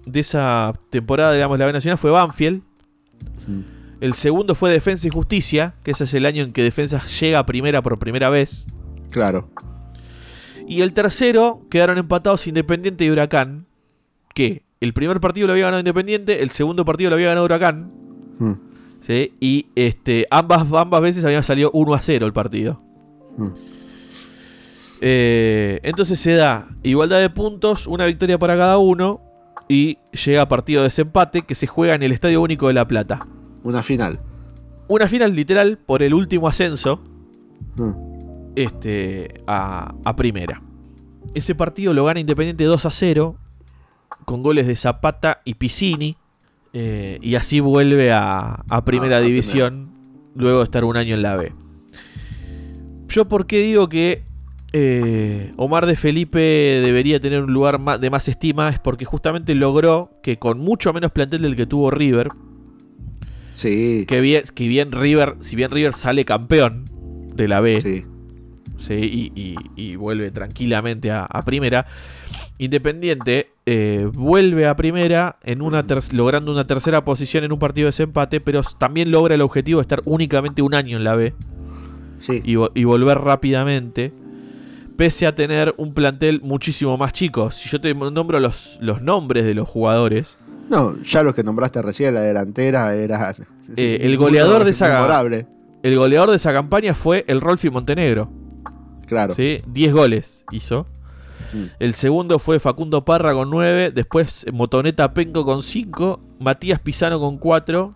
De 0.06 0.20
esa 0.20 0.74
temporada, 0.90 1.34
digamos, 1.34 1.58
la 1.58 1.66
B 1.66 1.74
Nacional 1.74 1.98
fue 1.98 2.12
Banfield. 2.12 2.62
El 4.02 4.14
segundo 4.16 4.54
fue 4.54 4.70
Defensa 4.70 5.08
y 5.08 5.10
Justicia, 5.10 5.76
que 5.84 5.92
ese 5.92 6.04
es 6.04 6.14
el 6.14 6.26
año 6.26 6.44
en 6.44 6.52
que 6.52 6.62
Defensa 6.62 7.00
llega 7.06 7.40
a 7.40 7.46
primera 7.46 7.82
por 7.82 7.98
primera 8.00 8.30
vez. 8.30 8.68
Claro. 9.12 9.48
Y 10.68 10.82
el 10.82 10.92
tercero 10.92 11.62
quedaron 11.70 11.98
empatados 11.98 12.48
Independiente 12.48 13.06
y 13.06 13.10
Huracán. 13.10 13.66
Que 14.34 14.64
el 14.82 14.94
primer 14.94 15.22
partido 15.22 15.48
lo 15.48 15.54
había 15.54 15.66
ganado 15.66 15.80
Independiente, 15.80 16.44
el 16.44 16.50
segundo 16.50 16.84
partido 16.84 17.12
lo 17.12 17.16
había 17.16 17.30
ganado 17.30 17.46
Huracán. 17.46 17.92
Hmm. 18.40 18.54
¿sí? 19.00 19.34
Y 19.40 19.68
este, 19.76 20.28
ambas, 20.30 20.66
ambas 20.74 21.02
veces 21.02 21.24
habían 21.24 21.44
salido 21.44 21.72
1 21.74 21.94
a 21.94 22.02
0 22.02 22.26
el 22.26 22.34
partido. 22.34 22.82
Hmm. 23.38 23.52
Eh, 25.06 25.82
entonces 25.84 26.18
se 26.18 26.32
da 26.32 26.70
igualdad 26.82 27.20
de 27.20 27.30
puntos, 27.30 27.88
una 27.88 28.06
victoria 28.06 28.40
para 28.40 28.56
cada 28.56 28.78
uno. 28.78 29.20
Y 29.68 29.98
llega 30.26 30.44
a 30.44 30.48
partido 30.48 30.82
de 30.82 30.86
desempate 30.86 31.42
que 31.42 31.56
se 31.56 31.68
juega 31.68 31.96
en 31.96 32.04
el 32.04 32.14
Estadio 32.14 32.42
Único 32.42 32.68
de 32.68 32.74
La 32.74 32.88
Plata. 32.88 33.28
Una 33.64 33.84
final. 33.84 34.22
Una 34.88 35.08
final 35.08 35.36
literal 35.36 35.78
por 35.78 36.04
el 36.04 36.14
último 36.14 36.48
ascenso. 36.48 37.02
Hmm. 37.76 37.92
este, 38.56 39.42
a, 39.48 40.16
primera. 40.16 40.62
Ese 41.34 41.56
partido 41.56 41.94
lo 41.94 42.06
gana 42.06 42.20
Independiente 42.20 42.64
2 42.64 42.86
a 42.86 42.92
0, 42.92 43.36
con 44.26 44.44
goles 44.44 44.68
de 44.68 44.76
Zapata 44.76 45.42
y 45.44 45.56
Piscini, 45.56 46.18
eh, 46.72 47.18
y 47.22 47.36
así 47.36 47.60
vuelve 47.60 48.12
a, 48.14 48.64
primera 48.86 49.20
división, 49.20 49.90
luego 50.36 50.60
de 50.60 50.66
estar 50.66 50.86
un 50.86 50.96
año 50.96 51.16
en 51.16 51.24
la 51.24 51.36
B. 51.36 51.52
Yo 53.08 53.28
por 53.28 53.48
qué 53.48 53.60
digo 53.60 53.90
que 53.90 54.24
eh, 54.76 55.54
Omar 55.56 55.86
de 55.86 55.96
Felipe 55.96 56.40
debería 56.40 57.20
tener 57.20 57.44
un 57.44 57.54
lugar 57.54 57.80
de 58.00 58.10
más 58.10 58.28
estima 58.28 58.70
es 58.70 58.80
porque 58.80 59.06
justamente 59.06 59.54
logró 59.54 60.20
que 60.24 60.40
con 60.40 60.58
mucho 60.58 60.92
menos 60.94 61.12
plantel 61.12 61.44
del 61.44 61.56
que 61.56 61.68
tuvo 61.68 61.92
River, 61.92 62.30
sí. 63.54 64.06
que 64.08 64.20
bien, 64.20 64.44
que 64.56 64.68
bien 64.68 64.92
River, 64.92 65.36
si 65.42 65.56
bien 65.56 65.70
River 65.70 65.94
sale 65.94 66.26
campeón 66.26 66.90
de 67.36 67.48
la 67.48 67.62
B, 67.62 67.82
sí. 67.82 69.56
y, 69.76 69.96
vuelve 69.96 70.32
tranquilamente 70.32 71.12
a, 71.12 71.28
primera, 71.46 71.86
Independiente 72.58 73.50
eh, 73.68 74.10
vuelve 74.12 74.66
a 74.66 74.76
primera 74.76 75.38
en 75.44 75.62
una 75.62 75.86
logrando 76.12 76.52
una 76.52 76.66
tercera 76.66 77.06
posición 77.06 77.44
en 77.44 77.52
un 77.52 77.60
partido 77.60 77.86
de 77.86 77.90
desempate, 77.90 78.42
pero 78.42 78.64
también 78.80 79.12
logra 79.12 79.36
el 79.36 79.42
objetivo 79.42 79.80
de 79.80 79.84
estar 79.84 80.02
únicamente 80.06 80.64
un 80.64 80.74
año 80.74 80.98
en 80.98 81.04
la 81.04 81.14
B. 81.14 81.36
Y, 82.44 82.56
y 82.74 82.84
volver 82.86 83.20
rápidamente 83.20 84.14
pese 84.96 85.26
a 85.26 85.36
tener 85.36 85.74
un 85.78 85.94
plantel 85.94 86.42
muchísimo 86.42 86.98
más 86.98 87.14
chico. 87.14 87.52
Si 87.52 87.70
yo 87.70 87.82
te 87.82 87.94
nombro 87.94 88.40
los, 88.40 88.78
los 88.82 89.02
nombres 89.02 89.46
de 89.46 89.54
los 89.54 89.68
jugadores. 89.68 90.38
No, 90.70 91.02
ya 91.04 91.24
los 91.24 91.36
que 91.36 91.44
nombraste 91.44 91.82
recién, 91.82 92.14
la 92.14 92.22
delantera 92.22 92.96
era. 92.96 93.36
Eh, 93.76 94.00
el 94.02 94.18
goleador 94.18 94.64
de 94.64 94.72
esa. 94.72 95.22
El 95.84 95.98
goleador 95.98 96.30
de 96.30 96.38
esa 96.38 96.54
campaña 96.54 96.94
fue 96.94 97.26
el 97.28 97.42
Rolfi 97.42 97.70
Montenegro. 97.70 98.30
Claro. 99.08 99.36
¿sí? 99.36 99.62
10 99.68 99.94
goles 99.94 100.46
hizo. 100.52 100.88
Mm. 101.52 101.66
El 101.80 101.94
segundo 101.94 102.40
fue 102.40 102.60
Facundo 102.60 103.04
Parra 103.04 103.34
con 103.34 103.50
9. 103.50 103.92
Después 103.92 104.46
Motoneta 104.54 105.14
Penco 105.14 105.44
con 105.44 105.62
5. 105.62 106.22
Matías 106.40 106.80
Pisano 106.80 107.20
con 107.20 107.38
4. 107.38 107.96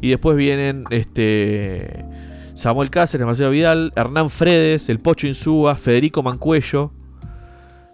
Y 0.00 0.08
después 0.08 0.36
vienen 0.36 0.84
este 0.90 2.04
Samuel 2.54 2.90
Cáceres, 2.90 3.26
Marcelo 3.26 3.50
Vidal, 3.50 3.92
Hernán 3.96 4.30
Fredes, 4.30 4.88
el 4.88 5.00
Pocho 5.00 5.26
Insúa, 5.26 5.76
Federico 5.76 6.22
Mancuello. 6.22 6.92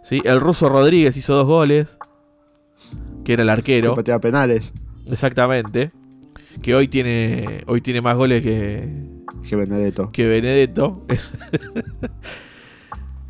¿sí? 0.03 0.21
El 0.25 0.41
ruso 0.41 0.69
Rodríguez 0.69 1.17
hizo 1.17 1.35
dos 1.35 1.47
goles. 1.47 1.89
Que 3.25 3.35
era 3.35 3.43
el 3.43 3.51
arquero. 3.51 3.95
Que 3.95 4.19
penales. 4.19 4.73
Exactamente. 5.07 5.93
Que 6.63 6.75
hoy 6.75 6.89
tiene, 6.89 7.63
hoy 7.67 7.81
tiene 7.81 8.01
más 8.01 8.17
goles 8.17 8.43
que. 8.43 8.89
Que 9.49 9.57
Benedetto. 9.57 10.11
Que 10.13 10.27
Benedetto. 10.27 11.03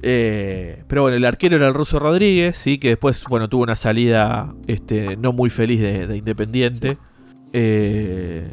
Eh, 0.00 0.84
pero 0.86 1.02
bueno, 1.02 1.16
el 1.16 1.24
arquero 1.24 1.56
era 1.56 1.66
el 1.66 1.74
ruso 1.74 1.98
Rodríguez, 1.98 2.56
¿sí? 2.56 2.78
que 2.78 2.90
después 2.90 3.24
bueno, 3.28 3.48
tuvo 3.48 3.64
una 3.64 3.74
salida 3.74 4.54
este, 4.68 5.16
no 5.16 5.32
muy 5.32 5.50
feliz 5.50 5.80
de, 5.80 6.16
Independiente. 6.16 6.98
Eh, 7.52 8.48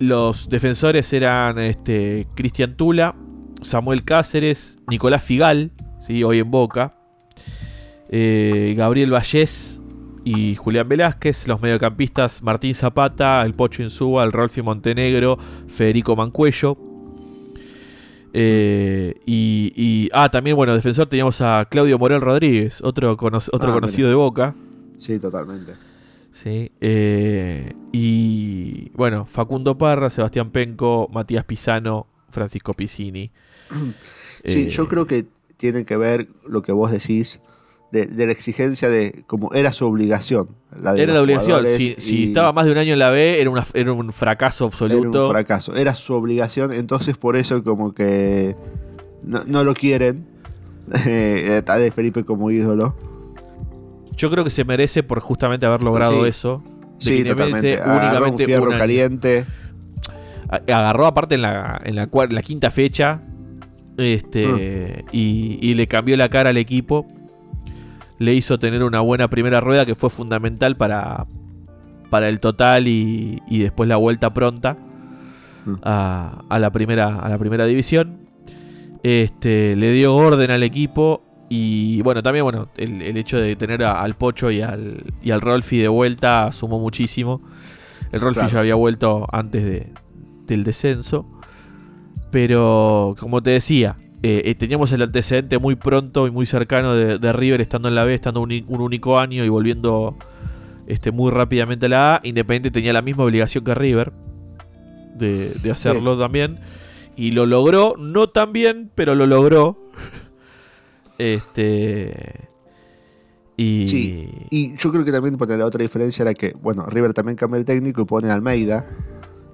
los 0.00 0.48
defensores 0.48 1.12
eran 1.12 1.58
este, 1.58 2.26
Cristian 2.34 2.74
Tula, 2.74 3.14
Samuel 3.60 4.02
Cáceres, 4.02 4.78
Nicolás 4.88 5.22
Figal, 5.22 5.72
¿sí? 6.00 6.24
hoy 6.24 6.38
en 6.38 6.50
Boca, 6.50 6.94
eh, 8.08 8.74
Gabriel 8.76 9.12
Vallés 9.12 9.78
y 10.24 10.54
Julián 10.54 10.88
Velázquez, 10.88 11.46
los 11.46 11.60
mediocampistas 11.60 12.42
Martín 12.42 12.74
Zapata, 12.74 13.42
el 13.44 13.52
Pocho 13.52 13.82
Insúa, 13.82 14.24
el 14.24 14.32
Rolfi 14.32 14.62
Montenegro, 14.62 15.38
Federico 15.68 16.16
Mancuello. 16.16 16.78
Eh, 18.32 19.20
y, 19.26 20.08
ah, 20.14 20.30
también, 20.30 20.56
bueno, 20.56 20.74
defensor 20.74 21.08
teníamos 21.08 21.42
a 21.42 21.66
Claudio 21.70 21.98
Morel 21.98 22.22
Rodríguez, 22.22 22.80
otro, 22.82 23.12
otro 23.12 23.48
ah, 23.52 23.72
conocido 23.72 24.08
de 24.08 24.14
Boca. 24.14 24.54
Sí, 24.96 25.18
totalmente. 25.18 25.89
Sí, 26.42 26.72
eh, 26.80 27.74
y 27.92 28.90
bueno, 28.94 29.26
Facundo 29.26 29.76
Parra, 29.76 30.08
Sebastián 30.08 30.50
Penco, 30.50 31.08
Matías 31.12 31.44
Pisano, 31.44 32.06
Francisco 32.30 32.74
Piscini. 32.74 33.30
Sí, 34.42 34.70
yo 34.70 34.88
creo 34.88 35.06
que 35.06 35.26
tiene 35.58 35.84
que 35.84 35.98
ver 35.98 36.28
lo 36.48 36.62
que 36.62 36.72
vos 36.72 36.90
decís 36.90 37.42
de, 37.92 38.08
la 38.26 38.32
exigencia 38.32 38.88
de 38.88 39.22
como 39.26 39.52
era 39.52 39.70
su 39.70 39.84
obligación. 39.84 40.48
era 40.96 41.12
la 41.12 41.20
obligación. 41.20 41.66
Si, 41.98 42.24
estaba 42.24 42.54
más 42.54 42.64
de 42.64 42.72
un 42.72 42.78
año 42.78 42.94
en 42.94 43.00
la 43.00 43.10
B, 43.10 43.38
era, 43.38 43.50
una, 43.50 43.66
era 43.74 43.92
un 43.92 44.14
fracaso 44.14 44.64
absoluto. 44.64 45.18
Era 45.18 45.24
un 45.26 45.30
fracaso. 45.30 45.74
Era 45.74 45.94
su 45.94 46.14
obligación, 46.14 46.72
entonces 46.72 47.18
por 47.18 47.36
eso 47.36 47.62
como 47.62 47.92
que 47.92 48.56
no, 49.22 49.62
lo 49.62 49.74
quieren. 49.74 50.26
Eh, 51.06 51.62
de 51.62 51.90
Felipe 51.92 52.24
como 52.24 52.50
ídolo. 52.50 52.96
Yo 54.20 54.30
creo 54.30 54.44
que 54.44 54.50
se 54.50 54.66
merece 54.66 55.02
por 55.02 55.18
justamente 55.20 55.64
haber 55.64 55.82
logrado 55.82 56.26
eso. 56.26 56.62
sí, 56.98 57.24
totalmente. 57.24 57.80
Agarró 57.80 58.32
un 58.32 58.38
fierro 58.38 58.68
caliente. 58.68 59.46
Agarró 60.50 61.06
aparte 61.06 61.36
en 61.36 61.42
la, 61.42 61.80
en 61.82 61.96
la, 61.96 62.42
quinta 62.42 62.70
fecha. 62.70 63.22
Este. 63.96 64.46
Mm. 64.46 65.06
Y, 65.10 65.72
le 65.72 65.86
cambió 65.86 66.18
la 66.18 66.28
cara 66.28 66.50
al 66.50 66.58
equipo. 66.58 67.08
Le 68.18 68.34
hizo 68.34 68.58
tener 68.58 68.82
una 68.82 69.00
buena 69.00 69.30
primera 69.30 69.58
rueda 69.58 69.86
que 69.86 69.94
fue 69.94 70.10
fundamental 70.10 70.76
para, 70.76 71.26
para 72.10 72.28
el 72.28 72.40
total 72.40 72.88
y, 72.88 73.40
después 73.48 73.88
la 73.88 73.96
vuelta 73.96 74.34
pronta 74.34 74.76
mm. 75.64 75.74
a, 75.82 76.58
la 76.60 76.70
primera, 76.70 77.20
a 77.20 77.28
la 77.30 77.38
primera 77.38 77.64
división. 77.64 78.28
Este, 79.02 79.76
le 79.76 79.92
dio 79.92 80.14
orden 80.14 80.50
al 80.50 80.62
equipo 80.62 81.22
y 81.50 82.00
bueno, 82.02 82.22
también 82.22 82.44
bueno, 82.44 82.68
el, 82.76 83.16
hecho 83.16 83.38
de 83.38 83.56
tener 83.56 83.82
al 83.82 84.14
Pocho 84.14 84.50
y 84.50 84.62
al, 84.62 85.02
y 85.20 85.32
al 85.32 85.40
Rolfi 85.40 85.78
de 85.78 85.88
vuelta 85.88 86.52
sumó 86.52 86.78
muchísimo. 86.78 87.40
El 88.12 88.20
Rolfi 88.20 88.46
ya 88.48 88.60
había 88.60 88.76
vuelto 88.76 89.26
antes 89.32 89.64
de, 89.64 89.92
del 90.46 90.64
descenso. 90.64 91.26
Pero 92.30 93.16
como 93.18 93.42
te 93.42 93.50
decía, 93.50 93.96
eh, 94.22 94.42
eh, 94.44 94.54
teníamos 94.54 94.92
el 94.92 95.02
antecedente 95.02 95.58
muy 95.58 95.76
pronto 95.76 96.26
y 96.26 96.30
muy 96.30 96.46
cercano 96.46 96.94
de, 96.94 97.32
River 97.32 97.60
estando 97.60 97.88
en 97.88 97.94
la 97.94 98.04
B, 98.04 98.14
estando 98.14 98.40
un, 98.40 98.64
único 98.68 99.18
año 99.18 99.44
y 99.44 99.48
volviendo 99.48 100.14
este, 100.86 101.10
muy 101.10 101.30
rápidamente 101.30 101.86
a 101.86 101.88
la 101.88 102.14
A. 102.16 102.20
Independiente 102.22 102.70
tenía 102.70 102.92
la 102.92 103.02
misma 103.02 103.24
obligación 103.24 103.64
que 103.64 103.74
River 103.74 104.12
de, 105.16 105.70
hacerlo 105.72 106.18
también. 106.18 106.60
Y 107.16 107.32
lo 107.32 107.46
logró, 107.46 107.96
no 107.98 108.28
tan 108.28 108.52
bien, 108.52 108.90
pero 108.94 109.14
lo 109.14 109.26
logró. 109.26 109.79
Este. 111.20 112.48
Y... 113.56 113.88
Sí, 113.88 114.46
y 114.48 114.76
yo 114.76 114.90
creo 114.90 115.04
que 115.04 115.12
también 115.12 115.36
la 115.38 115.66
otra 115.66 115.82
diferencia 115.82 116.22
era 116.22 116.32
que, 116.32 116.54
bueno, 116.62 116.86
River 116.86 117.12
también 117.12 117.36
cambió 117.36 117.58
el 117.58 117.66
técnico 117.66 118.00
y 118.00 118.04
pone 118.06 118.30
a 118.30 118.34
Almeida, 118.34 118.86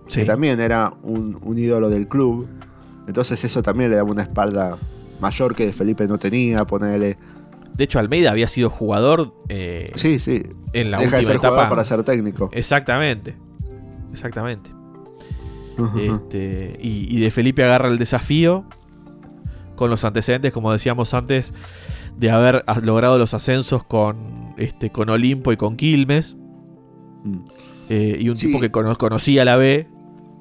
que 0.08 0.24
también 0.24 0.60
era 0.60 0.92
un, 1.02 1.58
ídolo 1.58 1.90
del 1.90 2.06
club. 2.06 2.46
Entonces 3.08 3.42
eso 3.44 3.62
también 3.62 3.90
le 3.90 3.96
daba 3.96 4.08
una 4.08 4.22
espalda 4.22 4.78
mayor 5.20 5.56
que 5.56 5.72
Felipe 5.72 6.06
no 6.06 6.18
tenía, 6.18 6.64
ponerle... 6.64 7.18
De 7.76 7.84
hecho, 7.84 7.98
Almeida 7.98 8.30
había 8.30 8.46
sido 8.46 8.70
jugador. 8.70 9.34
Eh, 9.48 9.90
sí, 9.96 10.20
sí. 10.20 10.44
En 10.72 10.92
la 10.92 10.98
Deja 10.98 11.16
de 11.18 11.24
ser 11.24 11.38
jugador 11.38 11.68
para 11.68 11.84
ser 11.84 12.04
técnico. 12.04 12.48
Exactamente. 12.52 13.34
Exactamente. 14.12 14.70
Este, 16.00 16.78
y, 16.80 17.20
de 17.20 17.30
Felipe 17.30 17.64
agarra 17.64 17.88
el 17.88 17.98
desafío 17.98 18.64
con 19.76 19.90
los 19.90 20.04
antecedentes, 20.04 20.52
como 20.52 20.72
decíamos 20.72 21.14
antes, 21.14 21.54
de 22.18 22.30
haber 22.30 22.64
logrado 22.82 23.18
los 23.18 23.34
ascensos 23.34 23.84
con, 23.84 24.54
este, 24.56 24.90
con 24.90 25.08
Olimpo 25.08 25.52
y 25.52 25.56
con 25.56 25.76
Quilmes. 25.76 26.36
Mm. 27.24 27.38
Eh, 27.88 28.18
y 28.20 28.28
un 28.28 28.36
tipo 28.36 28.58
que 28.60 28.70
conocía 28.70 29.44
la 29.44 29.56
B. 29.56 29.86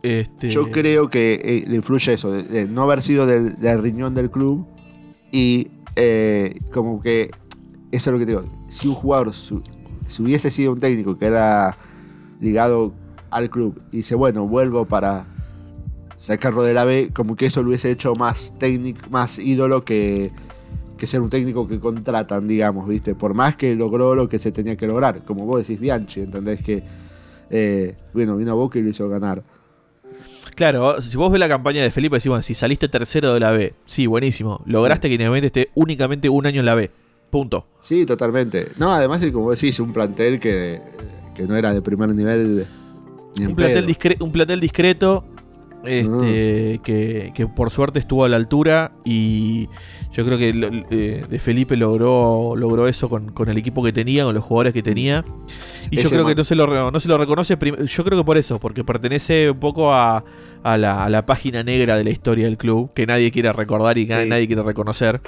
Este... 0.02 0.50
Yo 0.50 0.72
creo 0.72 1.10
que 1.10 1.42
eh, 1.44 1.64
le 1.68 1.76
influye 1.76 2.14
eso, 2.14 2.32
de, 2.32 2.68
no 2.68 2.84
haber 2.84 3.02
sido 3.02 3.26
del, 3.26 3.56
riñón 3.82 4.14
del 4.14 4.30
club 4.30 4.68
y 5.32 5.72
eh, 5.96 6.58
como 6.72 7.02
que, 7.02 7.32
eso 7.92 8.10
es 8.10 8.14
lo 8.14 8.20
que 8.20 8.26
digo, 8.26 8.44
si 8.68 8.88
un 8.88 8.94
jugador, 8.94 9.34
si 9.34 9.62
hubiese 10.22 10.52
sido 10.52 10.72
un 10.72 10.80
técnico 10.80 11.18
que 11.18 11.26
era 11.26 11.76
ligado 12.40 12.94
al 13.32 13.50
club 13.50 13.82
y 13.92 13.98
dice, 13.98 14.16
bueno, 14.16 14.48
vuelvo 14.48 14.86
para 14.86 15.26
de 16.28 16.74
la 16.74 16.86
B, 16.86 17.12
como 17.14 17.36
que 17.36 17.46
eso 17.46 17.62
lo 17.62 17.70
hubiese 17.70 17.92
hecho 17.92 18.16
más 18.16 18.54
técnico, 18.58 19.10
más 19.10 19.38
ídolo 19.38 19.86
que, 19.86 20.32
que 20.98 21.08
ser 21.08 21.22
un 21.22 21.30
técnico 21.30 21.68
que 21.68 21.80
contratan, 21.80 22.48
digamos, 22.48 22.88
¿viste? 22.88 23.16
Por 23.16 23.34
más 23.34 23.56
que 23.56 23.76
logró 23.76 24.16
lo 24.16 24.28
que 24.28 24.40
se 24.40 24.52
tenía 24.52 24.76
que 24.76 24.88
lograr, 24.88 25.24
como 25.24 25.46
vos 25.46 25.66
decís, 25.66 25.80
Bianchi, 25.80 26.22
¿entendés? 26.22 26.62
Que, 26.64 26.84
eh, 27.50 27.96
bueno, 28.14 28.38
vino 28.38 28.52
a 28.52 28.56
Boca 28.56 28.80
y 28.80 28.82
lo 28.82 28.90
hizo 28.90 29.08
ganar. 29.08 29.44
Claro, 30.56 31.02
si 31.02 31.16
vos 31.18 31.32
ves 31.32 31.40
la 31.40 31.50
campaña 31.50 31.84
de 31.84 31.92
Felipe, 31.92 32.16
decís, 32.16 32.30
bueno, 32.30 32.42
si 32.42 32.56
saliste 32.56 32.88
tercero 32.88 33.34
de 33.34 33.40
la 33.40 33.52
B, 33.52 33.74
sí, 33.86 34.08
buenísimo. 34.08 34.62
Lograste 34.66 35.10
que 35.10 35.16
Independiente 35.16 35.48
esté 35.48 35.72
únicamente 35.76 36.30
un 36.30 36.46
año 36.46 36.62
en 36.62 36.66
la 36.66 36.76
B. 36.76 36.90
Punto. 37.30 37.68
Sí, 37.82 38.06
totalmente. 38.06 38.70
No, 38.78 38.94
además, 38.94 39.22
como 39.34 39.52
decís, 39.52 39.80
un 39.80 39.92
plantel 39.92 40.40
que, 40.40 40.82
que 41.36 41.44
no 41.44 41.58
era 41.58 41.74
de 41.74 41.82
primer 41.82 42.16
nivel. 42.16 42.66
un, 43.38 43.56
plantel 43.56 43.98
un 44.22 44.32
plantel 44.32 44.62
discreto 44.62 45.26
Este, 45.88 46.80
que, 46.84 47.32
que, 47.34 47.48
por 47.48 47.72
suerte 47.72 48.00
estuvo 48.00 48.26
a 48.26 48.30
la 48.30 48.36
altura 48.36 48.92
y 49.04 49.70
yo 50.16 50.26
creo 50.26 50.38
que 50.38 50.86
eh, 50.92 51.26
de 51.30 51.40
Felipe 51.40 51.76
logró, 51.76 52.56
logró 52.56 52.88
eso 52.88 53.10
con, 53.10 53.34
el 53.48 53.58
equipo 53.58 53.84
que 53.84 53.92
tenía, 53.92 54.24
con 54.24 54.34
los 54.34 54.44
jugadores 54.44 54.74
que 54.74 54.82
tenía. 54.82 55.26
Y 55.92 55.98
yo 55.98 56.10
creo 56.10 56.26
que 56.26 56.36
no 56.36 56.44
se, 56.44 56.56
lo, 56.56 56.90
no 56.90 57.00
se 57.00 57.08
lo 57.10 57.18
reconoce, 57.18 57.58
yo 57.58 58.04
creo 58.04 58.20
que 58.20 58.24
por 58.24 58.38
eso, 58.38 58.60
porque 58.60 58.84
pertenece 58.84 59.52
un 59.52 59.60
poco 59.60 59.94
a, 59.94 60.24
a, 60.64 60.78
la, 60.78 61.26
página 61.26 61.64
negra 61.64 61.98
de 61.98 62.06
la 62.06 62.10
historia 62.12 62.46
del 62.46 62.58
club, 62.58 62.94
que 62.94 63.06
nadie 63.06 63.30
quiere 63.30 63.52
recordar 63.52 63.98
y 63.98 64.08
que 64.08 64.26
nadie 64.26 64.48
quiere 64.48 64.64
reconocer, 64.64 65.22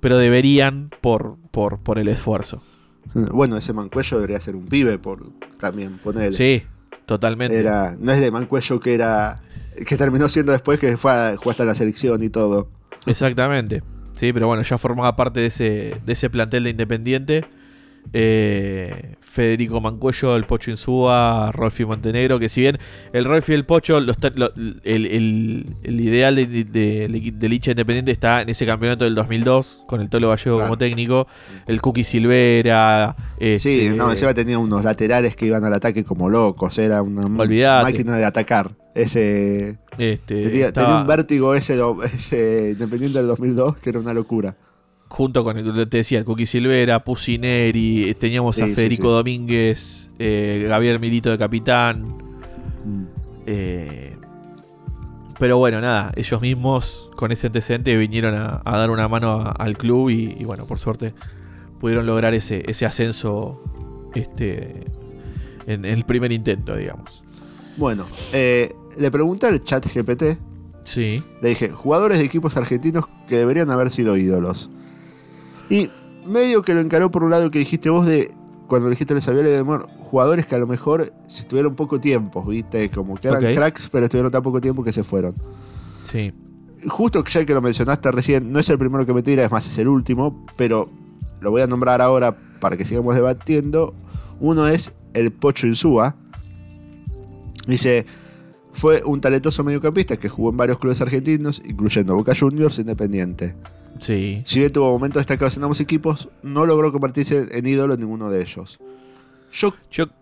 pero 0.00 0.16
deberían 0.16 0.90
por, 1.00 1.36
por, 1.50 1.78
por 1.80 1.98
el 1.98 2.08
esfuerzo. 2.08 2.62
Bueno, 3.14 3.56
ese 3.56 3.72
Mancuello 3.72 4.16
debería 4.18 4.40
ser 4.40 4.56
un 4.56 4.66
pibe 4.66 4.96
por 4.96 5.32
también 5.58 5.98
ponerle. 5.98 6.36
Sí, 6.36 6.62
totalmente. 7.04 7.58
Era, 7.58 7.96
no 7.98 8.12
es 8.12 8.20
de 8.20 8.30
Mancuello 8.30 8.80
que 8.80 8.94
era 8.94 9.42
que 9.86 9.96
terminó 9.96 10.28
siendo 10.28 10.52
después 10.52 10.78
que 10.78 10.96
fue 10.96 11.12
a 11.12 11.36
jugar 11.36 11.52
hasta 11.52 11.64
la 11.64 11.74
selección 11.74 12.22
y 12.22 12.28
todo. 12.28 12.68
Exactamente. 13.06 13.82
Sí, 14.16 14.32
pero 14.32 14.46
bueno, 14.46 14.62
ya 14.62 14.78
formaba 14.78 15.16
parte 15.16 15.40
de 15.40 15.46
ese, 15.46 15.96
de 16.04 16.12
ese 16.12 16.30
plantel 16.30 16.64
de 16.64 16.70
Independiente. 16.70 17.44
Eh, 18.12 19.16
Federico 19.32 19.80
Mancuello, 19.80 20.36
el 20.36 20.44
Pocho 20.44 20.70
Insúa, 20.70 21.50
Rolfi 21.52 21.86
Montenegro, 21.86 22.38
que 22.38 22.50
si 22.50 22.60
bien 22.60 22.78
el 23.14 23.24
Rolfi 23.24 23.52
y 23.52 23.54
el 23.54 23.64
Pocho, 23.64 23.96
el, 23.96 24.14
ideal 25.84 26.36
de, 26.36 26.46
de, 26.46 27.32
del 27.32 27.52
Independiente 27.52 28.10
está 28.12 28.42
en 28.42 28.50
ese 28.50 28.66
campeonato 28.66 29.04
del 29.04 29.14
2002, 29.14 29.84
con 29.86 30.02
el 30.02 30.10
Tolo 30.10 30.28
Gallego 30.28 30.60
como 30.60 30.76
técnico, 30.76 31.26
el 31.66 31.80
Cookie 31.80 32.04
Silvera. 32.04 33.16
sí, 33.38 33.46
este, 33.56 33.94
no, 33.94 34.10
encima 34.10 34.34
tenía 34.34 34.58
unos 34.58 34.84
laterales 34.84 35.34
que 35.34 35.46
iban 35.46 35.64
al 35.64 35.72
ataque 35.72 36.04
como 36.04 36.28
locos, 36.28 36.76
era 36.78 37.00
una 37.00 37.26
máquina 37.26 38.18
de 38.18 38.26
atacar. 38.26 38.72
Ese, 38.94 39.78
este, 39.96 40.70
tenía, 40.70 40.98
un 41.00 41.06
vértigo 41.06 41.54
ese, 41.54 41.80
ese 42.04 42.72
Independiente 42.72 43.16
del 43.16 43.28
2002 43.28 43.78
que 43.78 43.88
era 43.88 43.98
una 43.98 44.12
locura 44.12 44.54
junto 45.12 45.44
con, 45.44 45.58
el, 45.58 45.88
te 45.90 45.98
decía, 45.98 46.18
el 46.18 46.24
Cookie 46.24 46.46
Silvera, 46.46 47.04
Pusineri, 47.04 48.08
eh, 48.08 48.14
teníamos 48.14 48.58
a 48.62 48.66
Federico 48.66 49.10
Domínguez, 49.10 50.08
eh, 50.18 50.64
Gabriel 50.66 51.00
Milito 51.00 51.30
de 51.30 51.36
capitán. 51.36 52.04
Mm. 52.82 53.04
Eh, 53.44 54.16
pero 55.38 55.58
bueno, 55.58 55.82
nada, 55.82 56.12
ellos 56.16 56.40
mismos 56.40 57.10
con 57.14 57.30
ese 57.30 57.48
antecedente 57.48 57.94
vinieron 57.98 58.34
a, 58.34 58.62
dar 58.64 58.90
una 58.90 59.06
mano 59.06 59.52
al 59.58 59.76
club 59.76 60.08
y, 60.08 60.44
bueno, 60.44 60.66
por 60.66 60.78
suerte 60.78 61.12
pudieron 61.78 62.06
lograr 62.06 62.32
ese, 62.32 62.62
ese 62.66 62.86
ascenso 62.86 63.62
este, 64.14 64.84
en, 65.66 65.84
el 65.84 66.04
primer 66.04 66.32
intento, 66.32 66.74
digamos. 66.74 67.22
Bueno, 67.76 68.06
le 68.32 69.10
pregunté 69.10 69.46
al 69.46 69.60
chat 69.62 69.84
GPT. 69.92 70.38
Sí. 70.84 71.22
Le 71.42 71.50
dije, 71.50 71.68
jugadores 71.68 72.18
de 72.18 72.24
equipos 72.24 72.56
argentinos 72.56 73.04
que 73.26 73.36
deberían 73.36 73.70
haber 73.70 73.90
sido 73.90 74.16
ídolos. 74.16 74.70
Y 75.72 75.90
medio 76.26 76.60
que 76.60 76.74
lo 76.74 76.80
encaró 76.80 77.10
por 77.10 77.24
un 77.24 77.30
lado 77.30 77.50
que 77.50 77.58
dijiste 77.58 77.88
vos 77.88 78.04
de 78.04 78.30
cuando 78.66 78.90
dijiste 78.90 79.14
los 79.14 79.26
aviones 79.26 79.52
de 79.52 79.58
amor, 79.58 79.88
jugadores 80.00 80.46
que 80.46 80.54
a 80.54 80.58
lo 80.58 80.66
mejor 80.66 81.14
estuvieron 81.26 81.74
poco 81.74 81.98
tiempo, 81.98 82.44
¿viste? 82.44 82.90
Como 82.90 83.14
que 83.16 83.28
eran 83.28 83.40
cracks, 83.54 83.88
pero 83.88 84.04
estuvieron 84.04 84.30
tan 84.30 84.42
poco 84.42 84.60
tiempo 84.60 84.84
que 84.84 84.92
se 84.92 85.02
fueron. 85.02 85.34
Sí. 86.04 86.32
Justo 86.88 87.24
ya 87.24 87.44
que 87.46 87.54
lo 87.54 87.62
mencionaste 87.62 88.10
recién, 88.12 88.52
no 88.52 88.58
es 88.58 88.68
el 88.68 88.78
primero 88.78 89.06
que 89.06 89.14
me 89.14 89.22
tira, 89.22 89.44
es 89.44 89.50
más, 89.50 89.66
es 89.66 89.78
el 89.78 89.88
último, 89.88 90.44
pero 90.56 90.90
lo 91.40 91.50
voy 91.50 91.62
a 91.62 91.66
nombrar 91.66 92.02
ahora 92.02 92.36
para 92.60 92.76
que 92.76 92.84
sigamos 92.84 93.14
debatiendo. 93.14 93.94
Uno 94.40 94.68
es 94.68 94.92
el 95.14 95.32
Pocho 95.32 95.66
Insúa. 95.66 96.16
Dice, 97.66 98.04
fue 98.72 99.02
un 99.04 99.22
talentoso 99.22 99.64
mediocampista 99.64 100.18
que 100.18 100.28
jugó 100.28 100.50
en 100.50 100.58
varios 100.58 100.78
clubes 100.78 101.00
argentinos, 101.00 101.62
incluyendo 101.64 102.14
Boca 102.14 102.34
Juniors 102.38 102.78
e 102.78 102.82
Independiente. 102.82 103.54
Sí. 103.98 104.42
Si 104.44 104.58
bien 104.58 104.70
tuvo 104.70 104.90
momentos 104.92 105.20
destacados 105.20 105.56
en 105.56 105.64
ambos 105.64 105.80
equipos, 105.80 106.28
no 106.42 106.66
logró 106.66 106.92
convertirse 106.92 107.48
en 107.50 107.66
ídolo 107.66 107.94
en 107.94 108.00
ninguno 108.00 108.30
de 108.30 108.42
ellos. 108.42 108.78
Yo, 109.52 109.74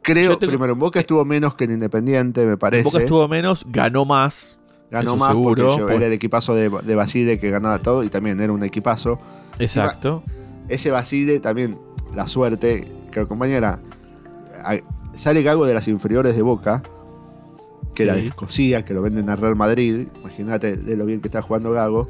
creo, 0.03 0.39
primero, 0.39 0.73
en 0.73 0.79
Boca 0.79 0.99
estuvo 0.99 1.25
menos 1.25 1.55
que 1.55 1.65
en 1.65 1.73
Independiente, 1.73 2.45
me 2.47 2.57
parece. 2.57 2.85
Boca 2.85 2.99
estuvo 2.99 3.29
menos, 3.29 3.65
ganó 3.69 4.05
más. 4.05 4.59
Ganó 4.91 5.17
más 5.17 5.37
porque 5.37 5.63
era 5.95 6.07
el 6.07 6.13
equipazo 6.13 6.53
de, 6.53 6.69
de, 6.69 6.95
Basile 6.97 7.39
que 7.39 7.49
ganaba 7.49 7.79
todo 7.79 8.03
y 8.03 8.09
también 8.09 8.41
era 8.41 8.53
un 8.53 8.65
equipazo. 8.65 9.21
Exacto. 9.61 10.25
ese 10.69 10.91
Basile 10.91 11.39
también, 11.39 11.79
la 12.13 12.27
suerte, 12.27 12.91
que 13.13 13.25
compañera, 13.27 13.79
sale 15.15 15.43
Gago 15.45 15.65
de 15.65 15.75
las 15.75 15.87
inferiores 15.87 16.35
de 16.35 16.43
Boca 16.43 16.83
que 17.95 18.05
la 18.05 18.15
descosía, 18.15 18.85
que 18.85 18.95
lo 18.95 19.03
venden 19.03 19.29
a 19.31 19.37
Real 19.37 19.57
Madrid. 19.57 20.09
Imagínate 20.21 20.77
de 20.77 20.97
lo 20.97 21.05
bien 21.05 21.21
que 21.21 21.29
está 21.29 21.43
jugando 21.43 21.73
Gago. 21.73 22.09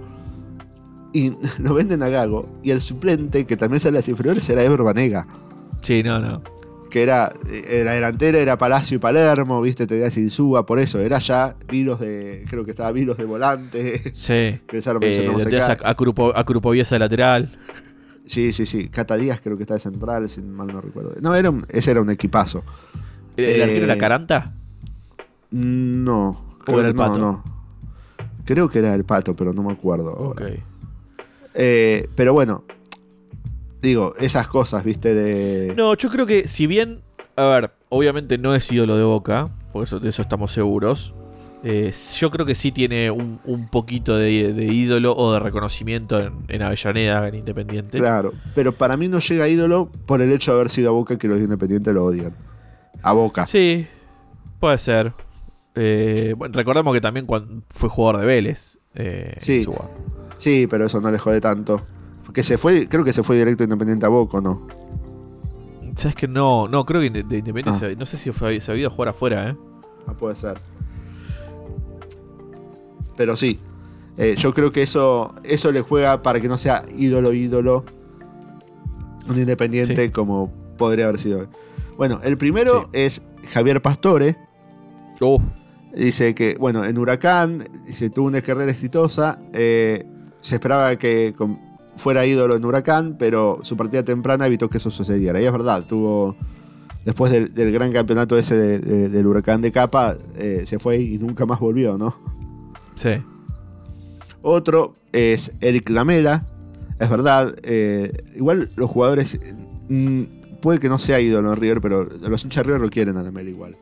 Y 1.13 1.33
lo 1.63 1.75
venden 1.75 2.03
a 2.03 2.09
Gago. 2.09 2.49
Y 2.63 2.71
el 2.71 2.81
suplente, 2.81 3.47
que 3.47 3.57
también 3.57 3.81
sale 3.81 3.99
a 3.99 4.01
las 4.01 4.09
inferiores, 4.09 4.49
era 4.49 4.63
Ever 4.63 4.83
Banega. 4.83 5.27
Sí, 5.81 6.03
no, 6.03 6.19
no. 6.19 6.41
Que 6.91 7.03
era, 7.03 7.33
la 7.85 7.93
delantera 7.93 8.39
era 8.39 8.59
Palacio 8.59 8.97
y 8.97 8.99
Palermo, 8.99 9.63
viste, 9.63 9.87
te 9.87 10.11
sin 10.11 10.29
suba, 10.29 10.67
por 10.67 10.81
eso. 10.81 10.99
Era 10.99 11.21
ya 11.21 11.55
Vilos 11.69 12.01
de. 12.01 12.45
Creo 12.51 12.65
que 12.65 12.73
estaba 12.73 12.91
Vilos 12.91 13.17
de 13.17 13.25
volante. 13.25 14.13
Sí. 14.15 14.59
que 14.67 14.81
ya 14.81 14.93
lo 14.93 14.99
mencionamos 14.99 15.47
eh, 15.47 15.57
acá. 15.57 15.79
A, 15.85 15.91
a 15.91 16.45
de 16.45 16.99
lateral. 16.99 17.51
Sí, 18.27 18.53
sí, 18.53 18.67
sí. 18.67 18.89
Cata 18.89 19.17
Díaz 19.17 19.41
creo 19.43 19.57
que 19.57 19.65
está 19.65 19.75
de 19.75 19.81
central, 19.81 20.29
si 20.29 20.41
mal 20.41 20.67
no 20.67 20.81
recuerdo. 20.81 21.15
No, 21.21 21.35
era 21.35 21.53
ese 21.69 21.93
era 21.93 22.01
un 22.01 22.11
equipazo. 22.11 22.65
¿El, 23.37 23.45
el 23.45 23.63
arquero 23.63 23.85
era 23.85 23.95
eh, 23.95 23.99
Caranta? 23.99 24.53
No. 25.51 26.57
Creo, 26.65 26.81
el 26.81 26.95
pato? 26.95 27.19
No, 27.19 27.45
Creo 28.45 28.69
que 28.69 28.81
era 28.81 28.95
el 28.95 29.05
pato, 29.05 29.35
pero 29.35 29.53
no 29.53 29.63
me 29.63 29.73
acuerdo. 29.73 30.13
Ok. 30.13 30.43
Eh, 31.55 32.09
pero 32.15 32.33
bueno, 32.33 32.65
digo, 33.83 34.15
esas 34.19 34.49
cosas, 34.49 34.85
viste, 34.85 35.15
de. 35.15 35.75
No, 35.77 35.95
yo 35.95 36.11
creo 36.11 36.27
que 36.27 36.49
si 36.49 36.67
bien, 36.67 37.01
a 37.37 37.45
ver, 37.45 37.73
obviamente 37.89 38.39
no 38.39 38.55
es 38.55 38.71
ídolo 38.71 38.97
de 38.97 39.05
boca, 39.05 39.49
por 39.73 39.85
eso, 39.85 40.01
de 40.01 40.09
eso 40.09 40.23
estamos 40.23 40.53
seguros. 40.53 41.15
Eh, 41.63 41.93
yo 42.17 42.31
creo 42.31 42.47
que 42.47 42.55
sí 42.55 42.73
tiene 42.73 43.11
un, 43.11 43.69
poquito 43.71 44.17
de, 44.17 44.31
ídolo 44.31 45.15
o 45.15 45.35
de 45.35 45.41
reconocimiento 45.41 46.19
en, 46.19 46.33
en, 46.49 46.63
Avellaneda, 46.63 47.29
en 47.29 47.35
Independiente. 47.35 47.99
Claro, 47.99 48.33
pero 48.55 48.73
para 48.73 48.97
mí 48.97 49.09
no 49.09 49.19
llega 49.19 49.45
a 49.45 49.49
ídolo 49.49 49.91
por 50.07 50.23
el 50.23 50.33
hecho 50.33 50.53
de 50.53 50.59
haber 50.59 50.71
sido 50.71 50.89
a 50.89 50.93
Boca 50.93 51.19
que 51.19 51.29
los 51.29 51.39
Independientes 51.39 51.93
lo 51.93 52.07
odian. 52.07 52.35
A 53.03 53.13
Boca. 53.13 53.47
Sí, 53.47 53.87
puede 54.59 54.79
ser. 54.79 55.13
Eh, 55.75 56.35
bueno, 56.37 56.55
recordemos 56.55 56.95
que 56.95 57.01
también 57.01 57.27
cuando 57.27 57.63
fue 57.71 57.89
jugador 57.89 58.21
de 58.21 58.27
Vélez. 58.27 58.79
Eh, 58.95 59.37
sí. 59.41 59.65
sí, 60.39 60.67
pero 60.69 60.87
eso 60.87 61.01
no 61.01 61.11
le 61.11 61.19
jode 61.19 61.41
tanto. 61.41 61.81
Porque 62.25 62.43
se 62.43 62.59
fue, 62.59 62.89
creo 62.89 63.05
que 63.05 63.13
se 63.13 63.23
fue 63.23 63.37
directo 63.37 63.65
Independiente 63.65 64.07
a 64.07 64.09
Boca, 64.09 64.41
¿no? 64.41 64.67
¿Sabes 65.97 66.15
que 66.15 66.29
no? 66.29 66.69
No, 66.69 66.87
creo 66.87 67.01
que 67.01 67.11
de 67.11 67.39
Independiente 67.39 67.71
ah. 67.71 67.95
no 67.99 68.07
sé 68.07 68.17
si 68.17 68.33
fue, 68.33 68.61
se 68.61 68.71
había 68.71 68.83
ido 68.83 68.91
a 68.91 68.93
jugar 68.93 69.09
afuera, 69.09 69.51
¿eh? 69.51 69.57
No 70.07 70.17
puede 70.17 70.37
ser. 70.37 70.59
Pero 73.17 73.37
sí. 73.37 73.61
Eh, 74.17 74.35
yo 74.37 74.53
creo 74.53 74.73
que 74.73 74.83
eso, 74.83 75.35
eso 75.45 75.73
le 75.73 75.81
juega 75.83 76.23
para 76.23 76.41
que 76.41 76.49
no 76.49 76.59
sea 76.59 76.85
ídolo, 76.97 77.33
ídolo. 77.33 77.85
Un 79.29 79.39
independiente 79.39 80.11
como 80.11 80.53
podría 80.77 81.07
haber 81.07 81.19
sido. 81.19 81.47
Bueno, 81.97 82.21
el 82.25 82.39
primero 82.39 82.89
es 82.93 83.23
Javier 83.53 83.83
Pastore. 83.83 84.37
Oh. 85.21 85.41
Dice 85.95 86.35
que, 86.35 86.57
bueno, 86.59 86.85
en 86.85 86.97
Huracán 86.99 87.65
se 87.91 88.11
tuvo 88.11 88.29
una 88.29 88.41
carrera 88.41 88.71
exitosa. 88.71 89.39
Eh, 89.53 90.07
se 90.41 90.57
esperaba 90.57 90.97
que 90.97 91.35
fuera 91.97 92.25
ídolo 92.27 92.57
en 92.57 92.65
Huracán, 92.65 93.17
pero 93.19 93.59
su 93.63 93.77
partida 93.77 94.05
temprana 94.05 94.47
evitó 94.47 94.69
que 94.69 94.79
eso 94.79 94.91
sucediera. 94.91 95.41
Y 95.41 95.47
es 95.47 95.53
verdad, 95.53 95.85
tuvo. 95.87 96.37
Después 97.05 97.33
del, 97.33 97.73
gran 97.73 97.93
campeonato 97.93 98.37
ese 98.37 98.57
del 98.57 99.27
Huracán 99.27 99.63
de 99.63 99.73
Capa, 99.73 100.19
eh, 100.37 100.63
se 100.67 100.79
fue 100.79 100.99
y 100.99 101.19
nunca 101.19 101.47
más 101.47 101.59
volvió, 101.59 101.97
¿no? 101.97 102.15
Sí. 102.95 103.23
Otro 104.43 104.93
es 105.13 105.51
Eric 105.61 105.89
Lamela. 105.89 106.47
Es 106.99 107.09
verdad, 107.09 107.55
eh, 107.63 108.13
igual 108.37 108.71
los 108.77 108.91
jugadores. 108.91 109.41
Mm, 109.89 110.25
puede 110.61 110.79
que 110.79 110.91
no 110.91 110.99
sea 110.99 111.21
ídolo 111.21 111.53
en 111.53 111.59
River, 111.59 111.81
pero 111.81 112.05
los 112.05 112.45
hinchas 112.45 112.65
de 112.65 112.67
River 112.69 112.83
lo 112.83 112.91
quieren 112.91 113.17
a 113.17 113.23
Lamela 113.23 113.49
igual. 113.49 113.77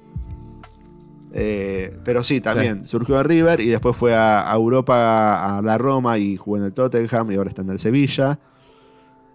Eh, 1.32 1.96
pero 2.04 2.22
sí, 2.22 2.40
también 2.40 2.84
surgió 2.84 3.20
en 3.20 3.24
River 3.24 3.60
y 3.60 3.66
después 3.66 3.96
fue 3.96 4.14
a, 4.14 4.50
Europa, 4.54 5.58
a 5.58 5.62
la 5.62 5.76
Roma 5.76 6.18
y 6.18 6.36
jugó 6.36 6.56
en 6.56 6.64
el 6.64 6.72
Tottenham 6.72 7.30
y 7.30 7.36
ahora 7.36 7.50
está 7.50 7.62
en 7.62 7.70
el 7.70 7.78
Sevilla. 7.78 8.38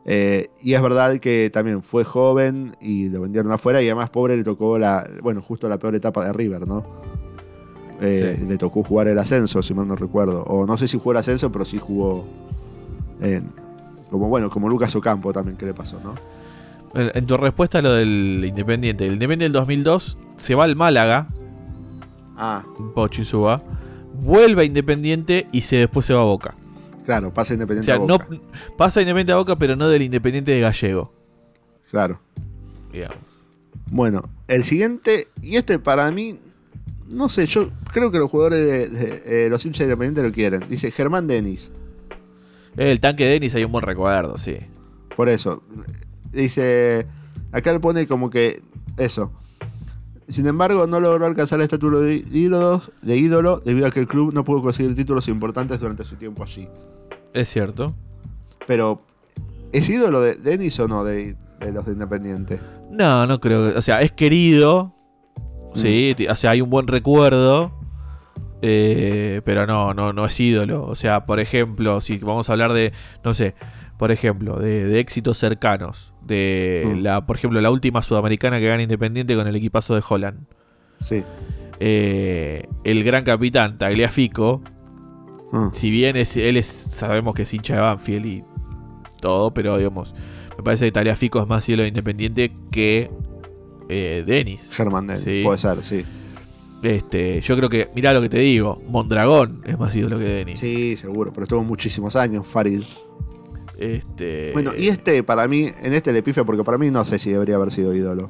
Eh, 0.06 0.50
y 0.62 0.74
es 0.74 0.82
verdad 0.82 1.18
que 1.18 1.50
también 1.54 1.82
fue 1.82 2.04
joven 2.04 2.74
y 2.82 3.08
lo 3.08 3.22
vendieron 3.22 3.52
afuera 3.52 3.82
y 3.82 3.86
además 3.86 4.10
pobre 4.10 4.36
le 4.36 4.44
tocó 4.44 4.78
la, 4.78 5.10
bueno, 5.22 5.42
justo 5.42 5.70
la 5.70 5.78
peor 5.78 5.96
etapa 5.96 6.26
de 6.26 6.34
River, 6.34 6.68
¿no? 6.68 6.86
Eh, 8.02 8.44
le 8.46 8.58
tocó 8.58 8.84
jugar 8.84 9.08
el 9.08 9.18
ascenso, 9.18 9.62
si 9.62 9.74
mal 9.74 9.88
no 9.88 9.96
recuerdo. 9.96 10.44
O 10.44 10.66
no 10.66 10.78
sé 10.78 10.88
si 10.88 10.98
jugó 10.98 11.12
el 11.12 11.18
ascenso, 11.18 11.52
pero 11.52 11.64
sí 11.64 11.78
jugó 11.78 12.26
como 14.10 14.28
bueno, 14.28 14.50
como 14.50 14.68
Lucas 14.68 14.94
Ocampo 14.96 15.32
también 15.32 15.56
que 15.58 15.66
le 15.66 15.74
pasó, 15.74 16.00
¿no? 16.04 16.14
En 16.94 17.26
tu 17.26 17.38
respuesta 17.38 17.80
a 17.80 17.82
lo 17.82 17.94
del 17.94 18.44
Independiente, 18.46 19.06
el 19.06 19.14
Independiente 19.14 19.46
del 19.46 19.54
2002 19.54 20.18
se 20.38 20.54
va 20.54 20.66
al 20.66 20.76
Málaga 20.76 21.26
Ah. 22.38 22.64
Pochizuba. 22.94 23.62
vuelve 24.22 24.64
a 24.64 24.66
Independiente 24.66 25.48
y 25.52 25.62
se 25.62 25.78
después 25.78 26.06
se 26.06 26.14
va 26.14 26.22
a 26.22 26.26
Boca. 26.26 26.56
Claro, 27.06 27.34
pasa 27.34 27.54
Independiente 27.54 27.92
a 27.92 27.98
Boca. 27.98 28.28
No, 28.30 28.40
pasa 28.78 29.02
Independiente 29.02 29.32
a 29.34 29.38
Boca, 29.38 29.58
pero 29.58 29.76
no 29.76 29.90
del 29.90 30.02
Independiente 30.02 30.52
de 30.52 30.62
Gallego. 30.62 31.12
Claro. 31.90 32.20
Bueno, 33.88 34.24
el 34.48 34.64
siguiente, 34.64 35.28
y 35.42 35.56
este 35.58 35.78
para 35.78 36.10
mí, 36.12 36.40
no 37.10 37.30
sé, 37.30 37.46
yo 37.46 37.70
creo 37.92 38.12
que 38.12 38.18
los 38.18 38.30
jugadores 38.30 38.92
de, 38.92 39.50
los 39.50 39.66
hinchas 39.66 39.82
independientes 39.82 40.24
lo 40.24 40.32
quieren. 40.32 40.64
Dice 40.68 40.92
Germán 40.92 41.28
Denis. 41.28 41.72
El 42.76 43.00
tanque 43.00 43.26
Denis 43.26 43.54
hay 43.54 43.64
un 43.64 43.72
buen 43.72 43.86
recuerdo, 43.86 44.38
sí. 44.38 44.58
Por 45.16 45.30
eso. 45.30 45.64
Dice. 46.32 47.06
Acá 47.52 47.72
le 47.72 47.80
pone 47.80 48.08
como 48.08 48.30
que. 48.30 48.64
Eso. 48.98 49.32
Sin 50.28 50.48
embargo, 50.48 50.88
no 50.88 51.00
logró 51.00 51.26
alcanzar 51.26 51.60
el 51.60 51.64
estatus 51.64 52.02
de 52.02 52.26
ídolo, 52.32 52.82
de 53.02 53.18
ídolo 53.18 53.62
debido 53.64 53.88
a 53.88 53.92
que 53.92 54.00
el 54.00 54.08
club 54.08 54.34
no 54.34 54.44
pudo 54.44 54.62
conseguir 54.62 54.96
títulos 54.96 55.28
importantes 55.28 55.80
durante 55.80 56.06
su 56.06 56.16
tiempo 56.16 56.44
allí. 56.44 56.68
Es 57.34 57.50
cierto. 57.50 57.94
Pero, 58.68 59.02
¿es 59.72 59.90
ídolo 59.90 60.22
de 60.22 60.36
Denis 60.36 60.80
o 60.80 60.88
no 60.88 61.04
de, 61.04 61.36
los 61.74 61.86
de 61.86 61.94
Independiente? 61.94 62.60
No, 62.90 63.28
no 63.28 63.40
creo. 63.40 63.78
O 63.78 63.82
sea, 63.82 64.02
es 64.02 64.12
querido. 64.12 64.94
Mm. 65.76 65.80
Sí, 65.80 66.16
o 66.30 66.36
sea, 66.36 66.52
hay 66.52 66.62
un 66.62 66.70
buen 66.70 66.88
recuerdo. 66.88 67.72
Eh, 68.66 69.42
pero 69.44 69.68
no, 69.68 69.94
no, 69.94 70.14
no 70.14 70.26
es 70.26 70.40
ídolo. 70.40 70.86
O 70.86 70.96
sea, 70.96 71.26
por 71.26 71.42
ejemplo, 71.42 72.00
si 72.00 72.18
vamos 72.20 72.50
a 72.50 72.54
hablar 72.54 72.72
de, 72.72 72.94
no 73.24 73.34
sé, 73.34 73.56
por 73.98 74.12
ejemplo, 74.12 74.60
de, 74.60 75.00
éxitos 75.00 75.38
cercanos. 75.38 76.14
De 76.22 76.84
mm. 76.86 77.00
la, 77.02 77.26
por 77.26 77.36
ejemplo, 77.36 77.62
la 77.62 77.72
última 77.72 78.02
sudamericana 78.02 78.60
que 78.60 78.68
gana 78.68 78.84
Independiente 78.84 79.36
con 79.36 79.48
el 79.48 79.56
equipazo 79.56 79.96
de 79.96 80.04
Holland. 80.08 80.46
Sí. 81.00 81.24
Eh, 81.80 82.68
el 82.84 83.04
gran 83.04 83.24
capitán, 83.24 83.78
Tagliafico. 83.78 84.62
Mm. 85.52 85.68
Si 85.72 85.92
bien 85.92 86.16
es, 86.16 86.38
él 86.38 86.58
es, 86.58 86.68
sabemos 86.68 87.36
que 87.36 87.44
es 87.44 87.54
hincha 87.54 87.76
de 87.76 87.82
Banfield 87.82 88.26
y 88.26 88.44
todo, 89.20 89.54
pero 89.54 89.78
digamos, 89.78 90.14
me 90.58 90.64
parece 90.64 90.86
que 90.86 90.92
Tagliafico 90.92 91.42
es 91.42 91.48
más 91.48 91.64
cielo 91.64 91.84
de 91.84 91.90
Independiente 91.90 92.52
que 92.72 93.12
eh, 93.90 94.24
Denis. 94.26 94.70
Germán 94.72 95.08
Denis, 95.08 95.46
puede 95.46 95.58
ser, 95.58 95.84
sí. 95.84 96.06
Este, 96.82 97.40
yo 97.40 97.56
creo 97.56 97.70
que, 97.70 97.90
mirá 97.96 98.12
lo 98.12 98.22
que 98.22 98.28
te 98.28 98.40
digo, 98.40 98.82
Mondragón 98.90 99.62
es 99.66 99.80
más 99.80 99.96
ídolo 99.96 100.20
que 100.20 100.26
Denis. 100.26 100.60
Sí, 100.60 100.98
seguro, 100.98 101.32
pero 101.32 101.44
estuvo 101.44 101.64
muchísimos 101.64 102.16
años, 102.16 102.46
Farid. 102.46 102.84
Este... 103.78 104.52
Bueno, 104.54 104.72
y 104.78 104.88
este, 104.88 105.24
para 105.24 105.48
mí, 105.48 105.70
en 105.82 105.94
este 105.94 106.14
le 106.14 106.24
pifia 106.24 106.44
porque 106.44 106.64
para 106.64 106.78
mí 106.78 106.92
no 106.92 107.04
sé 107.06 107.20
si 107.20 107.32
debería 107.32 107.56
haber 107.56 107.72
sido 107.72 107.94
ídolo. 107.94 108.30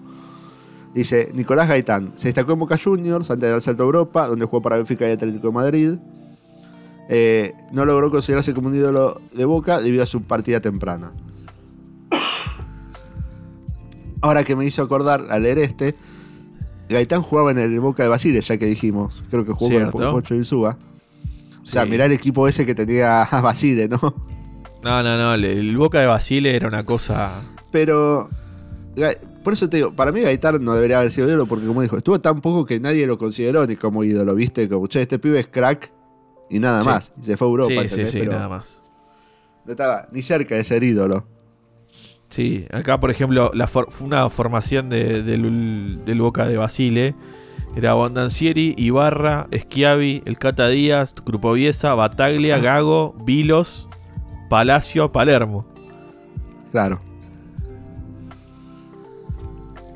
Dice, 0.93 1.31
Nicolás 1.33 1.67
Gaitán, 1.67 2.13
se 2.15 2.27
destacó 2.27 2.53
en 2.53 2.59
Boca 2.59 2.77
Juniors 2.77 3.31
antes 3.31 3.49
del 3.49 3.61
Salto 3.61 3.83
Europa, 3.83 4.27
donde 4.27 4.45
jugó 4.45 4.61
para 4.61 4.77
Benfica 4.77 5.07
y 5.07 5.11
Atlético 5.11 5.47
de 5.47 5.53
Madrid. 5.53 5.93
Eh, 7.09 7.53
no 7.71 7.85
logró 7.85 8.11
considerarse 8.11 8.53
como 8.53 8.69
un 8.69 8.75
ídolo 8.75 9.19
de 9.33 9.45
Boca 9.45 9.81
debido 9.81 10.03
a 10.03 10.05
su 10.05 10.21
partida 10.21 10.61
temprana. 10.61 11.11
Ahora 14.21 14.43
que 14.43 14.55
me 14.55 14.65
hizo 14.65 14.83
acordar 14.83 15.25
al 15.29 15.43
leer 15.43 15.57
este, 15.57 15.95
Gaitán 16.89 17.21
jugaba 17.21 17.51
en 17.51 17.57
el 17.57 17.79
Boca 17.79 18.03
de 18.03 18.09
Basile, 18.09 18.41
ya 18.41 18.57
que 18.57 18.67
dijimos. 18.67 19.23
Creo 19.29 19.45
que 19.45 19.51
jugó 19.51 19.91
con 19.91 20.03
el 20.03 20.11
Pocho 20.11 20.35
Insúa. 20.35 20.77
O 21.61 21.65
sea, 21.65 21.85
mirá 21.85 22.05
el 22.05 22.11
equipo 22.11 22.47
ese 22.47 22.65
que 22.65 22.75
tenía 22.75 23.23
a 23.23 23.41
Basile, 23.41 23.87
¿no? 23.87 23.99
No, 24.83 25.01
no, 25.01 25.17
no. 25.17 25.33
El, 25.33 25.77
Boca 25.77 25.99
de 25.99 26.07
Basile 26.07 26.55
era 26.55 26.67
una 26.67 26.83
cosa. 26.83 27.41
Pero. 27.71 28.29
Por 29.43 29.53
eso 29.53 29.67
te 29.67 29.77
digo, 29.77 29.93
para 29.93 30.11
mí 30.11 30.21
Gaitán 30.21 30.63
no 30.63 30.73
debería 30.73 30.99
haber 30.99 31.11
sido 31.11 31.27
ídolo, 31.27 31.47
porque 31.47 31.65
como 31.65 31.81
dijo, 31.81 31.97
estuvo 31.97 32.21
tan 32.21 32.39
poco 32.39 32.65
que 32.65 32.79
nadie 32.79 33.05
lo 33.05 33.17
consideró 33.17 33.65
ni 33.65 33.75
como 33.75 34.03
ídolo, 34.03 34.35
¿viste? 34.35 34.69
Como, 34.69 34.87
che, 34.87 35.01
este 35.01 35.19
pibe 35.19 35.39
es 35.39 35.47
crack 35.47 35.91
y 36.49 36.59
nada 36.59 36.83
más. 36.83 37.11
Y 37.21 37.25
se 37.25 37.35
fue 37.35 37.47
a 37.47 37.49
Europa. 37.49 37.81
Sí, 37.89 37.89
sí, 37.89 38.07
sí, 38.07 38.21
nada 38.27 38.47
más. 38.47 38.81
No 39.65 39.71
estaba 39.71 40.07
ni 40.11 40.21
cerca 40.21 40.55
de 40.55 40.63
ser 40.63 40.83
ídolo. 40.83 41.25
Sí, 42.29 42.65
acá 42.71 42.99
por 42.99 43.11
ejemplo, 43.11 43.51
la 43.53 43.69
una 43.99 44.29
formación 44.29 44.89
del, 44.89 46.17
Boca 46.19 46.47
de 46.47 46.57
Basile. 46.57 47.15
Era 47.75 47.93
Bondancieri, 47.93 48.75
Ibarra, 48.77 49.47
Schiavi, 49.51 50.21
El 50.25 50.37
Cata 50.37 50.67
Díaz, 50.67 51.15
Grupo 51.25 51.53
Viesa, 51.53 51.95
Bataglia, 51.95 52.57
Gago, 52.61 53.15
Vilos, 53.25 53.89
Palacio, 54.49 55.11
Palermo. 55.11 55.65
Claro. 56.71 57.01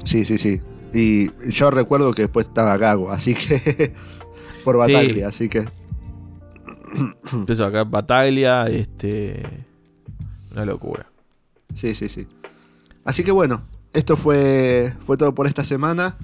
Sí, 0.03 0.23
sí, 0.25 0.37
sí. 0.37 0.61
Y 0.93 1.29
yo 1.49 1.69
recuerdo 1.69 2.13
que 2.13 2.23
después 2.23 2.47
estaba 2.47 2.77
Gago, 2.77 3.11
así 3.11 3.35
que. 3.35 3.93
por 4.63 4.77
Bataglia, 4.77 5.27
así 5.27 5.49
que. 5.49 5.65
Empezó 7.31 7.65
acá 7.65 7.83
Bataglia, 7.83 8.67
este. 8.67 9.43
Una 10.51 10.65
locura. 10.65 11.07
Sí, 11.73 11.93
sí, 11.93 12.09
sí. 12.09 12.27
Así 13.03 13.23
que 13.23 13.31
bueno, 13.31 13.61
esto 13.93 14.15
fue, 14.15 14.93
fue 14.99 15.17
todo 15.17 15.33
por 15.33 15.47
esta 15.47 15.63
semana. 15.63 16.17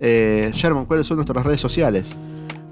Eh, 0.00 0.50
Sherman, 0.54 0.86
¿cuáles 0.86 1.06
son 1.06 1.16
nuestras 1.18 1.44
redes 1.44 1.60
sociales? 1.60 2.14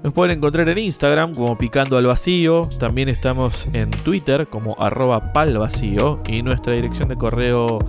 Nos 0.03 0.13
pueden 0.13 0.37
encontrar 0.37 0.69
en 0.69 0.77
Instagram 0.77 1.33
como 1.33 1.57
Picando 1.57 1.97
al 1.97 2.05
Vacío. 2.05 2.69
También 2.79 3.09
estamos 3.09 3.65
en 3.73 3.91
Twitter 3.91 4.47
como 4.47 4.75
arroba 4.79 5.33
palvacío. 5.33 6.21
Y 6.25 6.41
nuestra 6.41 6.73
dirección 6.73 7.09
de 7.09 7.15
correo 7.15 7.79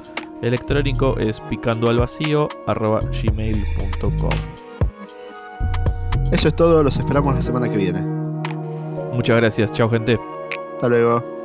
electrónico 0.43 1.17
es 1.19 1.41
picandoalvacío 1.41 2.49
arroba 2.67 3.01
gmail.com. 3.01 4.31
Eso 6.33 6.49
es 6.49 6.57
todo, 6.57 6.83
los 6.83 6.97
esperamos 6.97 7.35
la 7.35 7.43
semana 7.43 7.69
que 7.69 7.77
viene. 7.77 8.01
Muchas 9.13 9.37
gracias, 9.37 9.73
chao 9.73 9.89
gente. 9.89 10.19
Hasta 10.75 10.89
luego. 10.89 11.40